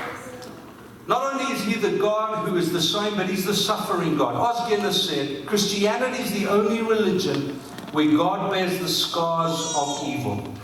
Not 1.08 1.34
only 1.34 1.52
is 1.52 1.64
he 1.64 1.71
the 1.82 1.98
God 1.98 2.48
who 2.48 2.56
is 2.56 2.72
the 2.72 2.80
same, 2.80 3.16
but 3.16 3.26
he's 3.26 3.44
the 3.44 3.54
suffering 3.54 4.16
God. 4.16 4.34
Os 4.34 4.68
Guinness 4.70 5.08
said, 5.08 5.44
Christianity 5.44 6.22
is 6.22 6.32
the 6.32 6.46
only 6.46 6.80
religion 6.80 7.60
where 7.92 8.10
God 8.16 8.50
bears 8.50 8.78
the 8.78 8.88
scars 8.88 9.74
of 9.76 10.08
evil. 10.08 10.54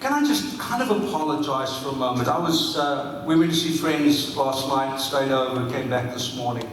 Can 0.00 0.12
I 0.12 0.20
just 0.26 0.58
kind 0.58 0.82
of 0.82 0.90
apologize 0.90 1.76
for 1.82 1.88
a 1.88 1.92
moment? 1.92 2.28
I 2.28 2.38
was, 2.38 2.76
uh, 2.76 3.24
we 3.26 3.36
went 3.36 3.50
to 3.50 3.56
see 3.56 3.76
friends 3.76 4.36
last 4.36 4.68
night, 4.68 4.98
stayed 4.98 5.32
over, 5.32 5.68
came 5.70 5.88
back 5.88 6.12
this 6.12 6.36
morning. 6.36 6.68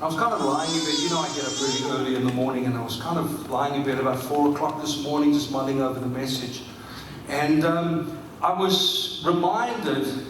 I 0.00 0.06
was 0.06 0.16
kind 0.16 0.32
of 0.32 0.40
lying 0.40 0.70
in 0.74 0.80
bed. 0.80 0.94
You 0.98 1.10
know, 1.10 1.18
I 1.18 1.28
get 1.34 1.44
up 1.44 1.60
really 1.60 1.90
early 1.90 2.16
in 2.16 2.26
the 2.26 2.32
morning, 2.32 2.64
and 2.64 2.76
I 2.76 2.82
was 2.82 3.00
kind 3.00 3.18
of 3.18 3.50
lying 3.50 3.74
in 3.74 3.84
bed 3.84 3.98
about 3.98 4.18
four 4.18 4.50
o'clock 4.50 4.80
this 4.80 5.02
morning, 5.02 5.32
just 5.32 5.50
mulling 5.52 5.80
over 5.80 6.00
the 6.00 6.06
message. 6.06 6.62
And 7.28 7.64
um, 7.64 8.18
I 8.42 8.58
was 8.58 9.22
reminded 9.26 10.29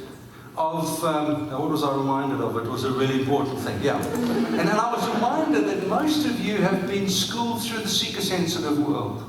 of, 0.60 1.04
um, 1.04 1.50
what 1.50 1.70
was 1.70 1.82
I 1.82 1.96
reminded 1.96 2.40
of? 2.40 2.56
It 2.58 2.70
was 2.70 2.84
a 2.84 2.92
really 2.92 3.20
important 3.22 3.58
thing, 3.60 3.80
yeah. 3.82 3.96
And 3.96 4.68
then 4.68 4.78
I 4.78 4.92
was 4.92 5.08
reminded 5.14 5.64
that 5.64 5.86
most 5.88 6.26
of 6.26 6.38
you 6.38 6.56
have 6.58 6.86
been 6.86 7.08
schooled 7.08 7.62
through 7.62 7.80
the 7.80 7.88
seeker-sensitive 7.88 8.78
world. 8.86 9.24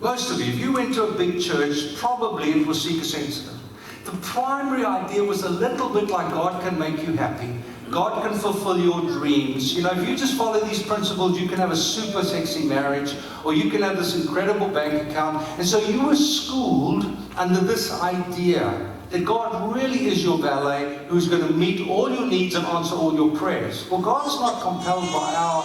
Most 0.00 0.30
of 0.30 0.40
you. 0.40 0.52
If 0.52 0.58
you 0.58 0.72
went 0.72 0.94
to 0.94 1.04
a 1.04 1.12
big 1.12 1.40
church, 1.40 1.96
probably 1.96 2.50
it 2.50 2.66
was 2.66 2.82
seeker-sensitive. 2.82 3.58
The 4.04 4.12
primary 4.18 4.84
idea 4.84 5.24
was 5.24 5.42
a 5.42 5.48
little 5.48 5.88
bit 5.88 6.10
like 6.10 6.30
God 6.32 6.62
can 6.62 6.78
make 6.78 6.98
you 7.06 7.14
happy. 7.14 7.58
God 7.90 8.22
can 8.22 8.38
fulfill 8.38 8.78
your 8.78 9.00
dreams. 9.00 9.74
You 9.74 9.84
know, 9.84 9.92
if 9.92 10.06
you 10.06 10.16
just 10.16 10.36
follow 10.36 10.60
these 10.60 10.82
principles, 10.82 11.40
you 11.40 11.48
can 11.48 11.56
have 11.56 11.70
a 11.70 11.76
super 11.76 12.22
sexy 12.22 12.64
marriage, 12.64 13.14
or 13.42 13.54
you 13.54 13.70
can 13.70 13.80
have 13.80 13.96
this 13.96 14.14
incredible 14.20 14.68
bank 14.68 15.08
account. 15.08 15.48
And 15.58 15.66
so 15.66 15.78
you 15.78 16.04
were 16.04 16.16
schooled 16.16 17.06
under 17.36 17.60
this 17.60 17.90
idea 18.02 18.92
that 19.10 19.24
God 19.24 19.74
really 19.74 20.06
is 20.06 20.22
your 20.22 20.38
valet 20.38 21.06
who's 21.08 21.28
going 21.28 21.46
to 21.46 21.52
meet 21.52 21.88
all 21.88 22.10
your 22.10 22.26
needs 22.26 22.54
and 22.54 22.66
answer 22.66 22.94
all 22.94 23.14
your 23.14 23.36
prayers. 23.36 23.88
Well, 23.90 24.00
God 24.00 24.26
is 24.26 24.38
not 24.40 24.62
compelled 24.62 25.06
by 25.12 25.34
our 25.36 25.62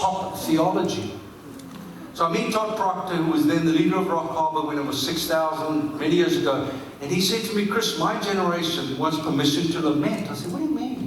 pop 0.00 0.38
theology. 0.38 1.14
So 2.14 2.26
I 2.26 2.32
meet 2.32 2.52
Todd 2.52 2.76
Proctor, 2.76 3.16
who 3.16 3.32
was 3.32 3.46
then 3.46 3.64
the 3.64 3.72
leader 3.72 3.96
of 3.96 4.06
Rock 4.06 4.30
Harbor 4.30 4.66
when 4.66 4.78
it 4.78 4.84
was 4.84 5.00
6,000 5.06 5.98
many 5.98 6.16
years 6.16 6.36
ago, 6.36 6.70
and 7.00 7.10
he 7.10 7.20
said 7.20 7.42
to 7.50 7.56
me, 7.56 7.66
Chris, 7.66 7.98
my 7.98 8.20
generation 8.20 8.98
wants 8.98 9.18
permission 9.18 9.72
to 9.72 9.80
lament. 9.80 10.30
I 10.30 10.34
said, 10.34 10.52
what 10.52 10.58
do 10.58 10.64
you 10.66 10.70
mean? 10.70 11.02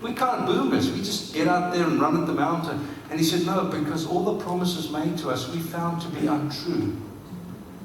We, 0.00 0.12
can't 0.14 0.46
boomers. 0.46 0.90
We 0.90 0.98
just 0.98 1.34
get 1.34 1.48
out 1.48 1.72
there 1.72 1.84
and 1.84 2.00
run 2.00 2.20
at 2.20 2.26
the 2.26 2.32
mountain. 2.32 2.86
And 3.10 3.18
he 3.18 3.24
said, 3.24 3.44
no, 3.44 3.64
because 3.64 4.06
all 4.06 4.36
the 4.36 4.44
promises 4.44 4.90
made 4.90 5.18
to 5.18 5.30
us 5.30 5.48
we 5.52 5.60
found 5.60 6.00
to 6.02 6.08
be 6.08 6.26
untrue. 6.26 6.96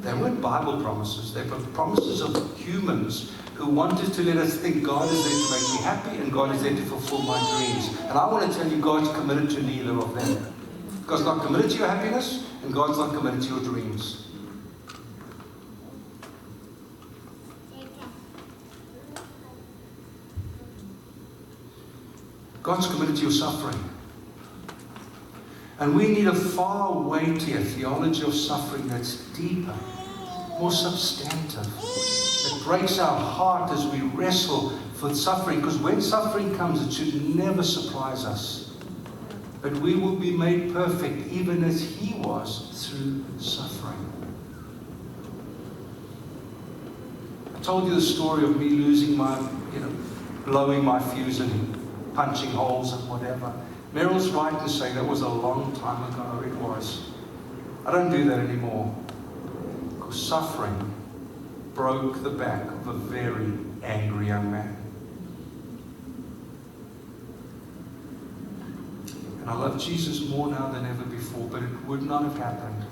They 0.01 0.13
weren't 0.13 0.41
Bible 0.41 0.81
promises. 0.81 1.33
They 1.33 1.43
were 1.43 1.59
promises 1.73 2.21
of 2.21 2.57
humans 2.57 3.31
who 3.53 3.67
wanted 3.69 4.11
to 4.13 4.23
let 4.23 4.37
us 4.37 4.57
think 4.57 4.83
God 4.83 5.07
is 5.11 5.23
there 5.23 5.31
to 5.31 5.51
make 5.51 5.69
me 5.69 5.83
happy 5.83 6.17
and 6.17 6.33
God 6.33 6.55
is 6.55 6.63
there 6.63 6.75
to 6.75 6.81
fulfill 6.81 7.21
my 7.21 7.37
dreams. 7.37 7.99
And 8.01 8.17
I 8.17 8.25
want 8.31 8.51
to 8.51 8.57
tell 8.57 8.67
you, 8.67 8.81
God's 8.81 9.09
committed 9.09 9.51
to 9.51 9.61
neither 9.61 9.91
of 9.91 10.15
them. 10.15 10.53
God's 11.05 11.23
not 11.23 11.45
committed 11.45 11.69
to 11.71 11.77
your 11.77 11.87
happiness, 11.87 12.47
and 12.63 12.73
God's 12.73 12.97
not 12.97 13.13
committed 13.13 13.43
to 13.43 13.49
your 13.49 13.59
dreams. 13.59 14.27
God's 22.63 22.87
committed 22.87 23.15
to 23.17 23.21
your 23.23 23.31
suffering. 23.31 23.90
And 25.81 25.95
we 25.95 26.09
need 26.09 26.27
a 26.27 26.35
far 26.35 26.93
weightier 26.93 27.59
theology 27.59 28.21
of 28.21 28.35
suffering 28.35 28.87
that's 28.87 29.15
deeper, 29.31 29.75
more 30.59 30.71
substantive, 30.71 31.65
that 31.65 32.61
breaks 32.63 32.99
our 32.99 33.19
heart 33.19 33.71
as 33.71 33.87
we 33.87 34.01
wrestle 34.01 34.77
for 34.93 35.11
suffering. 35.15 35.59
Because 35.59 35.79
when 35.79 35.99
suffering 35.99 36.55
comes, 36.55 36.85
it 36.85 36.93
should 36.93 37.35
never 37.35 37.63
surprise 37.63 38.25
us. 38.25 38.75
But 39.63 39.73
we 39.77 39.95
will 39.95 40.15
be 40.15 40.29
made 40.29 40.71
perfect 40.71 41.31
even 41.31 41.63
as 41.63 41.81
He 41.81 42.13
was 42.19 42.87
through 42.87 43.25
suffering. 43.39 43.97
I 47.55 47.59
told 47.61 47.87
you 47.87 47.95
the 47.95 48.01
story 48.01 48.43
of 48.43 48.55
me 48.55 48.69
losing 48.69 49.17
my, 49.17 49.35
you 49.73 49.79
know, 49.79 49.91
blowing 50.45 50.85
my 50.85 50.99
fuse 50.99 51.39
and 51.39 52.13
punching 52.13 52.51
holes 52.51 52.93
and 52.93 53.09
whatever. 53.09 53.51
Meryl's 53.93 54.29
right 54.29 54.57
to 54.59 54.69
say 54.69 54.93
that 54.93 55.05
was 55.05 55.21
a 55.21 55.27
long 55.27 55.73
time 55.75 56.11
ago. 56.13 56.45
It 56.45 56.55
was. 56.61 57.09
I 57.85 57.91
don't 57.91 58.09
do 58.09 58.23
that 58.29 58.39
anymore. 58.39 58.95
Because 59.95 60.21
suffering 60.27 60.93
broke 61.73 62.23
the 62.23 62.29
back 62.29 62.65
of 62.67 62.87
a 62.87 62.93
very 62.93 63.51
angry 63.83 64.27
young 64.27 64.51
man. 64.51 64.77
And 69.41 69.49
I 69.49 69.55
love 69.55 69.81
Jesus 69.81 70.29
more 70.29 70.47
now 70.47 70.69
than 70.69 70.85
ever 70.85 71.03
before, 71.05 71.47
but 71.47 71.63
it 71.63 71.85
would 71.85 72.03
not 72.03 72.23
have 72.23 72.37
happened 72.37 72.85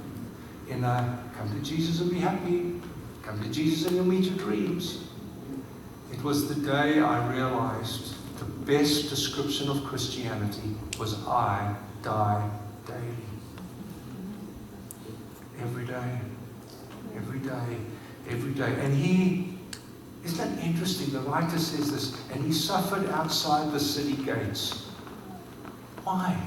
in 0.68 0.84
a 0.84 1.24
come 1.38 1.50
to 1.58 1.64
Jesus 1.64 2.02
and 2.02 2.10
be 2.10 2.20
happy, 2.20 2.82
come 3.24 3.42
to 3.42 3.50
Jesus 3.50 3.88
and 3.88 3.96
you'll 3.96 4.06
meet 4.06 4.26
your 4.26 4.38
dreams. 4.38 5.06
It 6.12 6.22
was 6.24 6.54
the 6.54 6.56
day 6.56 7.00
I 7.00 7.34
realized 7.34 8.16
best 8.70 9.10
description 9.10 9.68
of 9.68 9.84
Christianity 9.84 10.76
was 11.00 11.16
I 11.26 11.76
die 12.04 12.48
daily. 12.86 13.02
Every 15.60 15.86
day. 15.86 16.20
Every 17.16 17.40
day. 17.40 17.78
Every 18.30 18.54
day. 18.54 18.72
And 18.80 18.94
he, 18.96 19.58
isn't 20.24 20.38
that 20.38 20.64
interesting? 20.64 21.12
The 21.12 21.22
writer 21.22 21.58
says 21.58 21.92
this, 21.92 22.16
and 22.32 22.46
he 22.46 22.54
suffered 22.54 23.10
outside 23.10 23.72
the 23.72 23.80
city 23.80 24.22
gates 24.24 24.86
Why? 26.04 26.40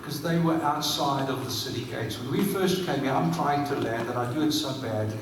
Because 0.00 0.20
they 0.20 0.40
were 0.40 0.60
outside 0.60 1.30
of 1.30 1.44
the 1.44 1.50
city 1.50 1.84
gates. 1.84 2.18
When 2.18 2.32
we 2.32 2.44
first 2.44 2.84
came 2.84 3.04
here, 3.04 3.12
I'm 3.12 3.32
trying 3.32 3.64
to 3.68 3.76
land 3.76 4.08
and 4.08 4.18
I 4.18 4.34
do 4.34 4.42
it 4.42 4.52
so 4.52 4.74
badly. 4.82 5.18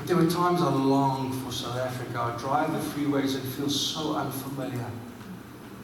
but 0.00 0.06
there 0.06 0.16
were 0.16 0.30
times 0.30 0.62
I 0.62 0.70
longed 0.70 1.34
for 1.42 1.52
South 1.52 1.76
Africa. 1.76 2.20
I'd 2.20 2.38
drive 2.38 2.72
the 2.72 2.78
freeways 2.78 3.34
and 3.34 3.44
feel 3.52 3.68
so 3.68 4.16
unfamiliar. 4.16 4.86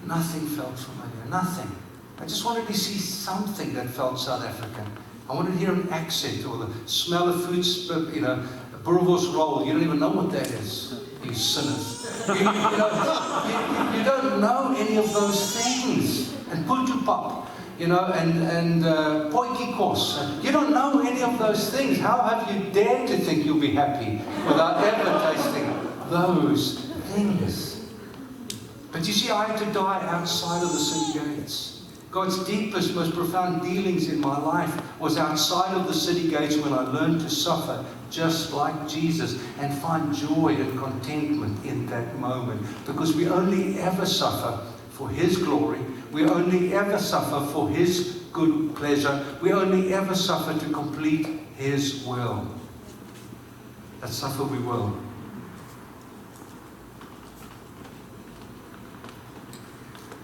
Nothing 0.06 0.46
felt 0.46 0.78
familiar. 0.78 1.28
Nothing. 1.28 1.70
I 2.18 2.22
just 2.22 2.42
wanted 2.42 2.66
to 2.66 2.72
see 2.72 2.98
something 2.98 3.74
that 3.74 3.90
felt 3.90 4.18
South 4.18 4.42
African. 4.42 4.86
I 5.28 5.34
wanted 5.34 5.52
to 5.52 5.58
hear 5.58 5.72
an 5.72 5.90
accent 5.90 6.46
or 6.46 6.56
the 6.56 6.72
smell 6.86 7.28
of 7.28 7.44
food, 7.44 8.14
you 8.14 8.22
know, 8.22 8.42
a 8.72 8.78
Boerewors 8.78 9.34
roll. 9.34 9.66
You 9.66 9.74
don't 9.74 9.82
even 9.82 9.98
know 9.98 10.08
what 10.08 10.32
that 10.32 10.50
is, 10.50 10.98
you 11.22 11.34
sinners. 11.34 12.24
You, 12.26 12.36
you, 12.36 12.44
know, 12.44 13.90
you, 13.92 13.98
you, 13.98 14.04
don't 14.04 14.40
know 14.40 14.74
any 14.78 14.96
of 14.96 15.12
those 15.12 15.60
things. 15.60 16.34
And 16.50 16.66
put 16.66 16.88
your 16.88 17.02
pop, 17.02 17.50
you 17.78 17.86
know, 17.86 18.06
and, 18.06 18.42
and 18.42 18.84
uh. 18.84 19.30
You 20.42 20.52
don't 20.52 20.70
know 20.70 21.02
any 21.04 21.22
of 21.22 21.38
those 21.38 21.70
things. 21.70 21.98
How 21.98 22.20
have 22.22 22.54
you 22.54 22.70
dared 22.72 23.08
to 23.08 23.16
think 23.18 23.44
you'll 23.44 23.60
be 23.60 23.72
happy 23.72 24.20
without 24.46 24.82
ever 24.82 25.34
tasting 25.34 25.72
those 26.10 26.90
things? 27.14 27.84
But 28.92 29.06
you 29.06 29.12
see, 29.12 29.30
I 29.30 29.46
had 29.46 29.58
to 29.58 29.72
die 29.72 30.06
outside 30.08 30.62
of 30.62 30.72
the 30.72 30.78
city 30.78 31.18
gates. 31.18 31.84
God's 32.10 32.46
deepest, 32.46 32.94
most 32.94 33.14
profound 33.14 33.60
dealings 33.60 34.08
in 34.08 34.20
my 34.20 34.38
life 34.38 34.72
was 34.98 35.18
outside 35.18 35.74
of 35.74 35.86
the 35.86 35.92
city 35.92 36.28
gates 36.28 36.56
when 36.56 36.72
I 36.72 36.80
learned 36.80 37.20
to 37.20 37.28
suffer 37.28 37.84
just 38.10 38.54
like 38.54 38.88
Jesus 38.88 39.38
and 39.58 39.76
find 39.82 40.14
joy 40.14 40.54
and 40.54 40.78
contentment 40.78 41.62
in 41.66 41.84
that 41.88 42.16
moment. 42.18 42.62
Because 42.86 43.14
we 43.14 43.28
only 43.28 43.78
ever 43.80 44.06
suffer 44.06 44.64
for 44.96 45.10
His 45.10 45.36
glory, 45.36 45.80
we 46.10 46.24
only 46.24 46.72
ever 46.72 46.98
suffer 46.98 47.44
for 47.52 47.68
His 47.68 48.22
good 48.32 48.74
pleasure, 48.74 49.24
we 49.42 49.52
only 49.52 49.92
ever 49.92 50.14
suffer 50.14 50.58
to 50.58 50.72
complete 50.72 51.26
His 51.56 52.04
will. 52.04 52.48
That 54.00 54.08
suffer 54.08 54.44
we 54.44 54.58
will. 54.58 54.96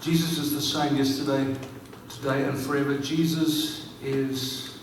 Jesus 0.00 0.38
is 0.38 0.54
the 0.54 0.60
same 0.60 0.96
yesterday, 0.96 1.54
today 2.08 2.44
and 2.44 2.58
forever. 2.58 2.98
Jesus 2.98 3.90
is 4.02 4.80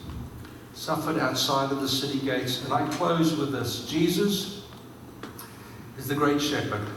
suffered 0.74 1.18
outside 1.20 1.72
of 1.72 1.82
the 1.82 1.90
city 1.90 2.20
gates. 2.20 2.64
And 2.64 2.74
I 2.74 2.88
close 2.90 3.36
with 3.36 3.52
this. 3.52 3.86
Jesus 3.86 4.64
is 5.98 6.08
the 6.08 6.16
great 6.16 6.42
shepherd. 6.42 6.88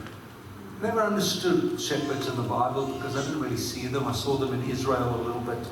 I 0.83 0.87
never 0.87 1.03
understood 1.03 1.81
shepherds 1.81 2.27
in 2.27 2.35
the 2.35 2.43
Bible 2.43 2.87
because 2.87 3.15
I 3.15 3.23
didn't 3.23 3.41
really 3.41 3.57
see 3.57 3.87
them. 3.87 4.05
I 4.05 4.11
saw 4.11 4.37
them 4.37 4.53
in 4.53 4.69
Israel 4.69 5.15
a 5.15 5.23
little 5.23 5.41
bit. 5.43 5.65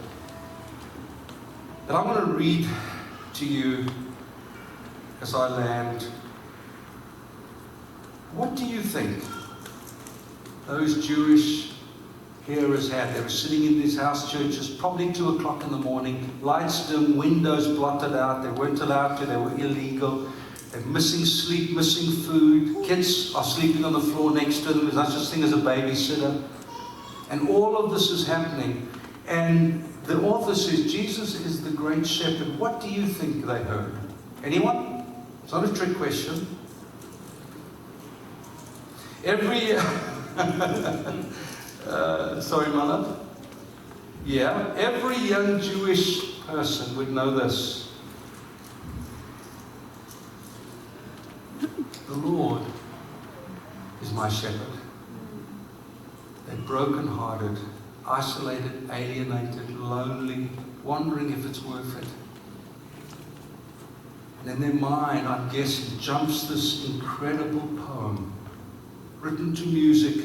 But 1.88 1.96
I'm 1.96 2.14
going 2.14 2.28
to 2.28 2.32
read 2.32 2.68
to 3.34 3.44
you 3.44 3.86
as 5.20 5.34
I 5.34 5.48
land. 5.48 6.02
What 8.34 8.54
do 8.54 8.64
you 8.64 8.80
think 8.80 9.24
those 10.68 11.04
Jewish 11.04 11.72
hearers 12.46 12.90
had. 12.90 13.14
They 13.14 13.20
were 13.20 13.28
sitting 13.28 13.64
in 13.64 13.80
these 13.80 13.98
house 13.98 14.30
churches, 14.30 14.68
probably 14.68 15.12
two 15.12 15.36
o'clock 15.36 15.62
in 15.64 15.70
the 15.70 15.78
morning, 15.78 16.30
lights 16.42 16.88
dim, 16.88 17.16
windows 17.16 17.66
blotted 17.76 18.14
out. 18.16 18.42
They 18.42 18.50
weren't 18.50 18.80
allowed 18.80 19.16
to, 19.16 19.26
they 19.26 19.36
were 19.36 19.54
illegal. 19.58 20.30
They're 20.70 20.80
missing 20.82 21.24
sleep, 21.24 21.76
missing 21.76 22.12
food. 22.22 22.84
Kids 22.84 23.34
are 23.34 23.42
sleeping 23.42 23.84
on 23.84 23.92
the 23.92 24.00
floor 24.00 24.32
next 24.32 24.60
to 24.60 24.72
them. 24.72 24.82
There's 24.82 24.94
no 24.94 25.04
such 25.04 25.28
thing 25.28 25.42
as 25.42 25.52
a 25.52 25.56
babysitter. 25.56 26.42
And 27.30 27.48
all 27.48 27.76
of 27.76 27.92
this 27.92 28.10
is 28.10 28.26
happening. 28.26 28.88
And 29.26 29.84
the 30.04 30.20
author 30.22 30.54
says, 30.54 30.92
Jesus 30.92 31.34
is 31.44 31.62
the 31.62 31.70
great 31.70 32.06
shepherd. 32.06 32.58
What 32.58 32.80
do 32.80 32.88
you 32.88 33.06
think 33.06 33.46
they 33.46 33.62
heard? 33.62 33.94
Anyone? 34.44 35.04
It's 35.42 35.52
not 35.52 35.68
a 35.68 35.74
trick 35.74 35.96
question. 35.96 36.46
Every. 39.24 39.76
Uh, 41.86 42.40
sorry, 42.40 42.68
mother. 42.68 43.16
Yeah, 44.24 44.74
every 44.76 45.16
young 45.16 45.60
Jewish 45.60 46.40
person 46.42 46.94
would 46.96 47.10
know 47.10 47.30
this. 47.30 47.89
The 52.10 52.16
Lord 52.16 52.62
is 54.02 54.12
my 54.12 54.28
shepherd. 54.28 54.66
They're 56.48 56.56
broken-hearted, 56.56 57.56
isolated, 58.04 58.90
alienated, 58.90 59.70
lonely, 59.78 60.48
wondering 60.82 61.32
if 61.32 61.46
it's 61.46 61.62
worth 61.62 62.02
it. 62.02 62.08
And 64.40 64.50
in 64.50 64.60
their 64.60 64.74
mind, 64.74 65.28
I'm 65.28 65.48
guessing, 65.50 66.00
jumps 66.00 66.48
this 66.48 66.88
incredible 66.88 67.68
poem, 67.86 68.32
written 69.20 69.54
to 69.54 69.66
music 69.66 70.24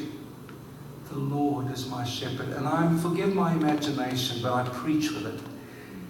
the 1.08 1.18
Lord 1.20 1.70
is 1.70 1.88
my 1.88 2.02
shepherd. 2.02 2.48
And 2.48 2.66
I'm, 2.66 2.98
forgive 2.98 3.32
my 3.32 3.52
imagination, 3.52 4.42
but 4.42 4.52
I 4.52 4.68
preach 4.70 5.12
with 5.12 5.26
it. 5.26 5.40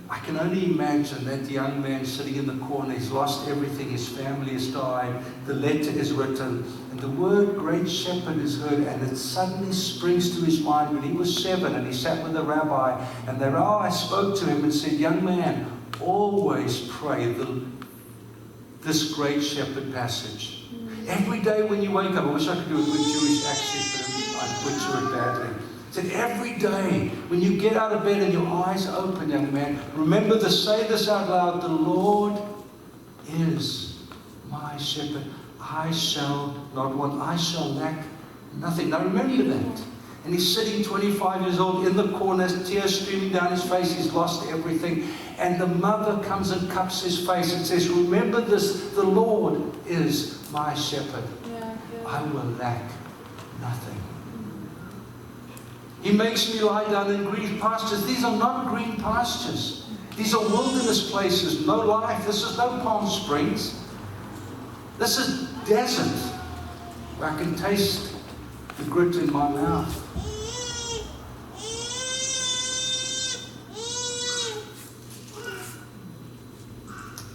I 0.08 0.20
can 0.20 0.36
only 0.36 0.66
imagine 0.66 1.24
that 1.24 1.50
young 1.50 1.82
man 1.82 2.06
sitting 2.06 2.36
in 2.36 2.46
the 2.46 2.64
corner, 2.66 2.94
he's 2.94 3.10
lost 3.10 3.48
everything, 3.48 3.90
his 3.90 4.08
family 4.08 4.52
has 4.52 4.68
died, 4.68 5.20
the 5.46 5.54
letter 5.54 5.90
is 5.90 6.12
written, 6.12 6.64
and 6.92 7.00
the 7.00 7.08
word 7.08 7.56
great 7.56 7.90
shepherd 7.90 8.38
is 8.38 8.60
heard, 8.60 8.86
and 8.86 9.02
it 9.02 9.16
suddenly 9.16 9.72
springs 9.72 10.38
to 10.38 10.44
his 10.44 10.60
mind 10.60 10.94
when 10.94 11.02
he 11.02 11.12
was 11.12 11.42
seven 11.42 11.74
and 11.74 11.84
he 11.84 11.92
sat 11.92 12.22
with 12.22 12.34
the 12.34 12.42
rabbi, 12.42 13.04
and 13.26 13.40
the 13.40 13.50
rabbi 13.50 13.88
oh, 13.88 13.90
spoke 13.90 14.38
to 14.38 14.44
him 14.44 14.62
and 14.62 14.72
said, 14.72 14.92
Young 14.92 15.24
man, 15.24 15.70
always 16.00 16.86
pray 16.88 17.32
the, 17.32 17.62
this 18.82 19.12
great 19.12 19.42
shepherd 19.42 19.92
passage. 19.92 20.66
Mm. 20.72 21.08
Every 21.08 21.40
day 21.40 21.64
when 21.64 21.82
you 21.82 21.90
wake 21.90 22.14
up, 22.14 22.24
I 22.24 22.30
wish 22.30 22.46
I 22.46 22.54
could 22.54 22.68
do 22.68 22.80
a 22.80 22.84
good 22.84 22.94
Jewish 22.94 23.44
accent, 23.44 24.06
but 24.34 24.44
I 24.44 24.62
butcher 24.62 25.04
it 25.04 25.18
badly. 25.18 25.55
Said 25.96 26.12
every 26.12 26.52
day 26.58 27.08
when 27.28 27.40
you 27.40 27.56
get 27.56 27.74
out 27.74 27.90
of 27.90 28.04
bed 28.04 28.20
and 28.20 28.30
your 28.30 28.46
eyes 28.46 28.86
open, 28.86 29.30
young 29.30 29.50
man, 29.50 29.80
remember 29.94 30.38
to 30.38 30.50
say 30.50 30.86
this 30.86 31.08
out 31.08 31.30
loud: 31.30 31.62
The 31.62 31.68
Lord 31.68 32.38
is 33.30 34.02
my 34.50 34.76
shepherd. 34.76 35.24
I 35.58 35.90
shall 35.92 36.54
not 36.74 36.94
want. 36.94 37.22
I 37.22 37.36
shall 37.36 37.70
lack 37.70 38.04
nothing. 38.56 38.90
Now 38.90 39.04
remember 39.04 39.42
that. 39.44 39.82
And 40.26 40.34
he's 40.34 40.54
sitting 40.54 40.84
25 40.84 41.40
years 41.40 41.58
old 41.58 41.86
in 41.86 41.96
the 41.96 42.08
corner, 42.18 42.46
tears 42.46 43.00
streaming 43.00 43.32
down 43.32 43.50
his 43.50 43.64
face. 43.64 43.94
He's 43.94 44.12
lost 44.12 44.46
everything. 44.50 45.08
And 45.38 45.58
the 45.58 45.66
mother 45.66 46.22
comes 46.24 46.50
and 46.50 46.70
cups 46.70 47.04
his 47.04 47.26
face 47.26 47.54
and 47.54 47.64
says, 47.64 47.88
Remember 47.88 48.42
this, 48.42 48.90
the 48.90 49.02
Lord 49.02 49.62
is 49.86 50.46
my 50.52 50.74
shepherd. 50.74 51.24
Yeah, 51.46 51.74
yeah. 51.94 52.06
I 52.06 52.22
will 52.22 52.50
lack 52.58 52.82
nothing. 53.62 53.95
He 56.06 56.12
makes 56.12 56.54
me 56.54 56.60
lie 56.60 56.88
down 56.88 57.10
in 57.10 57.24
green 57.24 57.58
pastures. 57.58 58.06
These 58.06 58.22
are 58.22 58.36
not 58.36 58.68
green 58.68 58.96
pastures. 58.96 59.88
These 60.16 60.34
are 60.34 60.40
wilderness 60.40 61.10
places, 61.10 61.66
no 61.66 61.80
life. 61.80 62.24
This 62.24 62.44
is 62.44 62.56
no 62.56 62.68
Palm 62.78 63.08
Springs. 63.08 63.82
This 65.00 65.18
is 65.18 65.48
desert 65.66 66.32
I 67.20 67.36
can 67.36 67.56
taste 67.56 68.14
the 68.78 68.84
grit 68.84 69.16
in 69.16 69.32
my 69.32 69.48
mouth. 69.48 69.92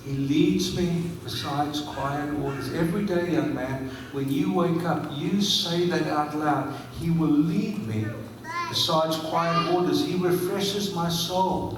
He 0.06 0.14
leads 0.14 0.78
me 0.78 1.12
beside 1.26 1.74
quiet 1.88 2.34
waters. 2.36 2.74
Every 2.74 3.04
day, 3.06 3.34
young 3.34 3.54
man, 3.54 3.92
when 4.14 4.32
you 4.32 4.54
wake 4.54 4.86
up, 4.86 5.12
you 5.14 5.42
say 5.42 5.88
that 5.88 6.08
out 6.08 6.38
loud. 6.38 6.74
He 7.02 7.10
will 7.10 7.28
lead 7.28 7.86
me 7.86 8.06
Besides 8.72 9.18
quiet 9.18 9.74
waters, 9.74 10.06
he 10.06 10.16
refreshes 10.16 10.96
my 10.96 11.10
soul. 11.10 11.78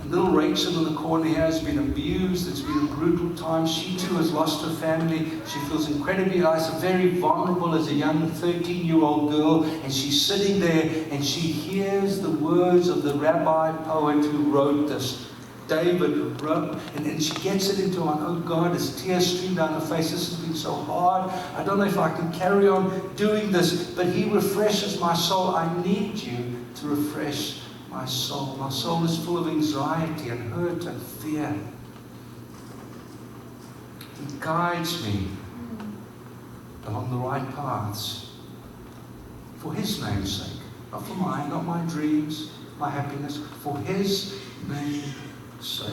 And 0.00 0.12
little 0.12 0.30
Rachel 0.30 0.78
in 0.86 0.94
the 0.94 1.00
corner 1.00 1.24
here 1.24 1.40
has 1.40 1.60
been 1.60 1.80
abused. 1.80 2.48
It's 2.48 2.60
been 2.60 2.86
a 2.86 2.94
brutal 2.94 3.34
time. 3.34 3.66
She 3.66 3.96
too 3.96 4.14
has 4.14 4.30
lost 4.30 4.64
her 4.64 4.72
family. 4.74 5.32
She 5.44 5.58
feels 5.68 5.90
incredibly 5.90 6.44
isolated, 6.44 6.80
very 6.80 7.08
vulnerable 7.18 7.74
as 7.74 7.88
a 7.88 7.94
young 7.94 8.30
13 8.30 8.86
year 8.86 9.02
old 9.02 9.32
girl. 9.32 9.64
And 9.64 9.92
she's 9.92 10.24
sitting 10.24 10.60
there 10.60 10.88
and 11.10 11.24
she 11.24 11.40
hears 11.40 12.20
the 12.20 12.30
words 12.30 12.86
of 12.86 13.02
the 13.02 13.14
rabbi 13.14 13.72
poet 13.82 14.24
who 14.24 14.52
wrote 14.52 14.86
this. 14.86 15.28
David 15.68 16.40
wrote, 16.42 16.78
and, 16.96 17.06
and 17.06 17.22
she 17.22 17.34
gets 17.40 17.70
it 17.70 17.82
into 17.82 18.02
her, 18.02 18.16
oh 18.18 18.40
God, 18.40 18.74
as 18.74 19.00
tears 19.02 19.38
stream 19.38 19.54
down 19.54 19.72
her 19.72 19.80
face. 19.80 20.10
This 20.10 20.30
has 20.30 20.38
been 20.40 20.54
so 20.54 20.74
hard. 20.74 21.30
I 21.56 21.64
don't 21.64 21.78
know 21.78 21.84
if 21.84 21.98
I 21.98 22.14
can 22.14 22.32
carry 22.32 22.68
on 22.68 23.14
doing 23.16 23.50
this, 23.50 23.90
but 23.92 24.06
He 24.06 24.24
refreshes 24.28 25.00
my 25.00 25.14
soul. 25.14 25.54
I 25.54 25.82
need 25.82 26.16
you 26.16 26.56
to 26.76 26.88
refresh 26.88 27.62
my 27.90 28.04
soul. 28.04 28.56
My 28.56 28.68
soul 28.68 29.04
is 29.04 29.24
full 29.24 29.38
of 29.38 29.48
anxiety 29.48 30.30
and 30.30 30.52
hurt 30.52 30.84
and 30.84 31.00
fear. 31.00 31.56
He 34.20 34.34
guides 34.40 35.04
me 35.04 35.28
along 36.86 37.10
the 37.10 37.16
right 37.16 37.54
paths 37.54 38.32
for 39.58 39.72
His 39.72 40.02
name's 40.02 40.42
sake. 40.42 40.60
Not 40.92 41.06
for 41.06 41.14
mine, 41.14 41.48
not 41.48 41.64
my 41.64 41.80
dreams, 41.86 42.52
my 42.78 42.90
happiness, 42.90 43.40
for 43.62 43.78
His 43.78 44.38
name's 44.68 45.14
sake. 45.64 45.88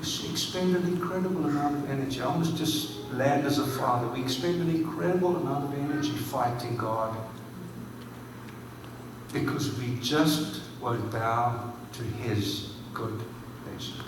We 0.00 0.30
expend 0.30 0.76
an 0.76 0.86
incredible 0.86 1.44
amount 1.46 1.76
of 1.76 1.90
energy. 1.90 2.20
I 2.20 2.24
almost 2.24 2.56
just 2.56 3.10
land 3.12 3.46
as 3.46 3.58
a 3.58 3.66
father. 3.66 4.08
We 4.08 4.22
expend 4.22 4.60
an 4.60 4.70
incredible 4.70 5.36
amount 5.36 5.72
of 5.72 5.78
energy 5.78 6.10
fighting 6.10 6.76
God 6.76 7.16
because 9.32 9.78
we 9.78 9.98
just 10.00 10.62
won't 10.80 11.10
bow 11.10 11.72
to 11.92 12.02
His 12.02 12.72
good 12.92 13.20
pleasure. 13.64 14.02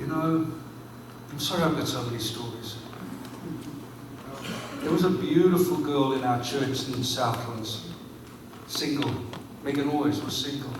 You 0.00 0.06
know, 0.08 0.46
I'm 1.30 1.40
sorry 1.40 1.62
I've 1.62 1.76
got 1.76 1.88
so 1.88 2.02
many 2.02 2.18
stories. 2.18 2.76
There 4.80 4.92
was 4.92 5.04
a 5.04 5.10
beautiful 5.10 5.78
girl 5.78 6.12
in 6.12 6.24
our 6.24 6.42
church 6.42 6.88
in 6.88 7.02
Southlands, 7.02 7.88
single. 8.66 9.10
Megan 9.66 9.90
always 9.90 10.22
was 10.22 10.36
single. 10.36 10.70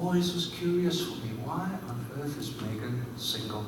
Always 0.00 0.34
was 0.34 0.46
curious 0.58 1.00
for 1.00 1.14
me. 1.24 1.30
Why 1.44 1.70
on 1.88 2.06
earth 2.20 2.36
is 2.40 2.60
Megan 2.60 3.06
single? 3.16 3.64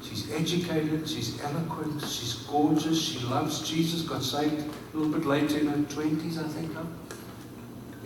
She's 0.00 0.30
educated, 0.30 1.08
she's 1.08 1.42
eloquent, 1.42 2.00
she's 2.02 2.34
gorgeous, 2.48 3.02
she 3.02 3.18
loves 3.26 3.68
Jesus, 3.68 4.02
got 4.02 4.22
saved 4.22 4.64
a 4.94 4.96
little 4.96 5.12
bit 5.12 5.26
later 5.26 5.58
in 5.58 5.66
her 5.66 5.78
20s, 5.78 6.38
I 6.38 6.46
think, 6.46 6.70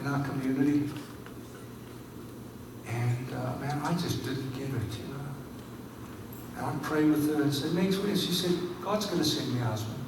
in 0.00 0.06
our 0.06 0.26
community. 0.26 0.88
And 2.86 3.28
uh, 3.34 3.56
man, 3.60 3.82
I 3.84 3.92
just 3.92 4.24
didn't 4.24 4.52
get 4.52 4.62
it, 4.62 4.70
you 4.70 5.12
know. 5.12 5.20
And 6.56 6.66
I 6.68 6.72
prayed 6.82 7.10
with 7.10 7.28
her 7.36 7.42
and 7.42 7.52
said, 7.52 7.74
next 7.74 7.98
week, 7.98 8.16
she 8.16 8.32
said, 8.32 8.56
God's 8.80 9.04
going 9.04 9.18
to 9.18 9.26
send 9.26 9.54
me 9.54 9.60
a 9.60 9.64
husband. 9.64 9.98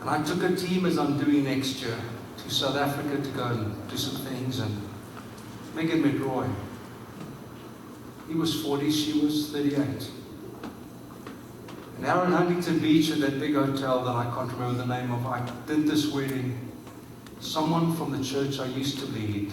And 0.00 0.08
I 0.08 0.22
took 0.22 0.42
a 0.42 0.56
team 0.56 0.86
as 0.86 0.96
I'm 0.96 1.22
doing 1.22 1.44
next 1.44 1.82
year 1.82 1.98
to 2.42 2.50
South 2.50 2.76
Africa 2.76 3.22
to 3.22 3.30
go 3.30 3.44
and 3.44 3.88
do 3.88 3.96
some 3.96 4.16
things. 4.24 4.60
And 4.60 4.76
Megan 5.74 6.02
McRoy, 6.02 6.52
he 8.28 8.34
was 8.34 8.62
40, 8.62 8.90
she 8.90 9.20
was 9.20 9.50
38. 9.50 10.10
And 11.96 12.06
out 12.06 12.26
in 12.26 12.32
Huntington 12.32 12.80
Beach 12.80 13.10
at 13.10 13.20
that 13.20 13.38
big 13.38 13.54
hotel 13.54 14.04
that 14.04 14.14
I 14.14 14.24
can't 14.34 14.50
remember 14.52 14.84
the 14.84 14.86
name 14.86 15.12
of, 15.12 15.24
I 15.26 15.48
did 15.66 15.86
this 15.86 16.12
wedding. 16.12 16.58
Someone 17.40 17.94
from 17.96 18.12
the 18.12 18.24
church 18.24 18.58
I 18.58 18.66
used 18.66 18.98
to 19.00 19.06
lead, 19.06 19.52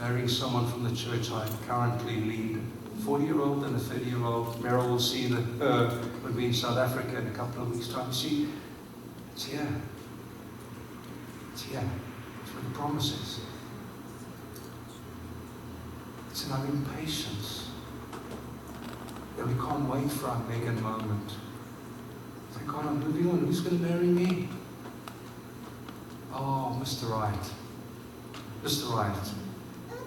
marrying 0.00 0.28
someone 0.28 0.70
from 0.70 0.84
the 0.84 0.94
church 0.94 1.30
I 1.30 1.48
currently 1.66 2.16
lead. 2.16 2.60
40 3.04 3.24
year 3.24 3.40
old 3.40 3.64
and 3.64 3.76
a 3.76 3.78
30 3.78 4.04
year 4.06 4.24
old. 4.24 4.60
Meryl 4.62 4.88
will 4.88 4.98
see 4.98 5.26
the, 5.26 5.40
her 5.64 5.88
when 6.22 6.34
we're 6.34 6.46
in 6.48 6.54
South 6.54 6.78
Africa 6.78 7.18
in 7.18 7.26
a 7.26 7.30
couple 7.30 7.62
of 7.62 7.70
weeks' 7.70 7.88
time. 7.88 8.12
She, 8.12 8.48
it's 9.32 9.44
here. 9.44 9.68
It's 11.52 11.62
here. 11.62 11.82
It's 12.64 12.72
where 12.72 12.72
the 12.72 12.78
promise 12.78 13.12
is. 13.12 13.40
It's 16.30 16.46
in 16.46 16.52
our 16.52 16.64
impatience 16.66 17.70
that 19.36 19.46
we 19.46 19.54
can't 19.54 19.88
wait 19.88 20.10
for 20.10 20.28
our 20.28 20.42
Megan 20.48 20.80
moment. 20.82 21.32
Thank 22.52 22.68
God 22.68 22.86
I'm 22.86 23.00
moving 23.00 23.30
on. 23.30 23.38
Who's 23.40 23.60
going 23.60 23.78
to 23.78 23.84
marry 23.84 24.06
me? 24.06 24.48
Oh, 26.32 26.78
Mr. 26.80 27.10
Right. 27.10 27.34
Mr. 28.62 28.90
Right. 28.94 29.16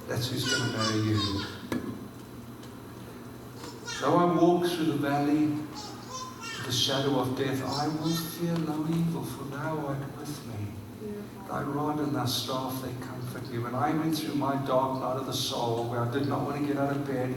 That's 0.08 0.30
who's 0.30 0.50
going 0.50 0.72
to 0.72 0.78
marry 0.78 1.00
you. 1.10 1.42
Though 4.02 4.16
I 4.18 4.26
walk 4.26 4.68
through 4.68 4.86
the 4.86 4.94
valley 4.94 5.46
of 5.46 6.64
the 6.66 6.72
shadow 6.72 7.20
of 7.20 7.38
death, 7.38 7.64
I 7.64 7.88
will 7.88 8.16
fear 8.16 8.54
no 8.54 8.86
evil, 8.90 9.24
for 9.24 9.44
thou 9.46 9.88
art 9.88 10.18
with 10.20 10.48
me. 10.48 10.68
Thy 11.48 11.62
rod 11.62 12.00
and 12.00 12.16
thy 12.16 12.26
staff, 12.26 12.82
they 12.82 12.92
comfort 13.06 13.50
me. 13.52 13.60
When 13.60 13.76
I 13.76 13.92
went 13.92 14.18
through 14.18 14.36
my 14.36 14.56
dark 14.66 15.00
night 15.00 15.18
of 15.18 15.26
the 15.26 15.34
soul, 15.34 15.86
where 15.86 16.02
I 16.02 16.12
did 16.12 16.28
not 16.28 16.42
want 16.42 16.60
to 16.60 16.68
get 16.68 16.78
out 16.78 16.92
of 16.92 17.08
bed, 17.08 17.34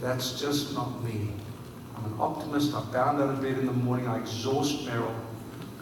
that's 0.00 0.40
just 0.40 0.74
not 0.74 1.02
me. 1.04 1.32
I'm 1.96 2.04
an 2.06 2.14
optimist. 2.18 2.74
I 2.74 2.80
bound 2.92 3.20
out 3.20 3.30
of 3.30 3.42
bed 3.42 3.58
in 3.58 3.66
the 3.66 3.72
morning. 3.72 4.06
I 4.06 4.18
exhaust 4.18 4.86
Meryl. 4.86 5.14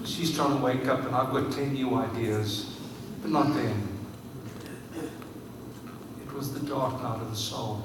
She's 0.04 0.34
trying 0.34 0.56
to 0.56 0.62
wake 0.62 0.86
up, 0.86 1.04
and 1.04 1.14
I've 1.14 1.30
got 1.32 1.52
10 1.52 1.74
new 1.74 1.94
ideas. 1.94 2.76
But 3.22 3.30
not 3.30 3.54
then. 3.54 3.88
It 6.22 6.32
was 6.32 6.52
the 6.52 6.66
dark 6.66 7.02
night 7.02 7.20
of 7.20 7.30
the 7.30 7.36
soul. 7.36 7.82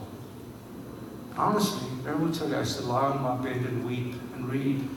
Honestly, 1.37 1.87
I 2.07 2.13
will 2.13 2.33
tell 2.33 2.49
you, 2.49 2.55
I 2.55 2.59
used 2.59 2.77
to 2.79 2.85
lie 2.85 3.05
on 3.05 3.21
my 3.21 3.37
bed 3.37 3.57
and 3.57 3.85
weep 3.85 4.15
and 4.35 4.49
read. 4.51 4.87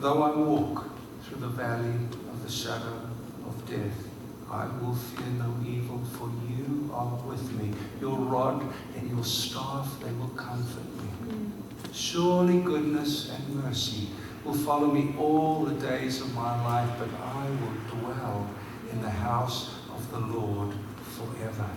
Though 0.00 0.22
I 0.22 0.36
walk 0.36 0.87
through 1.28 1.40
the 1.40 1.48
valley 1.48 1.94
of 2.32 2.42
the 2.42 2.50
shadow 2.50 3.00
of 3.46 3.70
death, 3.70 4.08
I 4.50 4.66
will 4.80 4.94
fear 4.94 5.26
no 5.38 5.54
evil, 5.66 6.00
for 6.12 6.30
you 6.48 6.90
are 6.92 7.16
with 7.28 7.52
me. 7.60 7.70
Your 8.00 8.16
rod 8.16 8.64
and 8.96 9.10
your 9.10 9.24
staff, 9.24 10.00
they 10.00 10.10
will 10.12 10.28
comfort 10.28 10.86
me. 11.02 11.50
Surely 11.92 12.60
goodness 12.60 13.30
and 13.30 13.62
mercy 13.62 14.08
will 14.44 14.54
follow 14.54 14.86
me 14.86 15.14
all 15.18 15.64
the 15.64 15.74
days 15.86 16.22
of 16.22 16.34
my 16.34 16.64
life, 16.64 16.90
but 16.98 17.08
I 17.22 17.44
will 17.44 18.00
dwell 18.00 18.48
in 18.90 19.02
the 19.02 19.10
house 19.10 19.74
of 19.94 20.10
the 20.10 20.20
Lord 20.20 20.74
forever. 21.02 21.68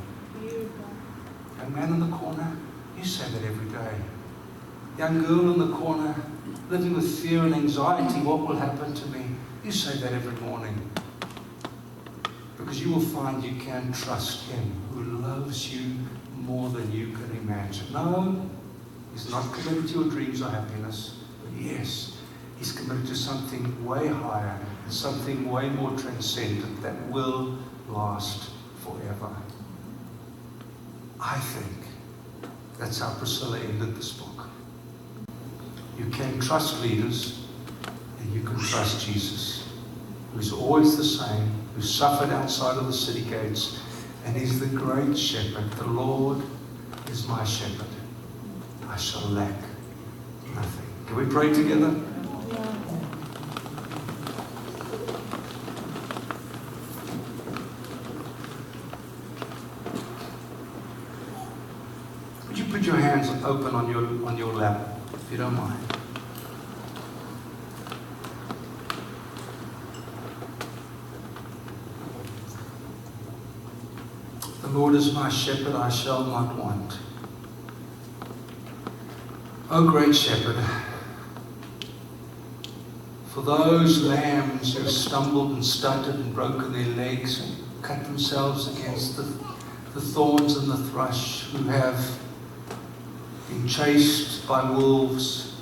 Young 1.57 1.73
man 1.73 1.89
in 1.89 1.99
the 2.09 2.15
corner, 2.15 2.55
you 2.97 3.03
say 3.03 3.29
that 3.31 3.43
every 3.43 3.69
day. 3.69 3.95
Young 4.97 5.23
girl 5.23 5.51
in 5.51 5.59
the 5.59 5.75
corner, 5.75 6.15
living 6.69 6.93
with 6.93 7.19
fear 7.19 7.43
and 7.43 7.53
anxiety, 7.53 8.21
what 8.21 8.39
will 8.39 8.55
happen 8.55 8.93
to 8.93 9.05
me? 9.07 9.25
You 9.63 9.71
say 9.71 9.97
that 9.99 10.11
every 10.11 10.33
morning. 10.41 10.89
Because 12.57 12.81
you 12.81 12.91
will 12.91 12.99
find 13.01 13.43
you 13.43 13.61
can 13.61 13.93
trust 13.93 14.49
Him 14.49 14.71
who 14.91 15.03
loves 15.21 15.71
you 15.71 15.97
more 16.35 16.69
than 16.69 16.91
you 16.91 17.11
can 17.11 17.37
imagine. 17.43 17.93
No, 17.93 18.49
He's 19.13 19.29
not 19.29 19.53
committed 19.53 19.87
to 19.89 19.99
your 19.99 20.09
dreams 20.09 20.41
or 20.41 20.49
happiness, 20.49 21.19
but 21.43 21.61
yes, 21.61 22.17
He's 22.57 22.71
committed 22.71 23.05
to 23.07 23.15
something 23.15 23.85
way 23.85 24.07
higher 24.07 24.59
and 24.83 24.93
something 24.93 25.47
way 25.47 25.69
more 25.69 25.91
transcendent 25.91 26.81
that 26.81 26.99
will 27.11 27.59
last 27.87 28.49
forever. 28.79 29.29
I 31.19 31.37
think 31.37 31.85
that's 32.79 32.99
how 32.99 33.13
Priscilla 33.13 33.59
ended 33.59 33.95
this 33.95 34.11
book. 34.13 34.47
You 35.99 36.05
can 36.09 36.39
trust 36.39 36.81
leaders 36.81 37.40
and 38.21 38.33
you 38.33 38.41
can 38.41 38.57
trust 38.59 39.05
Jesus, 39.05 39.67
who's 40.33 40.53
always 40.53 40.95
the 40.95 41.03
same, 41.03 41.51
who 41.75 41.81
suffered 41.81 42.29
outside 42.29 42.77
of 42.77 42.85
the 42.85 42.93
city 42.93 43.21
gates, 43.21 43.81
and 44.25 44.37
he's 44.37 44.59
the 44.59 44.67
great 44.67 45.17
shepherd. 45.17 45.69
The 45.71 45.87
Lord 45.87 46.41
is 47.09 47.27
my 47.27 47.43
shepherd. 47.43 47.87
I 48.87 48.97
shall 48.97 49.27
lack 49.29 49.59
nothing. 50.55 50.85
Can 51.07 51.15
we 51.15 51.25
pray 51.25 51.53
together? 51.53 51.95
Would 62.47 62.57
you 62.57 62.65
put 62.65 62.81
your 62.81 62.97
hands 62.97 63.29
open 63.43 63.73
on 63.75 63.89
your, 63.89 64.05
on 64.27 64.37
your 64.37 64.53
lap, 64.53 64.99
if 65.13 65.31
you 65.31 65.37
don't 65.37 65.55
mind. 65.55 65.79
The 74.61 74.67
Lord 74.69 74.95
is 74.95 75.10
my 75.21 75.29
shepherd, 75.29 75.75
I 75.75 75.87
shall 75.87 76.23
not 76.23 76.55
want. 76.55 76.97
O 79.69 79.87
great 79.87 80.15
shepherd, 80.15 80.55
for 83.27 83.43
those 83.43 84.01
lambs 84.01 84.73
who 84.73 84.81
have 84.81 84.91
stumbled 84.91 85.51
and 85.51 85.63
stuttered 85.63 86.15
and 86.15 86.33
broken 86.33 86.73
their 86.73 86.87
legs 86.95 87.39
and 87.39 87.55
cut 87.83 88.03
themselves 88.03 88.75
against 88.75 89.15
the, 89.15 89.21
the 89.93 90.01
thorns 90.01 90.57
and 90.57 90.67
the 90.67 90.89
thrush, 90.89 91.43
who 91.51 91.65
have 91.65 92.17
been 93.47 93.67
chased 93.67 94.47
by 94.47 94.67
wolves, 94.71 95.61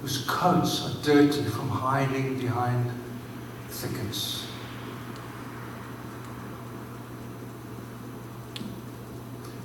whose 0.00 0.24
coats 0.26 0.86
are 0.86 1.04
dirty 1.04 1.44
from 1.44 1.68
hiding 1.68 2.38
behind 2.38 2.90
thickets. 3.68 4.47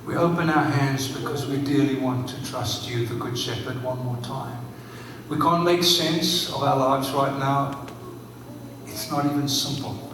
We 0.06 0.16
open 0.16 0.50
our 0.50 0.64
hands 0.64 1.08
because 1.08 1.46
we 1.46 1.56
dearly 1.56 1.96
want 1.96 2.28
to 2.28 2.44
trust 2.44 2.88
you, 2.88 3.06
the 3.06 3.14
Good 3.14 3.38
Shepherd, 3.38 3.82
one 3.82 3.98
more 4.04 4.18
time. 4.18 4.62
We 5.30 5.38
can't 5.38 5.64
make 5.64 5.82
sense 5.82 6.50
of 6.50 6.62
our 6.62 6.76
lives 6.76 7.10
right 7.12 7.38
now. 7.38 7.86
It's 8.86 9.10
not 9.10 9.24
even 9.24 9.48
simple. 9.48 10.12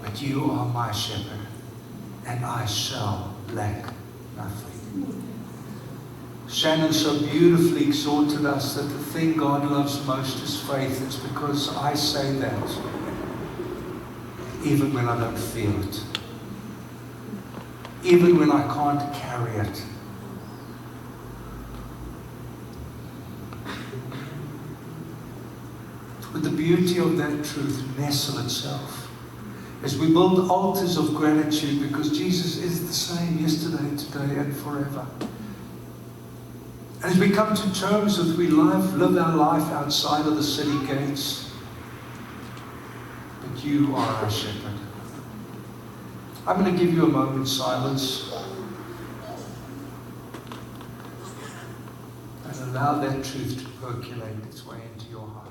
But 0.00 0.22
you 0.22 0.50
are 0.52 0.66
my 0.66 0.92
shepherd, 0.92 1.46
and 2.26 2.44
I 2.44 2.64
shall 2.66 3.34
lack 3.52 3.92
nothing. 4.36 5.28
Shannon 6.48 6.92
so 6.92 7.18
beautifully 7.18 7.86
exhorted 7.86 8.44
us 8.46 8.74
that 8.74 8.82
the 8.82 8.98
thing 8.98 9.36
God 9.36 9.68
loves 9.68 10.06
most 10.06 10.42
is 10.44 10.60
faith. 10.60 11.02
It's 11.04 11.16
because 11.16 11.74
I 11.76 11.94
say 11.94 12.32
that 12.36 12.68
even 14.64 14.92
when 14.94 15.08
I 15.08 15.18
don't 15.18 15.36
feel 15.36 15.76
it, 15.88 16.04
even 18.02 18.38
when 18.38 18.50
I 18.50 18.62
can't 18.72 19.14
carry 19.14 19.52
it. 19.52 19.84
With 26.32 26.42
the 26.44 26.50
beauty 26.50 26.98
of 26.98 27.16
that 27.18 27.44
truth 27.44 27.84
nestle 27.98 28.44
itself 28.44 29.02
as 29.82 29.98
we 29.98 30.12
build 30.12 30.50
altars 30.50 30.96
of 30.96 31.14
gratitude 31.14 31.82
because 31.82 32.16
Jesus 32.16 32.56
is 32.56 32.86
the 32.86 32.92
same 32.92 33.38
yesterday, 33.38 33.96
today, 33.96 34.38
and 34.38 34.56
forever. 34.56 35.06
As 37.02 37.18
we 37.18 37.30
come 37.30 37.54
to 37.54 37.74
terms 37.74 38.16
with 38.16 38.36
we 38.36 38.46
live, 38.46 38.94
live 38.94 39.16
our 39.16 39.34
life 39.34 39.72
outside 39.72 40.24
of 40.26 40.36
the 40.36 40.42
city 40.42 40.86
gates, 40.86 41.52
but 43.40 43.64
you 43.64 43.94
are 43.96 44.22
our 44.22 44.30
shepherd. 44.30 44.91
I'm 46.44 46.58
going 46.58 46.76
to 46.76 46.84
give 46.84 46.92
you 46.92 47.04
a 47.04 47.08
moment's 47.08 47.52
silence 47.52 48.32
and 52.44 52.70
allow 52.70 52.98
that 52.98 53.24
truth 53.24 53.62
to 53.62 53.68
percolate 53.80 54.44
its 54.48 54.66
way 54.66 54.78
into 54.92 55.08
your 55.08 55.24
heart. 55.28 55.41